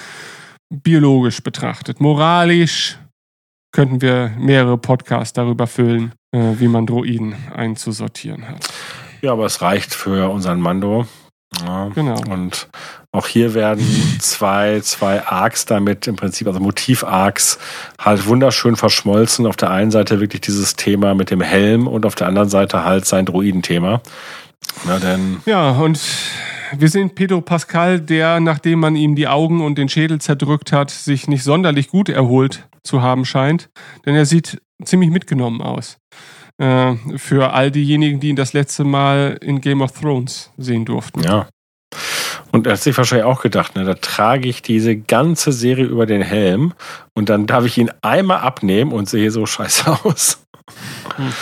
[0.70, 2.00] biologisch betrachtet.
[2.00, 2.98] Moralisch
[3.72, 8.68] könnten wir mehrere Podcasts darüber füllen, äh, wie man Droiden einzusortieren hat.
[9.22, 11.06] Ja, aber es reicht für unseren Mando.
[11.64, 12.20] Ja, genau.
[12.28, 12.68] Und
[13.12, 13.84] auch hier werden
[14.20, 17.58] zwei, zwei Arcs damit im Prinzip, also Motiv-Arcs,
[17.98, 19.46] halt wunderschön verschmolzen.
[19.46, 22.84] Auf der einen Seite wirklich dieses Thema mit dem Helm und auf der anderen Seite
[22.84, 24.00] halt sein Droidenthema.
[24.84, 25.38] Na denn.
[25.46, 26.00] Ja, und
[26.76, 30.90] wir sehen Pedro Pascal, der, nachdem man ihm die Augen und den Schädel zerdrückt hat,
[30.90, 33.70] sich nicht sonderlich gut erholt zu haben scheint.
[34.04, 35.98] Denn er sieht ziemlich mitgenommen aus.
[36.58, 41.22] Äh, für all diejenigen, die ihn das letzte Mal in Game of Thrones sehen durften.
[41.22, 41.48] Ja.
[42.52, 46.06] Und er hat sich wahrscheinlich auch gedacht, ne, da trage ich diese ganze Serie über
[46.06, 46.72] den Helm
[47.14, 50.42] und dann darf ich ihn einmal abnehmen und sehe so scheiße aus.
[51.16, 51.32] Hm.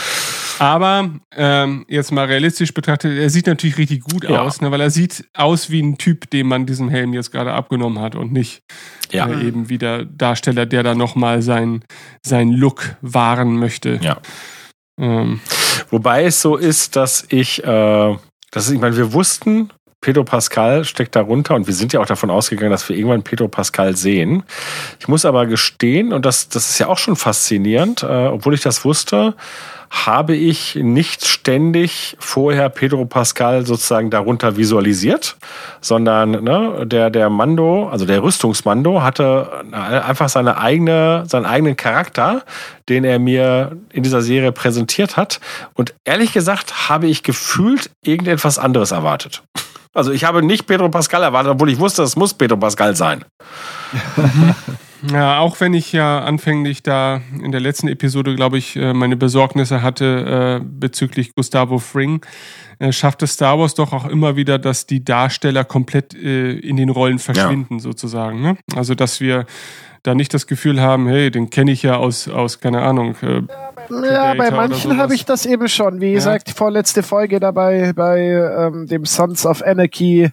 [0.59, 4.41] Aber ähm, jetzt mal realistisch betrachtet, er sieht natürlich richtig gut ja.
[4.41, 7.53] aus, ne, weil er sieht aus wie ein Typ, dem man diesen Helm jetzt gerade
[7.53, 8.63] abgenommen hat und nicht
[9.13, 9.29] ja.
[9.29, 11.85] äh, eben wie der Darsteller, der da nochmal seinen
[12.23, 13.99] sein Look wahren möchte.
[14.03, 14.19] Ja.
[14.99, 15.41] Ähm.
[15.91, 18.17] Wobei es so ist, dass ich, äh,
[18.51, 22.29] dass ich meine, wir wussten, Pedro Pascal steckt darunter und wir sind ja auch davon
[22.31, 24.43] ausgegangen, dass wir irgendwann Pedro Pascal sehen.
[25.01, 28.61] Ich muss aber gestehen, und das, das ist ja auch schon faszinierend, äh, obwohl ich
[28.61, 29.35] das wusste,
[29.95, 35.37] habe ich nicht ständig vorher Pedro Pascal sozusagen darunter visualisiert,
[35.81, 42.43] sondern ne, der, der Mando, also der Rüstungsmando, hatte einfach seine eigene, seinen eigenen Charakter,
[42.89, 45.41] den er mir in dieser Serie präsentiert hat.
[45.75, 49.43] Und ehrlich gesagt habe ich gefühlt irgendetwas anderes erwartet.
[49.95, 53.25] Also ich habe nicht Pedro Pascal erwartet, obwohl ich wusste, es muss Pedro Pascal sein.
[55.13, 59.17] Ja, auch wenn ich ja anfänglich da in der letzten Episode, glaube ich, äh, meine
[59.17, 62.25] Besorgnisse hatte äh, bezüglich Gustavo Fring,
[62.79, 66.77] äh, schafft es Star Wars doch auch immer wieder, dass die Darsteller komplett äh, in
[66.77, 67.81] den Rollen verschwinden, ja.
[67.81, 68.41] sozusagen.
[68.41, 68.57] Ne?
[68.75, 69.47] Also, dass wir
[70.03, 73.17] da nicht das Gefühl haben, hey, den kenne ich ja aus, aus, keine Ahnung.
[73.23, 73.43] Äh,
[73.91, 76.01] ja, bei manchen habe ich das eben schon.
[76.01, 76.15] Wie ja.
[76.15, 80.31] gesagt, die vorletzte Folge dabei bei ähm, dem Sons of Anarchy.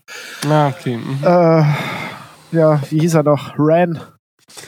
[0.50, 0.98] Ah, okay.
[0.98, 1.20] Mhm.
[1.24, 3.54] Äh, ja, wie hieß er noch?
[3.58, 4.00] Ran.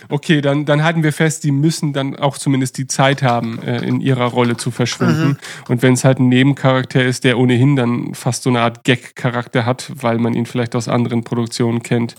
[0.09, 3.79] Okay, dann, dann halten wir fest, die müssen dann auch zumindest die Zeit haben, äh,
[3.79, 5.27] in ihrer Rolle zu verschwinden.
[5.27, 5.37] Mhm.
[5.67, 9.65] Und wenn es halt ein Nebencharakter ist, der ohnehin dann fast so eine Art Gag-Charakter
[9.65, 12.15] hat, weil man ihn vielleicht aus anderen Produktionen kennt,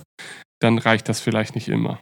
[0.60, 2.00] dann reicht das vielleicht nicht immer.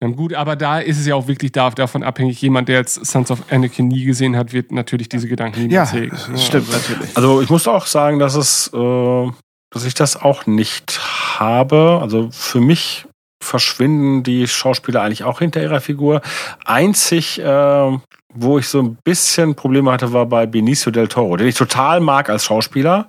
[0.00, 3.32] Ja, gut, aber da ist es ja auch wirklich davon abhängig, jemand, der jetzt Sons
[3.32, 5.82] of Anakin nie gesehen hat, wird natürlich diese Gedanken nie ja.
[5.92, 7.16] Ja, stimmt also, natürlich.
[7.16, 9.30] Also ich muss auch sagen, dass es, äh,
[9.70, 11.00] dass ich das auch nicht
[11.40, 11.98] habe.
[12.00, 13.06] Also für mich
[13.42, 16.20] verschwinden die Schauspieler eigentlich auch hinter ihrer Figur.
[16.64, 17.98] Einzig, äh,
[18.34, 22.00] wo ich so ein bisschen Probleme hatte, war bei Benicio del Toro, den ich total
[22.00, 23.08] mag als Schauspieler,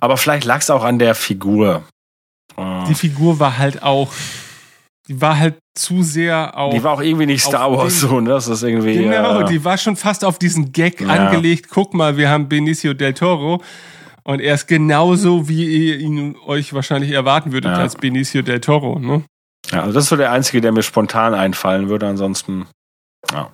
[0.00, 1.82] aber vielleicht lag es auch an der Figur.
[2.88, 4.12] Die Figur war halt auch,
[5.08, 6.72] die war halt zu sehr auf.
[6.72, 8.30] Die war auch irgendwie nicht Star Wars so, ne?
[8.30, 8.96] Das ist irgendwie.
[8.96, 11.08] Genau, äh, die war schon fast auf diesen Gag ja.
[11.08, 11.66] angelegt.
[11.68, 13.60] Guck mal, wir haben Benicio del Toro.
[14.22, 17.78] Und er ist genauso, wie ihr ihn euch wahrscheinlich erwarten würdet ja.
[17.78, 19.24] als Benicio del Toro, ne?
[19.70, 22.06] Ja, also das ist so der einzige, der mir spontan einfallen würde.
[22.06, 22.66] Ansonsten,
[23.32, 23.50] ja.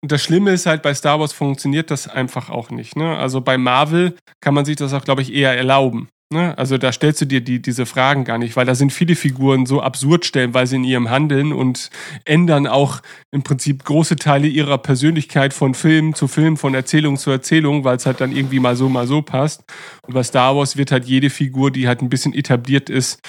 [0.00, 2.96] Und das Schlimme ist halt, bei Star Wars funktioniert das einfach auch nicht.
[2.96, 3.16] Ne?
[3.16, 6.08] Also bei Marvel kann man sich das auch, glaube ich, eher erlauben.
[6.32, 6.56] Ne?
[6.56, 9.66] Also da stellst du dir die, diese Fragen gar nicht, weil da sind viele Figuren
[9.66, 11.90] so absurd stellenweise in ihrem Handeln und
[12.24, 17.30] ändern auch im Prinzip große Teile ihrer Persönlichkeit von Film zu Film, von Erzählung zu
[17.30, 19.62] Erzählung, weil es halt dann irgendwie mal so, mal so passt.
[20.06, 23.20] Und bei Star Wars wird halt jede Figur, die halt ein bisschen etabliert ist,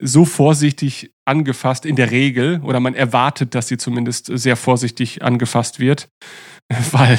[0.00, 5.78] so vorsichtig angefasst in der Regel oder man erwartet, dass sie zumindest sehr vorsichtig angefasst
[5.78, 6.08] wird,
[6.92, 7.18] weil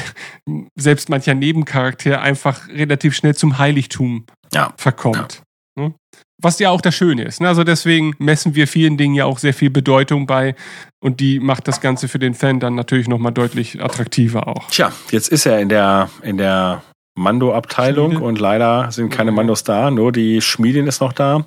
[0.74, 4.72] selbst mancher Nebencharakter einfach relativ schnell zum Heiligtum ja.
[4.76, 5.42] verkommt.
[5.78, 5.84] Ja.
[5.84, 5.94] Ne?
[6.42, 7.40] Was ja auch das Schöne ist.
[7.40, 7.46] Ne?
[7.46, 10.56] Also deswegen messen wir vielen Dingen ja auch sehr viel Bedeutung bei
[11.00, 14.68] und die macht das Ganze für den Fan dann natürlich nochmal deutlich attraktiver auch.
[14.68, 16.82] Tja, jetzt ist er in der, in der
[17.14, 21.46] Mando-Abteilung und leider sind keine Mandos da, nur die Schmiedin ist noch da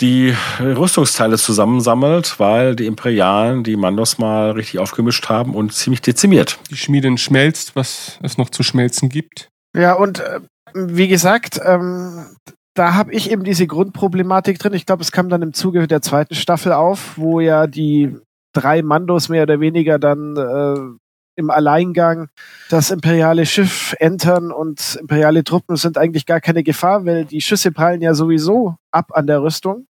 [0.00, 6.58] die Rüstungsteile zusammensammelt, weil die Imperialen die Mandos mal richtig aufgemischt haben und ziemlich dezimiert.
[6.70, 9.48] Die Schmiedin schmelzt, was es noch zu schmelzen gibt.
[9.74, 10.40] Ja, und äh,
[10.74, 12.26] wie gesagt, ähm,
[12.74, 14.74] da habe ich eben diese Grundproblematik drin.
[14.74, 18.16] Ich glaube, es kam dann im Zuge der zweiten Staffel auf, wo ja die
[18.52, 21.05] drei Mandos mehr oder weniger dann äh,
[21.36, 22.28] im Alleingang
[22.70, 27.72] das imperiale Schiff entern und imperiale Truppen sind eigentlich gar keine Gefahr, weil die Schüsse
[27.72, 29.86] prallen ja sowieso ab an der Rüstung.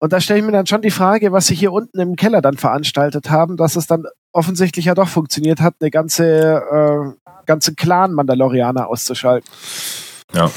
[0.00, 2.42] Und da stelle ich mir dann schon die Frage, was sie hier unten im Keller
[2.42, 7.74] dann veranstaltet haben, dass es dann offensichtlich ja doch funktioniert hat, eine ganze, äh, ganze
[7.76, 9.48] Clan Mandalorianer auszuschalten.
[10.34, 10.50] Ja.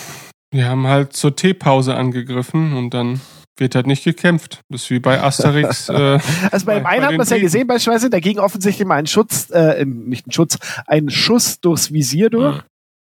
[0.52, 3.20] Wir haben halt zur Teepause angegriffen und dann
[3.58, 4.62] wird halt nicht gekämpft.
[4.70, 5.90] Das ist wie bei Asterix.
[5.96, 6.20] Äh,
[6.52, 9.08] also bei dem einen hat man es ja gesehen, beispielsweise, da ging offensichtlich mal ein
[9.08, 10.58] Schutz, äh, nicht ein Schutz,
[10.88, 12.56] ein Schuss durchs Visier durch.
[12.56, 12.62] Mhm.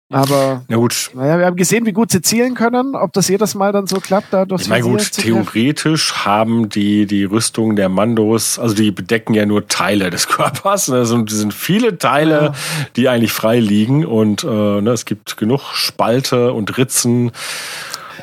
[0.08, 1.10] Aber ja, gut.
[1.14, 2.94] naja, wir haben gesehen, wie gut sie zielen können.
[2.94, 7.06] Ob das jedes Mal dann so klappt, da durchs ich meine, gut, theoretisch haben die
[7.06, 10.90] die Rüstung der Mandos, also die bedecken ja nur Teile des Körpers.
[10.90, 12.52] Also die sind viele Teile, ja.
[12.94, 17.32] die eigentlich frei liegen und äh, ne, es gibt genug Spalte und Ritzen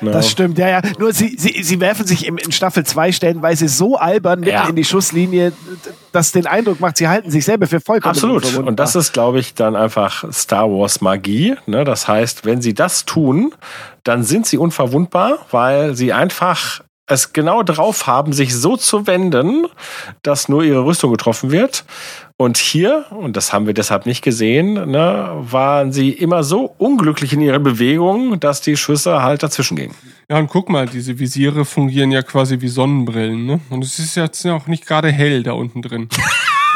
[0.01, 0.11] Ne?
[0.11, 0.81] Das stimmt, ja, ja.
[0.99, 4.67] Nur sie, sie, sie werfen sich in, in Staffel 2 stellenweise so albern mitten ja.
[4.67, 5.53] in die Schusslinie,
[6.11, 8.45] dass den Eindruck macht, sie halten sich selber für vollkommen Absolut.
[8.55, 11.55] Und das ist, glaube ich, dann einfach Star Wars Magie.
[11.65, 11.83] Ne?
[11.83, 13.53] Das heißt, wenn sie das tun,
[14.03, 19.67] dann sind sie unverwundbar, weil sie einfach es genau drauf haben, sich so zu wenden,
[20.21, 21.83] dass nur ihre Rüstung getroffen wird.
[22.35, 27.33] Und hier, und das haben wir deshalb nicht gesehen, ne, waren sie immer so unglücklich
[27.33, 29.95] in ihrer Bewegung, dass die Schüsse halt dazwischen gingen.
[30.29, 33.59] Ja, und guck mal, diese Visiere fungieren ja quasi wie Sonnenbrillen, ne?
[33.69, 36.09] Und es ist jetzt auch nicht gerade hell da unten drin.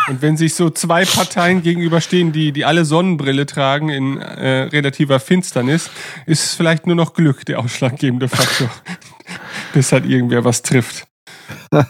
[0.07, 5.19] Und wenn sich so zwei Parteien gegenüberstehen, die, die alle Sonnenbrille tragen in äh, relativer
[5.19, 5.89] Finsternis,
[6.25, 8.69] ist es vielleicht nur noch Glück der ausschlaggebende Faktor,
[9.73, 11.07] bis halt irgendwer was trifft.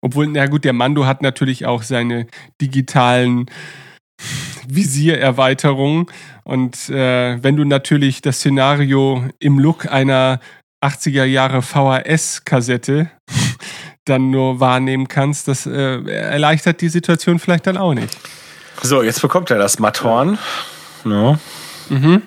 [0.00, 2.26] Obwohl, na gut, der Mando hat natürlich auch seine
[2.60, 3.46] digitalen
[4.68, 6.06] Visiererweiterungen.
[6.44, 10.40] Und äh, wenn du natürlich das Szenario im Look einer
[10.84, 13.10] 80er Jahre VHS-Kassette
[14.04, 18.16] dann nur wahrnehmen kannst, das äh, erleichtert die Situation vielleicht dann auch nicht.
[18.82, 20.38] So, jetzt bekommt er das Matthorn.
[21.04, 21.38] No.
[21.88, 22.22] Mhm.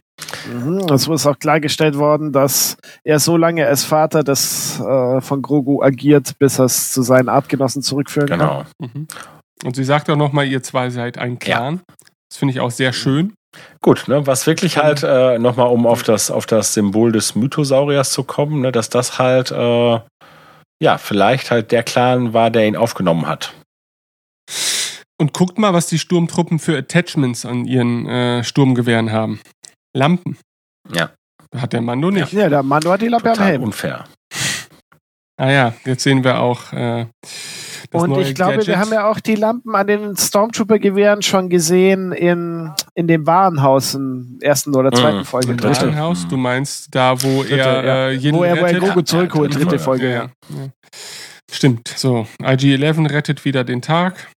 [0.52, 5.42] Mhm, es ist auch klargestellt worden, dass er so lange als Vater des, äh, von
[5.42, 8.48] Grogu agiert, bis er es zu seinen Artgenossen zurückführen genau.
[8.48, 8.66] kann.
[8.80, 8.92] Genau.
[8.94, 9.08] Mhm.
[9.66, 11.76] Und sie sagt auch nochmal, ihr zwei seid ein Clan.
[11.76, 11.96] Ja.
[12.30, 13.34] Das finde ich auch sehr schön.
[13.82, 18.12] Gut, ne, was wirklich halt äh, nochmal, um auf das, auf das Symbol des Mythosauriers
[18.12, 20.00] zu kommen, ne, dass das halt, äh,
[20.82, 23.54] ja, vielleicht halt der Clan war, der ihn aufgenommen hat.
[25.20, 29.42] Und guckt mal, was die Sturmtruppen für Attachments an ihren äh, Sturmgewehren haben.
[29.96, 30.38] Lampen.
[30.94, 31.12] Ja.
[31.56, 32.32] Hat der Mando nicht.
[32.32, 33.64] Ja, der Mando hat die Lampe Total am Helm.
[33.64, 34.06] unfair.
[35.38, 36.74] Ah ja, jetzt sehen wir auch.
[36.74, 37.06] Äh,
[37.92, 38.68] und ich glaube, Gadget.
[38.68, 43.96] wir haben ja auch die Lampen an den Stormtrooper-Gewehren schon gesehen in, in dem Warenhaus
[43.96, 45.26] in ersten oder zweiten mhm.
[45.26, 45.52] Folge.
[45.52, 46.28] Im Warenhaus?
[46.28, 48.08] Du meinst da, wo dritte, er ja.
[48.10, 50.12] äh, jeden wo er, wo er Grogu zurückholt, dritte, dritte Folge.
[50.12, 50.30] Ja.
[50.50, 50.70] ja.
[51.52, 51.88] Stimmt.
[51.88, 54.30] So, IG-11 rettet wieder den Tag,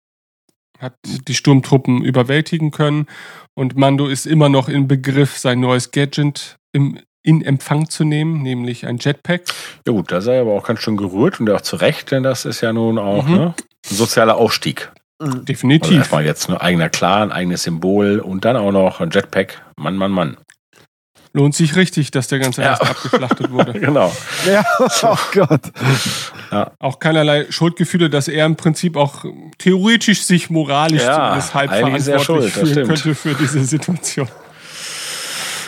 [0.80, 3.08] hat die Sturmtruppen überwältigen können
[3.56, 8.42] und Mando ist immer noch im Begriff, sein neues Gadget im, in Empfang zu nehmen,
[8.42, 9.44] nämlich ein Jetpack.
[9.86, 12.24] Ja gut, da sei er aber auch ganz schön gerührt und auch zu Recht, denn
[12.24, 13.36] das ist ja nun auch mhm.
[13.36, 13.54] ne,
[13.90, 14.92] ein sozialer Aufstieg.
[15.22, 15.90] Definitiv.
[15.90, 19.62] Also erstmal jetzt ein eigener Clan, eigenes Symbol und dann auch noch ein Jetpack.
[19.78, 20.38] Mann, Mann, Mann.
[21.34, 22.90] Lohnt sich richtig, dass der ganze Rest ja.
[22.90, 23.74] abgeschlachtet wurde.
[23.80, 24.14] genau.
[24.46, 24.66] Ja,
[25.04, 25.62] oh Gott.
[26.52, 26.72] Ja.
[26.80, 29.26] Auch keinerlei Schuldgefühle, dass er im Prinzip auch
[29.58, 34.28] theoretisch sich moralisch ja, zumindest halb verantwortlich schuld, fühlen könnte für diese Situation.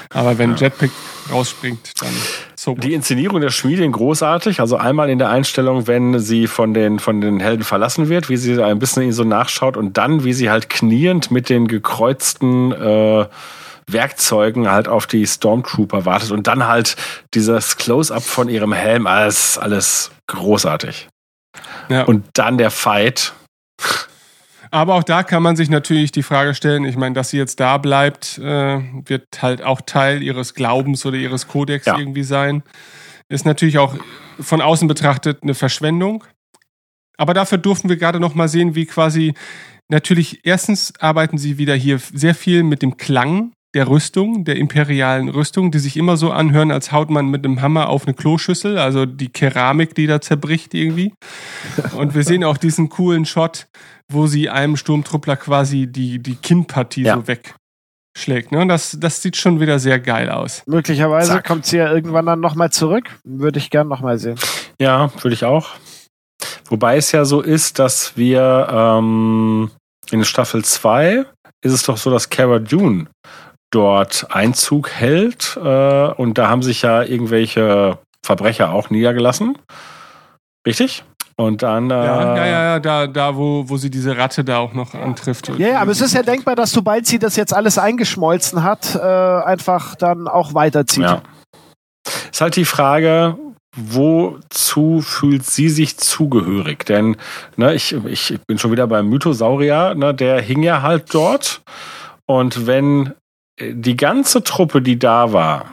[0.10, 0.58] Aber wenn ja.
[0.58, 0.92] Jetpack
[1.32, 2.12] rausspringt, dann
[2.56, 2.76] so.
[2.76, 4.60] Die Inszenierung der Schmiedin großartig.
[4.60, 8.38] Also einmal in der Einstellung, wenn sie von den, von den Helden verlassen wird, wie
[8.38, 13.26] sie ein bisschen so nachschaut und dann, wie sie halt kniend mit den gekreuzten äh,
[13.88, 16.96] Werkzeugen halt auf die Stormtrooper wartet und dann halt
[17.34, 19.08] dieses Close-up von ihrem Helm.
[19.08, 21.08] Alles, alles großartig.
[21.90, 22.04] Ja.
[22.04, 23.34] Und dann der Fight.
[24.72, 27.60] Aber auch da kann man sich natürlich die Frage stellen, ich meine, dass sie jetzt
[27.60, 31.98] da bleibt, äh, wird halt auch Teil ihres Glaubens oder ihres Kodex ja.
[31.98, 32.64] irgendwie sein.
[33.30, 33.96] Ist natürlich auch
[34.40, 36.24] von außen betrachtet eine Verschwendung.
[37.18, 39.36] Aber dafür durften wir gerade noch mal sehen, wie quasi
[39.90, 45.30] natürlich erstens arbeiten sie wieder hier sehr viel mit dem Klang der Rüstung, der imperialen
[45.30, 48.78] Rüstung, die sich immer so anhören, als haut man mit einem Hammer auf eine kloschüssel,
[48.78, 51.14] also die Keramik, die da zerbricht irgendwie.
[51.98, 53.68] Und wir sehen auch diesen coolen Shot,
[54.12, 57.16] wo sie einem Sturmtruppler quasi die, die Kinnpartie ja.
[57.16, 58.52] so wegschlägt.
[58.52, 58.68] Ne?
[58.68, 60.62] Das, das sieht schon wieder sehr geil aus.
[60.68, 61.48] Möglicherweise Zack.
[61.48, 63.06] kommt sie ja irgendwann dann nochmal zurück.
[63.24, 64.38] Würde ich gern nochmal sehen.
[64.80, 65.70] Ja, würde ich auch.
[66.66, 69.72] Wobei es ja so ist, dass wir ähm,
[70.12, 71.26] in Staffel 2
[71.62, 73.08] ist es doch so, dass Cara Dune
[73.74, 75.58] dort Einzug hält.
[75.58, 79.58] Äh, und da haben sich ja irgendwelche Verbrecher auch niedergelassen.
[80.66, 81.04] Richtig?
[81.36, 81.90] Und dann.
[81.90, 85.50] Äh ja, ja, ja, da, da wo, wo sie diese Ratte da auch noch antrifft.
[85.58, 88.96] Ja, ja aber es ist ja denkbar, dass sobald sie das jetzt alles eingeschmolzen hat,
[88.96, 91.04] äh, einfach dann auch weiterzieht.
[91.04, 91.22] Ja.
[92.32, 93.38] Ist halt die Frage,
[93.76, 96.86] wozu fühlt sie sich zugehörig?
[96.86, 97.18] Denn
[97.56, 101.62] ne, ich, ich bin schon wieder beim Mythosaurier, ne, der hing ja halt dort.
[102.26, 103.14] Und wenn
[103.60, 105.66] die ganze Truppe, die da war,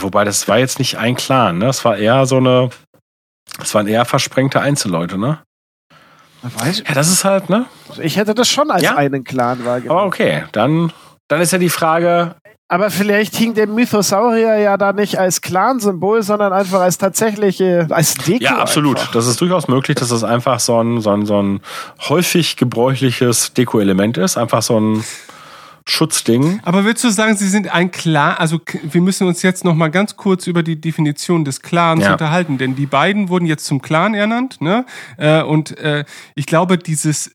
[0.00, 1.66] wobei das war jetzt nicht ein Clan, ne?
[1.66, 2.70] Das war eher so eine
[3.58, 5.38] das waren eher versprengte Einzelleute, ne?
[6.42, 6.88] Weiß ich.
[6.88, 7.66] Ja, das ist halt, ne?
[8.00, 8.96] Ich hätte das schon als ja?
[8.96, 9.98] einen Clan wahrgenommen.
[9.98, 10.92] Aber okay, dann,
[11.28, 12.34] dann ist ja die Frage.
[12.68, 18.14] Aber vielleicht hing der Mythosaurier ja da nicht als Clan-Symbol, sondern einfach als tatsächliche, als
[18.14, 18.42] Deko.
[18.42, 18.98] Ja, absolut.
[18.98, 19.12] Einfach.
[19.12, 21.60] Das ist durchaus möglich, dass das einfach so ein, so ein, so ein
[22.08, 24.38] häufig gebräuchliches Deko-Element ist.
[24.38, 25.04] Einfach so ein,
[25.86, 26.60] Schutzding.
[26.62, 28.36] Aber würdest du sagen, sie sind ein Clan?
[28.36, 32.12] Also wir müssen uns jetzt noch mal ganz kurz über die Definition des Clans ja.
[32.12, 34.86] unterhalten, denn die beiden wurden jetzt zum Clan ernannt, ne?
[35.16, 36.04] Äh, und äh,
[36.34, 37.32] ich glaube, dieses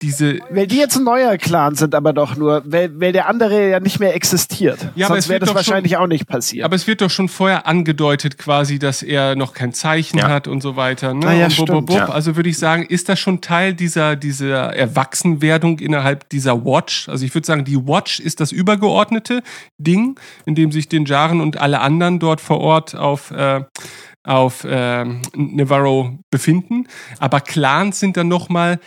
[0.00, 0.38] diese.
[0.50, 3.80] Weil die jetzt ein neuer Clan sind, aber doch nur, weil, weil der andere ja
[3.80, 4.78] nicht mehr existiert.
[4.94, 6.64] Ja, Sonst wäre das wahrscheinlich schon, auch nicht passiert.
[6.64, 10.28] Aber es wird doch schon vorher angedeutet, quasi, dass er noch kein Zeichen ja.
[10.28, 11.12] hat und so weiter.
[11.12, 11.26] Ne?
[11.26, 11.96] Ah, ja, bub, bub, bub.
[11.96, 12.08] Ja.
[12.08, 17.08] Also würde ich sagen, ist das schon Teil dieser, dieser Erwachsenwerdung innerhalb dieser Watch?
[17.08, 19.42] Also ich würde sagen, die Watch ist das übergeordnete
[19.76, 23.60] Ding, in dem sich den Jaren und alle anderen dort vor Ort auf äh,
[24.24, 25.04] auf äh,
[25.34, 26.86] Navarro befinden.
[27.18, 28.78] Aber Clans sind dann nochmal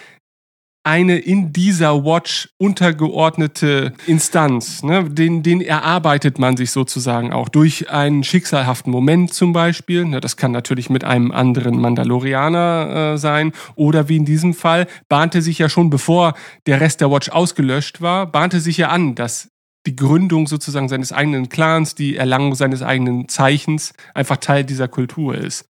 [0.84, 4.82] eine in dieser Watch untergeordnete Instanz.
[4.82, 5.10] Ne?
[5.10, 10.06] Den, den erarbeitet man sich sozusagen auch durch einen schicksalhaften Moment zum Beispiel.
[10.06, 10.22] Ne?
[10.22, 13.52] Das kann natürlich mit einem anderen Mandalorianer äh, sein.
[13.76, 16.34] Oder wie in diesem Fall, bahnte sich ja schon bevor
[16.66, 19.50] der Rest der Watch ausgelöscht war, bahnte sich ja an, dass
[19.86, 25.36] die Gründung sozusagen seines eigenen Clans, die Erlangung seines eigenen Zeichens einfach Teil dieser Kultur
[25.36, 25.66] ist.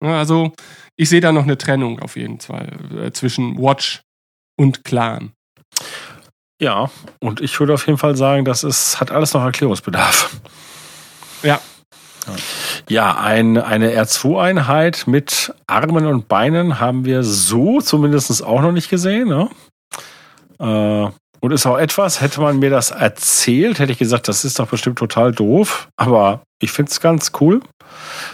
[0.00, 0.16] Ne?
[0.16, 0.52] Also
[0.96, 4.02] ich sehe da noch eine Trennung auf jeden Fall äh, zwischen Watch
[4.56, 5.32] und Clan.
[6.60, 10.36] Ja, und ich würde auf jeden Fall sagen, das ist, hat alles noch Erklärungsbedarf.
[11.42, 11.60] Ja.
[12.88, 18.90] Ja, ein, eine R2-Einheit mit Armen und Beinen haben wir so zumindest auch noch nicht
[18.90, 19.28] gesehen.
[19.28, 19.48] Ne?
[20.58, 21.10] Äh,
[21.46, 24.66] und ist auch etwas, hätte man mir das erzählt, hätte ich gesagt, das ist doch
[24.66, 25.86] bestimmt total doof.
[25.94, 27.60] Aber ich finde es ganz cool.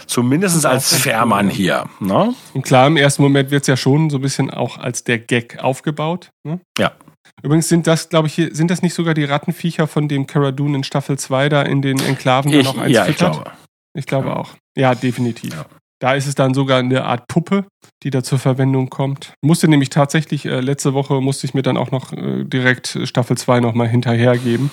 [0.07, 1.85] Zumindest als Fährmann hier.
[1.99, 2.33] Ne?
[2.55, 5.19] Und klar, im ersten Moment wird es ja schon so ein bisschen auch als der
[5.19, 6.31] Gag aufgebaut.
[6.43, 6.59] Ne?
[6.79, 6.93] Ja.
[7.43, 10.77] Übrigens sind das, glaube ich, sind das nicht sogar die Rattenviecher, von dem Cara Dune
[10.77, 13.35] in Staffel 2 da in den Enklaven ich, noch eins ja, füttert?
[13.35, 13.51] Ich glaube.
[13.93, 14.35] Ich glaube ja.
[14.37, 14.49] auch.
[14.75, 15.53] Ja, definitiv.
[15.53, 15.65] Ja.
[16.03, 17.63] Da ist es dann sogar eine Art Puppe,
[18.03, 19.35] die da zur Verwendung kommt.
[19.39, 23.37] Musste nämlich tatsächlich, äh, letzte Woche musste ich mir dann auch noch äh, direkt Staffel
[23.37, 24.69] 2 nochmal hinterhergeben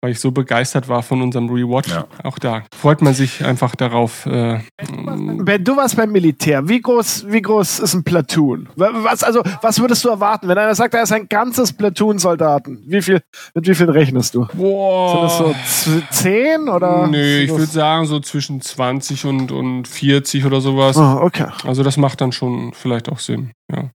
[0.00, 1.90] weil ich so begeistert war von unserem Rewatch.
[1.90, 2.06] Ja.
[2.22, 4.26] Auch da freut man sich einfach darauf.
[4.26, 8.68] Äh, wenn du warst beim Militär, wie groß, wie groß ist ein Platoon?
[8.76, 12.82] Was, also, was würdest du erwarten, wenn einer sagt, da ist ein ganzes Platoon Soldaten?
[12.86, 13.20] Wie viel,
[13.54, 14.46] mit wie viel rechnest du?
[14.54, 15.28] Boah.
[15.28, 17.08] Sind das so zehn oder?
[17.08, 20.96] Nee, ich würde sagen so zwischen 20 und, und 40 oder sowas.
[20.96, 21.48] Oh, okay.
[21.64, 23.90] Also das macht dann schon vielleicht auch Sinn, ja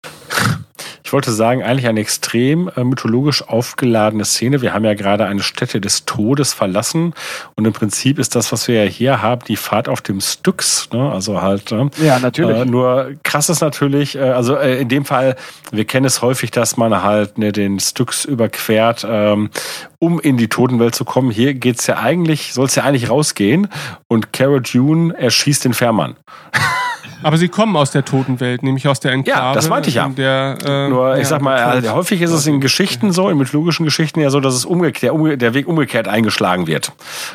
[1.14, 4.64] ich wollte sagen, eigentlich eine extrem äh, mythologisch aufgeladene Szene.
[4.64, 7.14] Wir haben ja gerade eine Stätte des Todes verlassen
[7.56, 10.90] und im Prinzip ist das, was wir ja hier haben, die Fahrt auf dem Styx.
[10.91, 11.11] Ne?
[11.11, 11.72] Also halt.
[11.72, 11.91] Ne?
[12.03, 12.57] Ja, natürlich.
[12.57, 15.35] Äh, nur krass ist natürlich, äh, also äh, in dem Fall,
[15.72, 19.52] wir kennen es häufig, dass man halt ne, den Styx überquert, ähm,
[19.99, 21.30] um in die Totenwelt zu kommen.
[21.30, 23.68] Hier geht's ja eigentlich, soll es ja eigentlich rausgehen
[24.07, 26.15] und Cara Dune erschießt den Fährmann.
[27.24, 29.40] Aber sie kommen aus der Totenwelt, nämlich aus der Enklave.
[29.40, 30.08] Ja, das meinte ich ja.
[30.10, 33.38] Der, äh, Nur, ich ja, sag mal, also, häufig ist es in Geschichten so, in
[33.38, 36.91] mythologischen Geschichten ja so, dass es umgekehrt, der, der Weg umgekehrt eingeschlagen wird.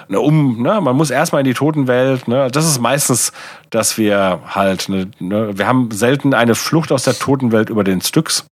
[0.09, 2.29] Ne, um, ne, man muss erstmal in die Totenwelt.
[2.29, 3.33] Ne, das ist meistens,
[3.71, 8.01] dass wir halt, ne, ne, wir haben selten eine Flucht aus der Totenwelt über den
[8.01, 8.47] Styx.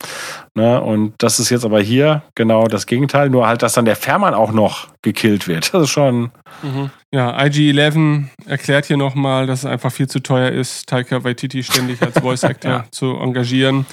[0.55, 3.95] Ne, und das ist jetzt aber hier genau das Gegenteil, nur halt, dass dann der
[3.95, 5.73] Fährmann auch noch gekillt wird.
[5.73, 6.31] Das ist schon.
[6.63, 6.89] Mhm.
[7.15, 12.01] Ja, IG-11 erklärt hier nochmal, dass es einfach viel zu teuer ist, Taika Waititi ständig
[12.01, 12.85] als Voice Actor ja.
[12.91, 13.85] zu engagieren.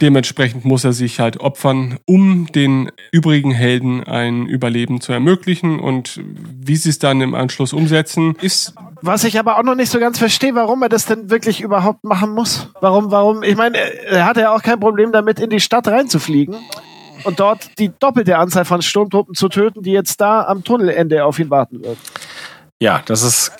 [0.00, 5.78] Dementsprechend muss er sich halt opfern, um den übrigen Helden ein Überleben zu ermöglichen.
[5.78, 8.74] Und wie sie es dann im Anschluss umsetzen, ist.
[9.02, 12.02] Was ich aber auch noch nicht so ganz verstehe, warum er das denn wirklich überhaupt
[12.02, 12.70] machen muss.
[12.80, 13.44] Warum, warum?
[13.44, 16.56] Ich meine, er hat ja auch kein Problem damit, in die Stadt reinzufliegen
[17.22, 21.38] und dort die doppelte Anzahl von Sturmtruppen zu töten, die jetzt da am Tunnelende auf
[21.38, 21.98] ihn warten wird.
[22.80, 23.52] Ja, das ist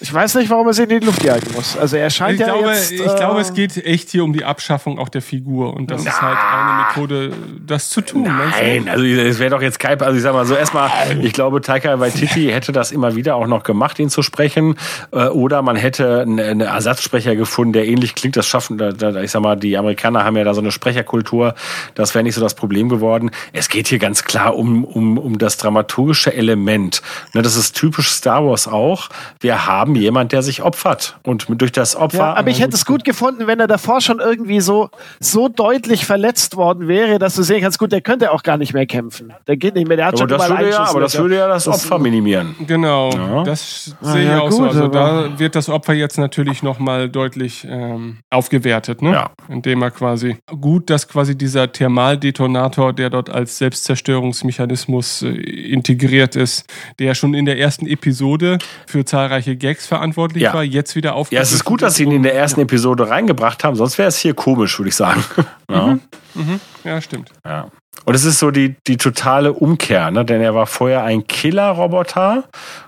[0.00, 1.76] ich weiß nicht, warum er sie in die Luft jagen muss.
[1.76, 4.32] Also er scheint ich ja glaube, jetzt, Ich äh, glaube, es geht echt hier um
[4.32, 5.74] die Abschaffung auch der Figur.
[5.74, 7.32] Und das na, ist halt eine Methode,
[7.66, 8.22] das zu tun.
[8.22, 10.00] Nein, also es wäre doch jetzt kein...
[10.00, 10.90] Also ich sag mal so, erstmal,
[11.20, 14.76] ich glaube, Taika Waititi hätte das immer wieder auch noch gemacht, ihn zu sprechen.
[15.12, 18.36] Äh, oder man hätte einen Ersatzsprecher gefunden, der ähnlich klingt.
[18.36, 18.80] Das schaffen,
[19.22, 21.54] ich sag mal, die Amerikaner haben ja da so eine Sprecherkultur.
[21.94, 23.30] Das wäre nicht so das Problem geworden.
[23.52, 27.02] Es geht hier ganz klar um, um, um das dramaturgische Element.
[27.34, 29.08] Ne, das ist typisch Star Wars auch.
[29.40, 31.18] Wir haben haben jemand, der sich opfert.
[31.24, 32.18] Und durch das Opfer.
[32.18, 36.06] Ja, aber ich hätte es gut gefunden, wenn er davor schon irgendwie so, so deutlich
[36.06, 39.32] verletzt worden wäre, dass du sehen kannst, gut, der könnte auch gar nicht mehr kämpfen.
[39.46, 41.48] Der geht nicht mehr, der hat aber schon das würde ja, Aber das würde ja
[41.48, 42.54] das, Opfer minimieren.
[42.66, 43.44] Genau, ja.
[43.44, 44.64] das ah, sehe ich ja, auch gut, so.
[44.64, 49.12] Also da wird das Opfer jetzt natürlich nochmal deutlich ähm, aufgewertet, ne?
[49.12, 49.30] Ja.
[49.48, 56.66] Indem er quasi, gut, dass quasi dieser Thermaldetonator, der dort als Selbstzerstörungsmechanismus äh, integriert ist,
[56.98, 60.52] der schon in der ersten Episode für zahlreiche Gags Gags verantwortlich ja.
[60.52, 61.32] war, jetzt wieder auf.
[61.32, 64.08] Ja, es ist gut, dass sie ihn in der ersten Episode reingebracht haben, sonst wäre
[64.08, 65.24] es hier komisch, würde ich sagen.
[65.70, 65.86] ja.
[65.86, 66.00] Mhm.
[66.34, 66.60] Mhm.
[66.84, 67.30] ja, stimmt.
[67.44, 67.68] Ja.
[68.04, 70.24] Und es ist so die, die totale Umkehr, ne?
[70.24, 72.44] denn er war vorher ein Killer-Roboter,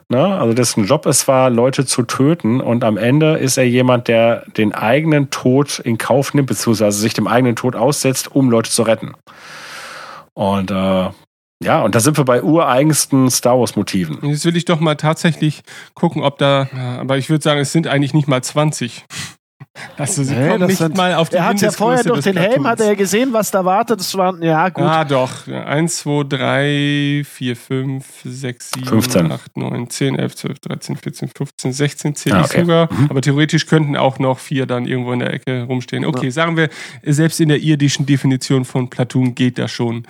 [0.08, 0.38] ne?
[0.38, 4.44] also dessen Job es war, Leute zu töten und am Ende ist er jemand, der
[4.56, 8.82] den eigenen Tod in Kauf nimmt, beziehungsweise sich dem eigenen Tod aussetzt, um Leute zu
[8.82, 9.14] retten.
[10.34, 11.10] Und äh,
[11.62, 14.18] ja, und da sind wir bei ureigensten Star Wars-Motiven.
[14.22, 15.62] Jetzt will ich doch mal tatsächlich
[15.94, 16.68] gucken, ob da,
[17.00, 19.04] aber ich würde sagen, es sind eigentlich nicht mal 20.
[19.96, 22.66] Also sie kommen nicht sind, mal auf die Er hat ja vorher durch den Helm,
[22.66, 24.00] hat er ja gesehen, was da wartet.
[24.00, 24.84] Das waren, ja gut.
[24.84, 29.32] Ah doch, 1, 2, 3, 4, 5, 6, 7, 15.
[29.32, 32.48] 8, 9, 10, 11, 12, 13, 14, 15, 16 zähle ah, okay.
[32.52, 32.92] ich sogar.
[32.92, 33.06] Mhm.
[33.08, 36.04] Aber theoretisch könnten auch noch vier dann irgendwo in der Ecke rumstehen.
[36.04, 36.32] Okay, ja.
[36.32, 36.68] sagen wir,
[37.02, 40.06] selbst in der irdischen Definition von Platoon geht das schon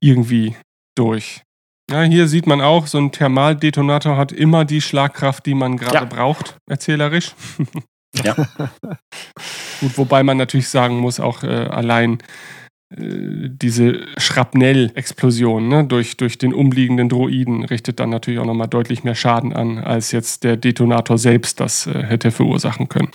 [0.00, 0.56] irgendwie
[0.96, 1.42] durch.
[1.90, 5.98] Ja, hier sieht man auch, so ein Thermaldetonator hat immer die Schlagkraft, die man gerade
[5.98, 6.04] ja.
[6.04, 7.34] braucht, erzählerisch.
[8.24, 8.34] Ja.
[9.80, 12.18] Gut, wobei man natürlich sagen muss, auch äh, allein
[12.94, 19.04] äh, diese Schrapnell-Explosion ne, durch, durch den umliegenden Droiden richtet dann natürlich auch nochmal deutlich
[19.04, 23.10] mehr Schaden an, als jetzt der Detonator selbst das äh, hätte verursachen können.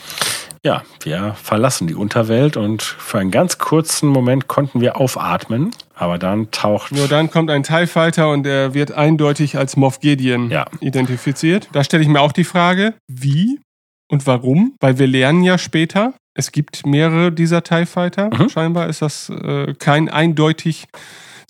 [0.64, 6.20] Ja, wir verlassen die Unterwelt und für einen ganz kurzen Moment konnten wir aufatmen, aber
[6.20, 6.92] dann taucht.
[6.92, 10.66] Nur dann kommt ein TIE Fighter und er wird eindeutig als Moff Gideon ja.
[10.80, 11.68] identifiziert.
[11.72, 13.60] Da stelle ich mir auch die Frage, wie
[14.08, 14.76] und warum?
[14.80, 18.30] Weil wir lernen ja später, es gibt mehrere dieser TIE Fighter.
[18.32, 18.50] Mhm.
[18.50, 20.86] Scheinbar ist das äh, kein eindeutig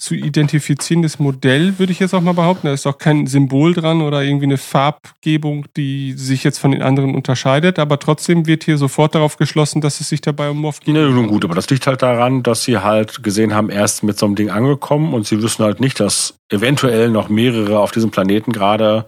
[0.02, 2.66] zu identifizierendes Modell, würde ich jetzt auch mal behaupten.
[2.66, 6.82] Da ist auch kein Symbol dran oder irgendwie eine Farbgebung, die sich jetzt von den
[6.82, 7.78] anderen unterscheidet.
[7.78, 10.96] Aber trotzdem wird hier sofort darauf geschlossen, dass es sich dabei um Moff geht.
[10.96, 14.18] Nee, nun gut, aber das liegt halt daran, dass sie halt gesehen haben, erst mit
[14.18, 18.10] so einem Ding angekommen und sie wissen halt nicht, dass eventuell noch mehrere auf diesem
[18.10, 19.06] Planeten gerade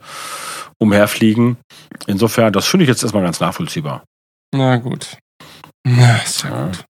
[0.78, 1.58] umherfliegen.
[2.06, 4.04] Insofern, das finde ich jetzt erstmal ganz nachvollziehbar.
[4.54, 5.18] Na gut.
[5.88, 6.66] Na, ist ja, ja.
[6.68, 6.86] gut.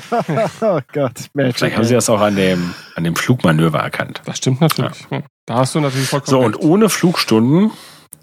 [0.60, 1.56] oh Gott, Magic.
[1.56, 4.22] Vielleicht haben sie das auch an dem, an dem Flugmanöver erkannt.
[4.24, 5.06] Das stimmt natürlich.
[5.10, 5.22] Ja.
[5.46, 7.72] Da hast du natürlich vollkommen So, und ohne Flugstunden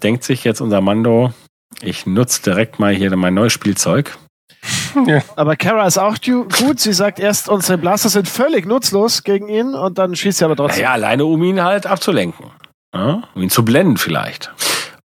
[0.02, 1.32] denkt sich jetzt unser Mando,
[1.82, 4.16] ich nutze direkt mal hier mein neues Spielzeug.
[5.06, 5.22] Ja.
[5.36, 6.80] Aber Kara ist auch gut.
[6.80, 10.56] Sie sagt erst, unsere Blaster sind völlig nutzlos gegen ihn und dann schießt sie aber
[10.56, 10.82] trotzdem.
[10.82, 12.46] Ja, naja, alleine um ihn halt abzulenken.
[12.92, 13.22] Ja?
[13.34, 14.52] Um ihn zu blenden vielleicht.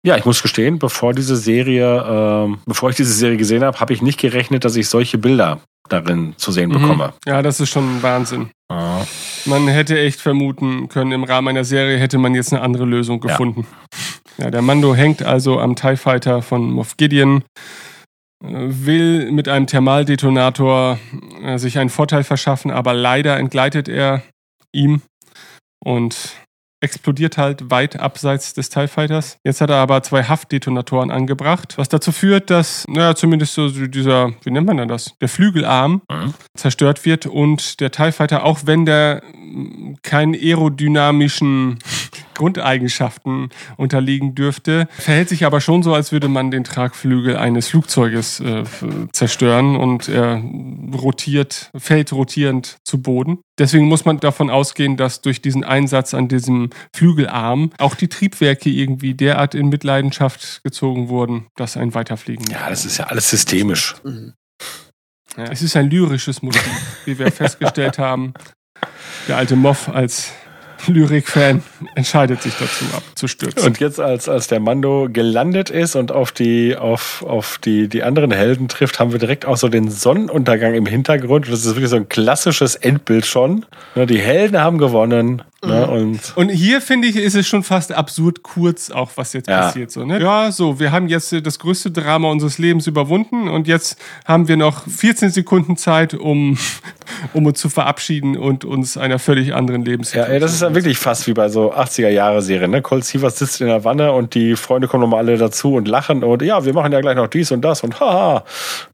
[0.02, 3.92] Ja, ich muss gestehen, bevor diese Serie, äh, bevor ich diese Serie gesehen habe, habe
[3.92, 6.80] ich nicht gerechnet, dass ich solche Bilder darin zu sehen mhm.
[6.80, 7.12] bekomme.
[7.26, 8.50] Ja, das ist schon Wahnsinn.
[8.68, 9.04] Ah.
[9.44, 13.20] Man hätte echt vermuten können, im Rahmen einer Serie hätte man jetzt eine andere Lösung
[13.20, 13.66] gefunden.
[14.38, 17.42] Ja, ja der Mando hängt also am TIE Fighter von Moff Gideon,
[18.42, 20.98] äh, will mit einem Thermaldetonator
[21.42, 24.22] äh, sich einen Vorteil verschaffen, aber leider entgleitet er
[24.72, 25.02] ihm
[25.84, 26.36] und
[26.80, 29.38] explodiert halt weit abseits des TIE Fighters.
[29.44, 34.32] Jetzt hat er aber zwei Haftdetonatoren angebracht, was dazu führt, dass, naja, zumindest so dieser,
[34.42, 35.14] wie nennt man denn das?
[35.20, 36.34] Der Flügelarm mhm.
[36.56, 39.22] zerstört wird und der TIE Fighter, auch wenn der
[40.02, 41.78] keinen aerodynamischen
[42.40, 44.88] Grundeigenschaften unterliegen dürfte.
[44.98, 48.64] Verhält sich aber schon so, als würde man den Tragflügel eines Flugzeuges äh,
[49.12, 50.42] zerstören und er
[50.94, 53.40] rotiert, fällt rotierend zu Boden.
[53.58, 58.70] Deswegen muss man davon ausgehen, dass durch diesen Einsatz an diesem Flügelarm auch die Triebwerke
[58.70, 62.46] irgendwie derart in Mitleidenschaft gezogen wurden, dass ein Weiterfliegen.
[62.50, 63.96] Ja, das ist ja alles systemisch.
[64.02, 64.32] Mhm.
[65.36, 68.32] Ja, es ist ein lyrisches Motiv, wie wir festgestellt haben.
[69.28, 70.32] Der alte Moff als
[70.86, 71.62] Lyrik-Fan
[71.94, 73.66] entscheidet sich dazu abzustürzen.
[73.66, 78.02] Und jetzt, als, als der Mando gelandet ist und auf die, auf, auf die, die
[78.02, 81.46] anderen Helden trifft, haben wir direkt auch so den Sonnenuntergang im Hintergrund.
[81.48, 83.66] Das ist wirklich so ein klassisches Endbild schon.
[83.94, 85.42] Die Helden haben gewonnen.
[85.62, 85.86] Ne?
[85.86, 85.92] Mhm.
[85.92, 89.60] Und, und hier finde ich, ist es schon fast absurd kurz, auch was jetzt ja.
[89.60, 89.90] passiert.
[89.90, 90.18] So, ne?
[90.18, 94.56] Ja, so, wir haben jetzt das größte Drama unseres Lebens überwunden und jetzt haben wir
[94.56, 96.56] noch 14 Sekunden Zeit, um,
[97.34, 100.34] um uns zu verabschieden und uns einer völlig anderen Lebenssituation.
[100.34, 102.70] Ja, das ist ja wirklich fast wie bei so 80er-Jahre-Serien.
[102.70, 102.80] Ne?
[102.80, 106.24] Colt Sievers sitzt in der Wanne und die Freunde kommen nochmal alle dazu und lachen
[106.24, 108.44] und ja, wir machen ja gleich noch dies und das und haha.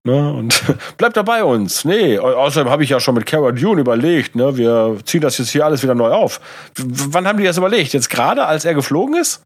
[0.02, 0.32] Ne?
[0.32, 0.64] Und
[0.98, 1.84] bleibt da bei uns.
[1.84, 4.56] Nee, außerdem habe ich ja schon mit Cara Dune überlegt, ne?
[4.56, 6.40] wir ziehen das jetzt hier alles wieder neu auf.
[6.76, 7.92] W wann haben die das überlegt?
[7.92, 9.42] Jetzt gerade, als er geflogen ist?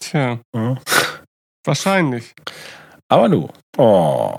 [0.00, 0.38] Tja.
[0.54, 0.76] Ja.
[1.64, 2.34] Wahrscheinlich.
[3.08, 3.48] Aber nu.
[3.76, 4.34] Oh.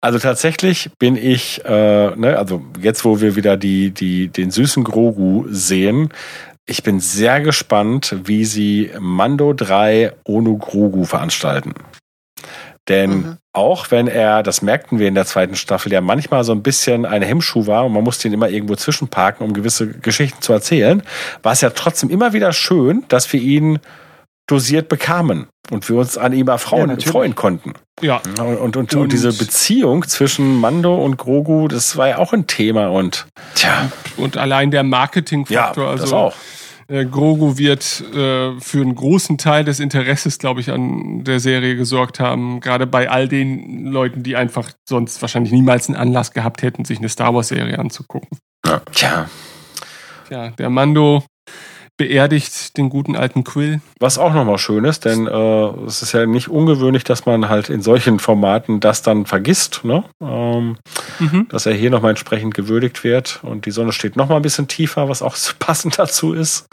[0.00, 4.82] Also tatsächlich bin ich, äh, ne, also jetzt, wo wir wieder die, die, den süßen
[4.84, 6.10] Grogu sehen,
[6.66, 11.74] ich bin sehr gespannt, wie sie Mando 3 ohne Grogu veranstalten.
[12.88, 13.36] Denn mhm.
[13.52, 17.04] auch wenn er, das merkten wir in der zweiten Staffel, ja manchmal so ein bisschen
[17.04, 21.02] ein Hemmschuh war und man musste ihn immer irgendwo zwischenparken, um gewisse Geschichten zu erzählen,
[21.42, 23.78] war es ja trotzdem immer wieder schön, dass wir ihn
[24.50, 27.74] dosiert bekamen und wir uns an ihm erfreuen, ja, freuen konnten.
[28.00, 28.20] Ja.
[28.40, 32.48] Und, und, und, und, diese Beziehung zwischen Mando und Grogu, das war ja auch ein
[32.48, 33.92] Thema und tja.
[34.16, 36.34] Und allein der Marketingfaktor, ja, das also auch.
[36.90, 41.76] Äh, Grogu wird äh, für einen großen Teil des Interesses, glaube ich, an der Serie
[41.76, 42.58] gesorgt haben.
[42.60, 46.98] Gerade bei all den Leuten, die einfach sonst wahrscheinlich niemals einen Anlass gehabt hätten, sich
[46.98, 48.38] eine Star Wars-Serie anzugucken.
[48.66, 48.82] Ja.
[48.92, 49.30] Tja.
[50.26, 51.22] Tja, der Mando
[52.00, 53.82] beerdigt den guten alten Quill.
[53.98, 57.68] Was auch nochmal schön ist, denn äh, es ist ja nicht ungewöhnlich, dass man halt
[57.68, 60.02] in solchen Formaten das dann vergisst, ne?
[60.22, 60.78] Ähm,
[61.18, 61.46] mhm.
[61.50, 65.10] dass er hier nochmal entsprechend gewürdigt wird und die Sonne steht nochmal ein bisschen tiefer,
[65.10, 66.68] was auch passend dazu ist.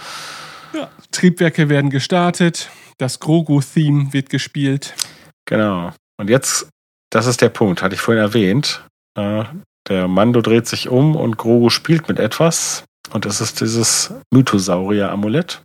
[0.73, 0.87] Ja.
[1.11, 4.95] Triebwerke werden gestartet, das Grogu-Theme wird gespielt.
[5.43, 5.91] Genau.
[6.15, 6.69] Und jetzt,
[7.09, 8.85] das ist der Punkt, hatte ich vorhin erwähnt.
[9.19, 9.43] Äh,
[9.89, 12.85] der Mando dreht sich um und Grogu spielt mit etwas.
[13.11, 15.63] Und das ist dieses Mythosaurier-Amulett.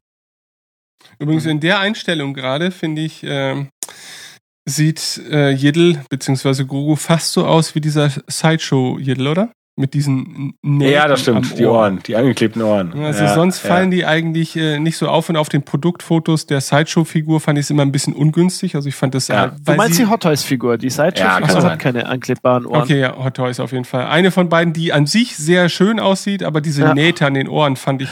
[1.19, 3.67] Übrigens in der Einstellung gerade, finde ich, äh,
[4.65, 6.65] sieht äh, Jiddel bzw.
[6.65, 9.53] Grogu fast so aus wie dieser Sideshow-Jiddel, oder?
[9.75, 12.93] Mit diesen Nähten Ja, das stimmt, die Ohren, die angeklebten Ohren.
[12.93, 13.97] Also ja, sonst fallen ja.
[13.97, 17.71] die eigentlich äh, nicht so auf und auf den Produktfotos der Sideshow-Figur fand ich es
[17.71, 18.75] immer ein bisschen ungünstig.
[18.75, 19.29] Also ich fand das.
[19.29, 19.47] Ja.
[19.47, 22.83] Äh, du meinst die Hot Toys-Figur, die Sideshow-Figur hat keine anklebbaren Ohren.
[22.83, 24.07] Okay, ja, Hot Toys auf jeden Fall.
[24.07, 26.95] Eine von beiden, die an sich sehr schön aussieht, aber diese ja.
[26.95, 28.11] Nähte an den Ohren fand ich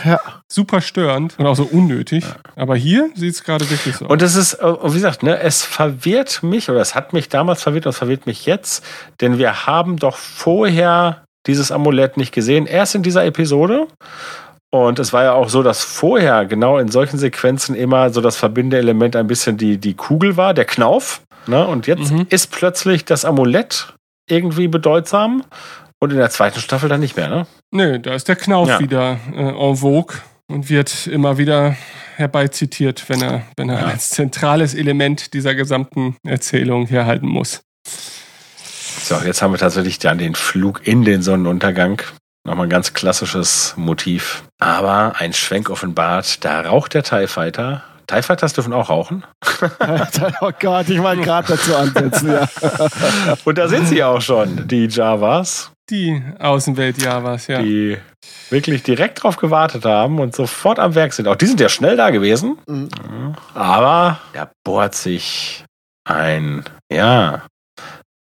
[0.49, 2.25] super störend und auch so unnötig.
[2.57, 4.11] Aber hier sieht es gerade wirklich so aus.
[4.11, 7.63] Und es ist, äh, wie gesagt, ne, es verwirrt mich oder es hat mich damals
[7.63, 8.83] verwirrt und es verwirrt mich jetzt,
[9.21, 13.87] denn wir haben doch vorher dieses Amulett nicht gesehen, erst in dieser Episode.
[14.73, 18.37] Und es war ja auch so, dass vorher genau in solchen Sequenzen immer so das
[18.37, 21.23] Verbindeelement ein bisschen die, die Kugel war, der Knauf.
[21.47, 21.67] Ne?
[21.67, 22.27] Und jetzt mhm.
[22.31, 23.95] ist plötzlich das Amulett
[24.29, 25.43] irgendwie bedeutsam
[25.99, 27.47] und in der zweiten Staffel dann nicht mehr, ne?
[27.73, 28.81] Nö, da ist der Knauf ja.
[28.81, 30.17] wieder äh, en vogue
[30.49, 31.77] und wird immer wieder
[32.17, 33.87] herbeizitiert, wenn er, wenn er ja.
[33.87, 37.63] als zentrales Element dieser gesamten Erzählung herhalten muss.
[39.03, 42.03] So, jetzt haben wir tatsächlich dann den Flug in den Sonnenuntergang.
[42.47, 44.45] Nochmal ein ganz klassisches Motiv.
[44.59, 47.83] Aber ein Schwenk offenbart, da raucht der TIE Fighter.
[48.07, 49.25] TIE Fighters dürfen auch rauchen.
[50.41, 52.49] oh Gott, ich wollte gerade dazu ansetzen, ja.
[53.45, 55.73] Und da sind sie auch schon, die Javas.
[55.89, 57.61] Die Außenwelt Javas, ja.
[57.61, 57.99] Die
[58.49, 61.27] wirklich direkt drauf gewartet haben und sofort am Werk sind.
[61.27, 62.59] Auch die sind ja schnell da gewesen.
[62.67, 63.35] Mhm.
[63.55, 65.65] Aber da bohrt sich
[66.05, 67.43] ein, ja,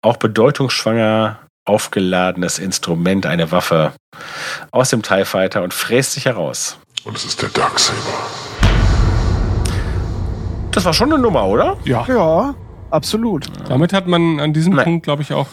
[0.02, 3.94] auch bedeutungsschwanger aufgeladenes Instrument, eine Waffe
[4.72, 6.80] aus dem TIE Fighter und fräst sich heraus.
[7.04, 7.98] Und es ist der Darksaber.
[10.72, 11.78] Das war schon eine Nummer, oder?
[11.84, 12.06] Ja.
[12.08, 12.56] Ja,
[12.90, 13.48] absolut.
[13.68, 14.86] Damit hat man an diesem Nein.
[14.86, 15.48] Punkt, glaube ich, auch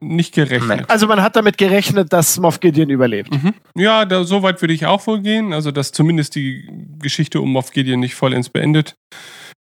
[0.00, 0.90] nicht gerechnet.
[0.90, 3.32] Also man hat damit gerechnet, dass Moff Gideon überlebt.
[3.32, 3.54] Mhm.
[3.74, 5.52] Ja, da, so weit würde ich auch wohl gehen.
[5.52, 6.68] Also dass zumindest die
[6.98, 8.96] Geschichte um Moff Gideon nicht vollends beendet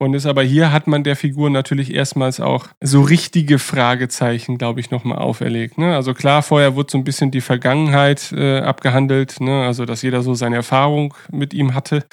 [0.00, 4.80] und ist aber hier hat man der Figur natürlich erstmals auch so richtige Fragezeichen, glaube
[4.80, 5.76] ich, nochmal auferlegt.
[5.76, 5.94] Ne?
[5.94, 9.64] Also klar, vorher wurde so ein bisschen die Vergangenheit äh, abgehandelt, ne?
[9.66, 12.06] also dass jeder so seine Erfahrung mit ihm hatte.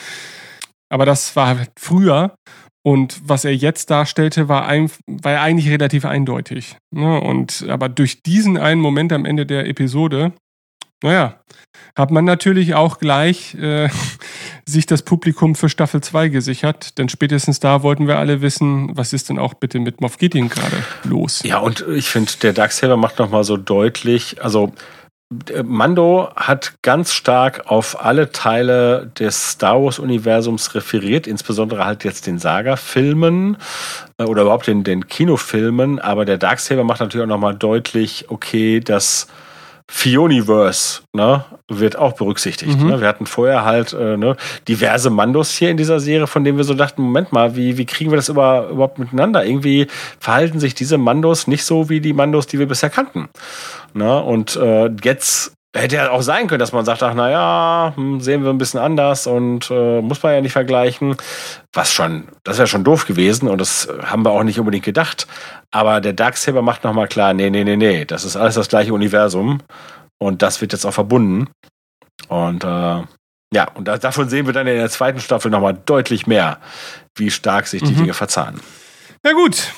[0.90, 2.36] Aber das war früher
[2.86, 6.76] und was er jetzt darstellte, war, ein, war eigentlich relativ eindeutig.
[6.94, 7.22] Ne?
[7.22, 10.34] Und aber durch diesen einen Moment am Ende der Episode,
[11.04, 11.40] naja,
[11.96, 13.90] hat man natürlich auch gleich äh,
[14.66, 16.98] sich das Publikum für Staffel 2 gesichert.
[16.98, 20.50] Denn spätestens da wollten wir alle wissen, was ist denn auch bitte mit Moff Gideon
[20.50, 21.42] gerade los?
[21.44, 24.74] Ja, und ich finde, der Darksaber macht nochmal so deutlich, also
[25.64, 32.40] Mando hat ganz stark auf alle Teile des Star Wars-Universums referiert, insbesondere halt jetzt den
[32.40, 33.58] Saga-Filmen
[34.18, 36.00] äh, oder überhaupt den, den Kinofilmen.
[36.00, 39.28] Aber der Darksaber macht natürlich auch nochmal deutlich, okay, dass
[39.90, 42.78] Fioniverse ne, wird auch berücksichtigt.
[42.78, 42.88] Mhm.
[42.90, 43.02] Ne?
[43.02, 44.36] Wir hatten vorher halt äh, ne,
[44.68, 47.86] diverse Mandos hier in dieser Serie, von denen wir so dachten, Moment mal, wie, wie
[47.86, 49.46] kriegen wir das über, überhaupt miteinander?
[49.46, 49.88] Irgendwie
[50.20, 53.30] verhalten sich diese Mandos nicht so wie die Mandos, die wir bisher kannten.
[53.94, 54.22] Ne?
[54.22, 58.44] Und äh, jetzt hätte ja auch sein können, dass man sagt, ach naja, hm, sehen
[58.44, 61.16] wir ein bisschen anders und äh, muss man ja nicht vergleichen.
[61.74, 65.28] Was schon, das wäre schon doof gewesen und das haben wir auch nicht unbedingt gedacht.
[65.72, 68.94] Aber der Darksaber macht nochmal klar, nee, nee, nee, nee, das ist alles das gleiche
[68.94, 69.60] Universum
[70.18, 71.48] und das wird jetzt auch verbunden.
[72.28, 73.02] Und äh,
[73.54, 76.60] ja, und da, davon sehen wir dann in der zweiten Staffel nochmal deutlich mehr,
[77.16, 77.98] wie stark sich die mhm.
[77.98, 78.60] Dinge verzahnen.
[79.24, 79.72] Na gut,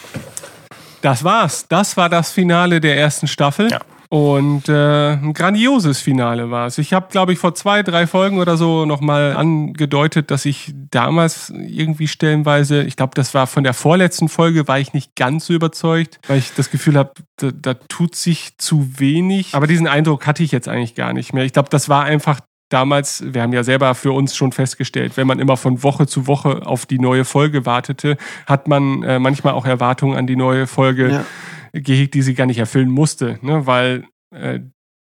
[1.01, 1.67] das war's.
[1.67, 3.69] Das war das Finale der ersten Staffel.
[3.71, 3.79] Ja.
[4.11, 6.79] Und äh, ein grandioses Finale war es.
[6.79, 11.53] Ich habe, glaube ich, vor zwei, drei Folgen oder so nochmal angedeutet, dass ich damals
[11.55, 15.53] irgendwie stellenweise, ich glaube, das war von der vorletzten Folge, war ich nicht ganz so
[15.53, 19.53] überzeugt, weil ich das Gefühl habe, da, da tut sich zu wenig.
[19.53, 21.45] Aber diesen Eindruck hatte ich jetzt eigentlich gar nicht mehr.
[21.45, 25.27] Ich glaube, das war einfach damals, wir haben ja selber für uns schon festgestellt, wenn
[25.27, 28.17] man immer von Woche zu Woche auf die neue Folge wartete,
[28.47, 31.11] hat man äh, manchmal auch Erwartungen an die neue Folge.
[31.11, 31.25] Ja
[31.73, 33.65] gehegt, die sie gar nicht erfüllen musste, ne?
[33.65, 34.05] weil
[34.35, 34.59] äh,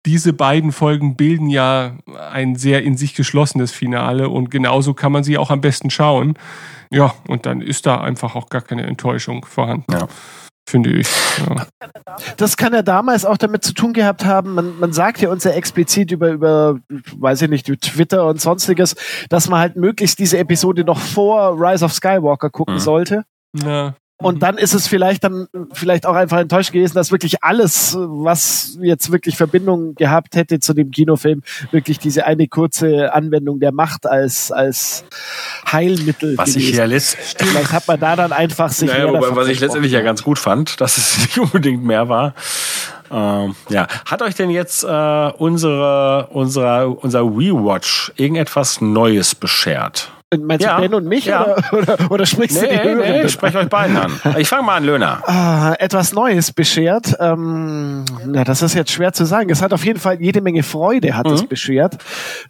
[0.07, 1.99] diese beiden Folgen bilden ja
[2.31, 6.35] ein sehr in sich geschlossenes Finale und genauso kann man sie auch am besten schauen.
[6.91, 9.93] Ja, und dann ist da einfach auch gar keine Enttäuschung vorhanden.
[9.93, 10.09] Ja
[10.71, 11.09] finde ich.
[11.39, 11.67] Ja.
[12.37, 15.45] Das kann ja damals auch damit zu tun gehabt haben, man, man sagt ja uns
[15.45, 18.95] ja explizit über, über, weiß ich nicht, Twitter und sonstiges,
[19.29, 22.81] dass man halt möglichst diese Episode noch vor Rise of Skywalker gucken mhm.
[22.81, 23.25] sollte.
[23.55, 23.95] Ja.
[24.21, 24.41] Und mhm.
[24.41, 29.11] dann ist es vielleicht dann vielleicht auch einfach enttäuscht gewesen, dass wirklich alles, was jetzt
[29.11, 34.53] wirklich Verbindung gehabt hätte zu dem Kinofilm, wirklich diese eine kurze Anwendung der Macht als
[34.53, 35.05] als
[35.71, 36.37] Heilmittel.
[36.37, 36.71] Was gewesen.
[36.71, 38.89] ich ja letzt vielleicht hat man da dann einfach sich.
[38.89, 42.35] Naja, wobei, was ich letztendlich ja ganz gut fand, dass es nicht unbedingt mehr war.
[43.11, 50.13] Ähm, ja, hat euch denn jetzt äh, unsere, unsere, unser Rewatch irgendetwas Neues beschert?
[50.39, 50.77] Meinst ja.
[50.77, 51.43] du Ben und mich ja.
[51.43, 53.21] oder, oder, oder sprichst nee, du die Hörerinnen?
[53.21, 54.13] Nee, ich spreche euch beiden an.
[54.39, 55.23] Ich fange mal an, Löhner.
[55.27, 57.17] Ah, etwas Neues beschert.
[57.19, 59.51] Ähm, na, das ist jetzt schwer zu sagen.
[59.51, 61.33] Es hat auf jeden Fall jede Menge Freude hat mhm.
[61.33, 61.99] es beschert,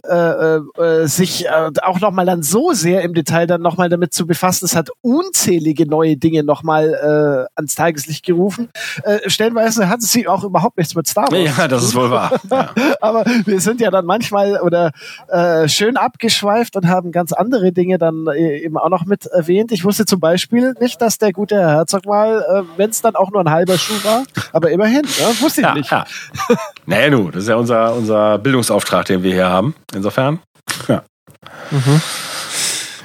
[0.06, 4.26] äh, äh, sich äh, auch nochmal dann so sehr im Detail dann nochmal damit zu
[4.26, 4.66] befassen.
[4.66, 8.68] Es hat unzählige neue Dinge nochmal äh, ans Tageslicht gerufen.
[9.04, 11.56] Äh, stellenweise hat es sie auch überhaupt nichts mit Star Wars.
[11.56, 12.32] Ja, das ist wohl wahr.
[12.50, 12.70] Ja.
[13.00, 14.90] Aber wir sind ja dann manchmal oder
[15.28, 19.72] äh, schön abgeschweift und haben ganz andere Dinge dann äh, eben auch noch mit erwähnt.
[19.72, 23.16] Ich wusste zum Beispiel nicht, dass der gute Herr Herzog mal, äh, wenn es dann
[23.16, 25.40] auch nur ein halber Schuh war, aber immerhin, ne?
[25.40, 25.90] wusste ich ja, nicht.
[25.90, 26.04] Ja.
[26.86, 29.74] naja, du, das ist ja unser, unser Bildungsauftrag, den wir hier haben.
[29.94, 30.40] Insofern,
[30.88, 31.02] ja.
[31.70, 32.00] Mhm.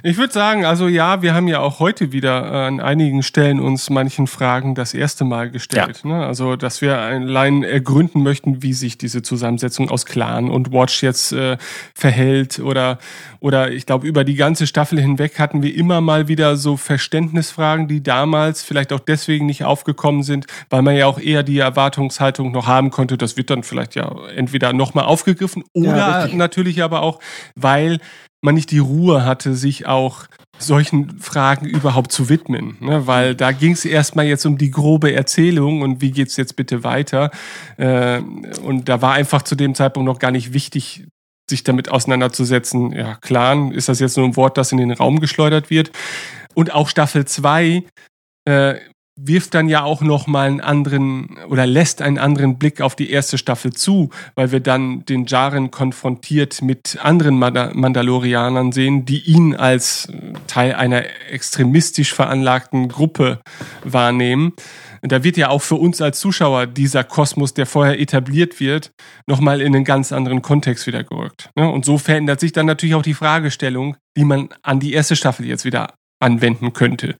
[0.08, 3.60] Ich würde sagen, also ja, wir haben ja auch heute wieder äh, an einigen Stellen
[3.60, 6.02] uns manchen Fragen das erste Mal gestellt.
[6.04, 6.10] Ja.
[6.10, 6.26] Ne?
[6.28, 11.32] Also, dass wir allein ergründen möchten, wie sich diese Zusammensetzung aus Clan und Watch jetzt
[11.32, 11.58] äh,
[11.96, 13.00] verhält oder
[13.40, 17.88] oder ich glaube über die ganze Staffel hinweg hatten wir immer mal wieder so Verständnisfragen,
[17.88, 22.52] die damals vielleicht auch deswegen nicht aufgekommen sind, weil man ja auch eher die Erwartungshaltung
[22.52, 23.18] noch haben konnte.
[23.18, 27.20] Das wird dann vielleicht ja entweder nochmal aufgegriffen oder ja, natürlich aber auch,
[27.56, 28.00] weil
[28.46, 30.26] man nicht die Ruhe hatte, sich auch
[30.58, 32.78] solchen Fragen überhaupt zu widmen.
[32.80, 33.08] Ne?
[33.08, 36.84] Weil da ging es erstmal jetzt um die grobe Erzählung und wie geht's jetzt bitte
[36.84, 37.32] weiter.
[37.76, 38.22] Äh,
[38.64, 41.06] und da war einfach zu dem Zeitpunkt noch gar nicht wichtig,
[41.50, 42.94] sich damit auseinanderzusetzen.
[42.94, 45.92] Ja, klar, ist das jetzt nur ein Wort, das in den Raum geschleudert wird.
[46.54, 47.84] Und auch Staffel 2
[48.46, 48.76] äh,
[49.18, 53.10] wirft dann ja auch noch mal einen anderen oder lässt einen anderen Blick auf die
[53.10, 59.56] erste Staffel zu, weil wir dann den Jaren konfrontiert mit anderen Mandalorianern sehen, die ihn
[59.56, 60.10] als
[60.48, 63.40] Teil einer extremistisch veranlagten Gruppe
[63.84, 64.54] wahrnehmen.
[65.02, 68.92] Da wird ja auch für uns als Zuschauer dieser Kosmos, der vorher etabliert wird,
[69.28, 71.52] nochmal in einen ganz anderen Kontext wieder gerückt.
[71.56, 71.70] Ne?
[71.70, 75.46] Und so verändert sich dann natürlich auch die Fragestellung, die man an die erste Staffel
[75.46, 77.16] jetzt wieder anwenden könnte.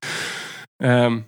[0.82, 1.26] Ähm,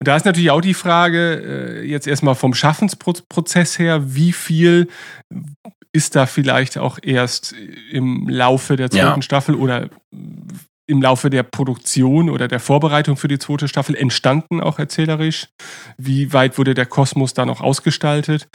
[0.00, 4.88] und da ist natürlich auch die Frage, äh, jetzt erstmal vom Schaffensprozess her, wie viel
[5.92, 7.54] ist da vielleicht auch erst
[7.90, 9.22] im Laufe der zweiten ja.
[9.22, 9.88] Staffel oder
[10.86, 15.48] im Laufe der Produktion oder der Vorbereitung für die zweite Staffel entstanden, auch erzählerisch?
[15.98, 18.48] Wie weit wurde der Kosmos da noch ausgestaltet?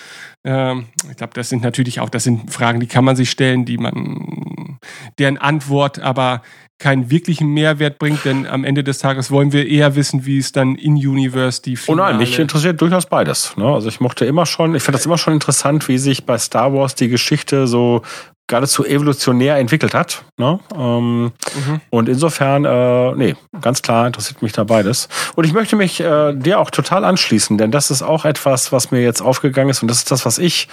[0.44, 3.66] Ähm, ich glaube, das sind natürlich auch, das sind Fragen, die kann man sich stellen,
[3.66, 4.80] die man,
[5.20, 6.42] deren Antwort aber
[6.80, 10.52] keinen wirklichen Mehrwert bringt, denn am Ende des Tages wollen wir eher wissen, wie es
[10.52, 12.02] dann in Universe die Finale...
[12.02, 13.56] Oh nein, mich interessiert durchaus beides.
[13.56, 13.66] Ne?
[13.66, 16.74] Also ich mochte immer schon, ich finde das immer schon interessant, wie sich bei Star
[16.74, 18.02] Wars die Geschichte so
[18.48, 20.24] geradezu evolutionär entwickelt hat.
[20.38, 20.60] Ne?
[20.76, 21.82] Ähm, mhm.
[21.90, 25.08] Und insofern, äh, nee, ganz klar interessiert mich da beides.
[25.36, 28.92] Und ich möchte mich äh, dir auch total anschließen, denn das ist auch etwas, was
[28.92, 30.68] mir jetzt aufgegangen ist und das ist das, was ich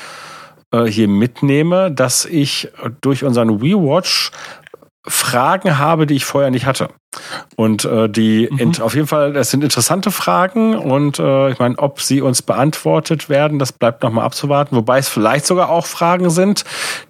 [0.72, 2.68] äh, hier mitnehme, dass ich
[3.00, 4.30] durch unseren WeWatch
[5.06, 6.88] Fragen habe, die ich vorher nicht hatte.
[7.56, 8.74] Und äh, die mhm.
[8.80, 13.28] auf jeden Fall, das sind interessante Fragen und äh, ich meine, ob sie uns beantwortet
[13.28, 16.64] werden, das bleibt nochmal abzuwarten, wobei es vielleicht sogar auch Fragen sind,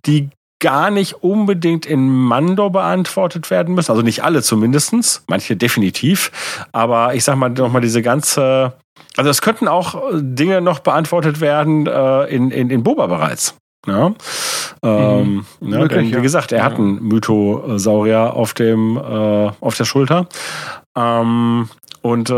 [0.07, 0.31] die
[0.61, 3.91] gar nicht unbedingt in Mando beantwortet werden müssen.
[3.91, 6.31] Also nicht alle zumindestens, manche definitiv.
[6.73, 8.75] Aber ich sag mal nochmal diese ganze,
[9.17, 13.57] also es könnten auch Dinge noch beantwortet werden äh, in, in, in Boba bereits.
[13.91, 14.15] Ja.
[14.83, 15.73] Ähm, mhm.
[15.73, 16.65] ja, denn, wie gesagt, er ja.
[16.65, 20.27] hat einen Mythosaurier auf dem äh, auf der Schulter.
[20.97, 21.69] Ähm,
[22.03, 22.35] und äh,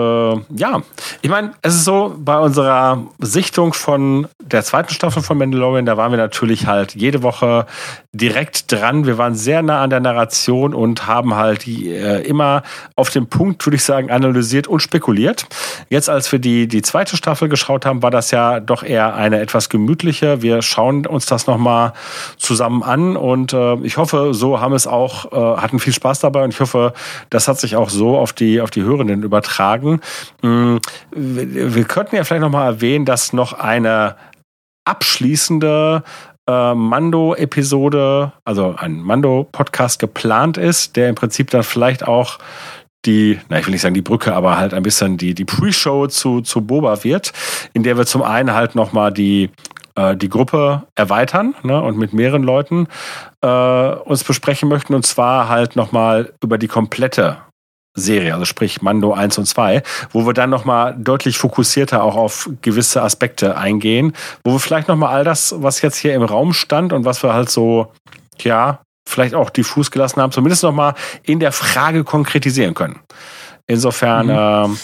[0.57, 0.83] ja,
[1.21, 5.97] ich meine, es ist so, bei unserer Sichtung von der zweiten Staffel von Mandalorian, da
[5.97, 7.67] waren wir natürlich halt jede Woche
[8.13, 9.07] direkt dran.
[9.07, 12.63] Wir waren sehr nah an der Narration und haben halt die, äh, immer
[12.97, 15.47] auf dem Punkt, würde ich sagen, analysiert und spekuliert.
[15.89, 19.41] Jetzt, als wir die, die zweite Staffel geschaut haben, war das ja doch eher eine
[19.41, 20.43] etwas gemütliche.
[20.43, 21.93] Wir schauen uns das nochmal
[22.37, 26.43] zusammen an und äh, ich hoffe, so haben es auch, äh, hatten viel Spaß dabei
[26.43, 26.95] und ich hoffe,
[27.31, 30.01] das hat sich auch so auf die, auf die Hörenden übertragen.
[30.43, 30.77] Mm,
[31.11, 34.17] wir könnten ja vielleicht nochmal erwähnen, dass noch eine
[34.85, 36.03] abschließende
[36.49, 42.39] äh, Mando-Episode, also ein Mando-Podcast geplant ist, der im Prinzip dann vielleicht auch
[43.05, 46.07] die, na, ich will nicht sagen die Brücke, aber halt ein bisschen die, die Pre-Show
[46.07, 47.33] zu, zu Boba wird,
[47.73, 49.51] in der wir zum einen halt nochmal die,
[49.95, 52.87] äh, die Gruppe erweitern ne, und mit mehreren Leuten
[53.41, 57.39] äh, uns besprechen möchten und zwar halt nochmal über die komplette
[57.95, 59.83] Serie, also sprich Mando 1 und 2,
[60.13, 64.15] wo wir dann nochmal deutlich fokussierter auch auf gewisse Aspekte eingehen,
[64.45, 67.35] wo wir vielleicht nochmal all das, was jetzt hier im Raum stand und was wir
[67.35, 67.93] halt so,
[68.41, 73.01] ja, vielleicht auch diffus gelassen haben, zumindest nochmal in der Frage konkretisieren können.
[73.67, 74.73] Insofern, mhm.
[74.73, 74.79] ähm,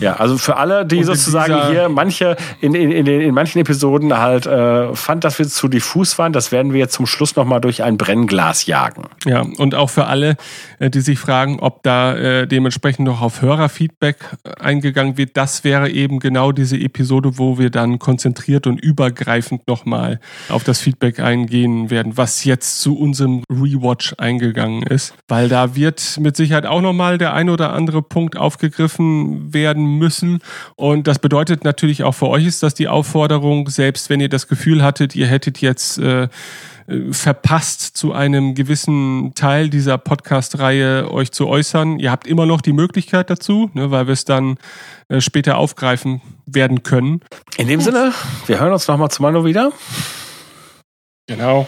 [0.00, 4.46] ja, also für alle, die sozusagen hier manche in, in, in, in manchen Episoden halt
[4.46, 7.82] äh, fand, dass wir zu diffus waren, das werden wir jetzt zum Schluss nochmal durch
[7.82, 9.04] ein Brennglas jagen.
[9.24, 10.36] Ja, und auch für alle,
[10.78, 15.64] äh, die sich fragen, ob da äh, dementsprechend noch auf Hörerfeedback äh, eingegangen wird, das
[15.64, 21.20] wäre eben genau diese Episode, wo wir dann konzentriert und übergreifend nochmal auf das Feedback
[21.20, 25.14] eingehen werden, was jetzt zu unserem Rewatch eingegangen ist.
[25.28, 29.98] Weil da wird mit Sicherheit auch nochmal der ein oder andere Punkt aufgegriffen werden, werden
[29.98, 30.40] müssen.
[30.74, 34.48] Und das bedeutet natürlich auch für euch ist das die Aufforderung, selbst wenn ihr das
[34.48, 36.28] Gefühl hattet, ihr hättet jetzt äh,
[37.10, 41.98] verpasst, zu einem gewissen Teil dieser Podcast-Reihe euch zu äußern.
[41.98, 44.56] Ihr habt immer noch die Möglichkeit dazu, ne, weil wir es dann
[45.08, 47.20] äh, später aufgreifen werden können.
[47.56, 48.12] In dem Sinne,
[48.46, 49.72] wir hören uns nochmal zum Mano wieder.
[51.26, 51.66] Genau.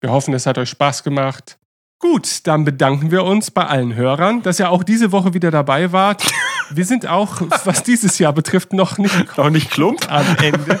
[0.00, 1.58] Wir hoffen, es hat euch Spaß gemacht.
[1.98, 5.92] Gut, dann bedanken wir uns bei allen Hörern, dass ihr auch diese Woche wieder dabei
[5.92, 6.24] wart.
[6.70, 10.80] Wir sind auch, was dieses Jahr betrifft, noch nicht, noch nicht klump am Ende.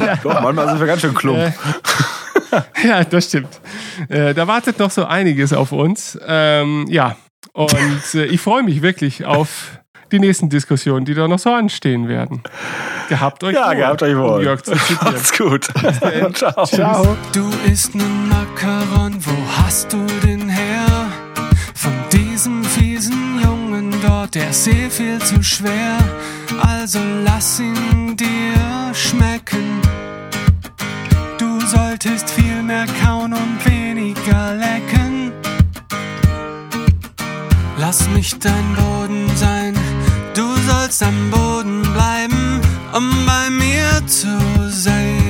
[0.00, 0.16] ja.
[0.22, 1.38] Doch, manchmal sind wir ganz schön klump.
[1.38, 3.60] Äh, ja, das stimmt.
[4.08, 6.18] Äh, da wartet noch so einiges auf uns.
[6.26, 7.16] Ähm, ja,
[7.52, 9.78] und äh, ich freue mich wirklich auf
[10.12, 12.42] die nächsten Diskussionen, die da noch so anstehen werden.
[13.08, 13.72] Gehabt euch ja, wohl.
[13.72, 14.38] Ja, gehabt euch wohl.
[14.38, 15.64] Um Jörg zu Macht's gut.
[16.34, 16.66] Ciao.
[16.66, 17.16] Ciao.
[17.32, 20.41] Du isst nen Macaron, wo hast du den
[24.34, 25.98] der See viel zu schwer,
[26.60, 29.80] also lass ihn dir schmecken.
[31.38, 35.32] Du solltest viel mehr kauen und weniger lecken.
[37.76, 39.74] Lass mich dein Boden sein,
[40.34, 42.60] du sollst am Boden bleiben,
[42.96, 44.38] um bei mir zu
[44.70, 45.21] sein.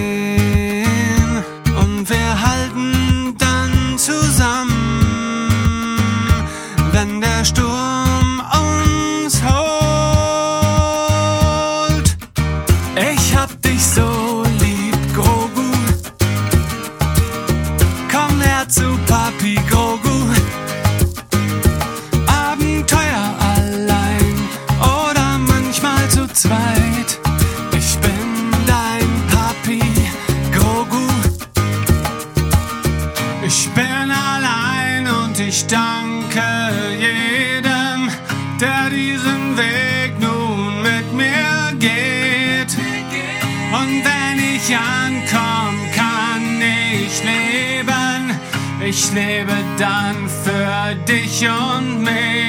[48.95, 52.42] Ich lebe dann für dich und mich.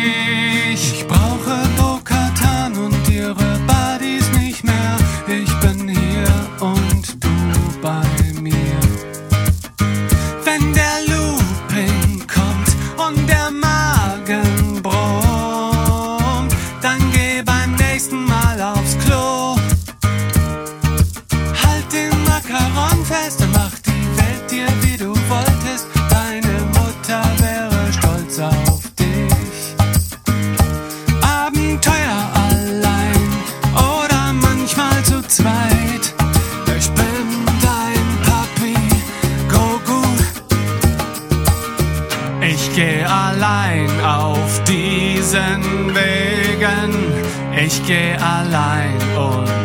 [47.85, 49.62] geh allein und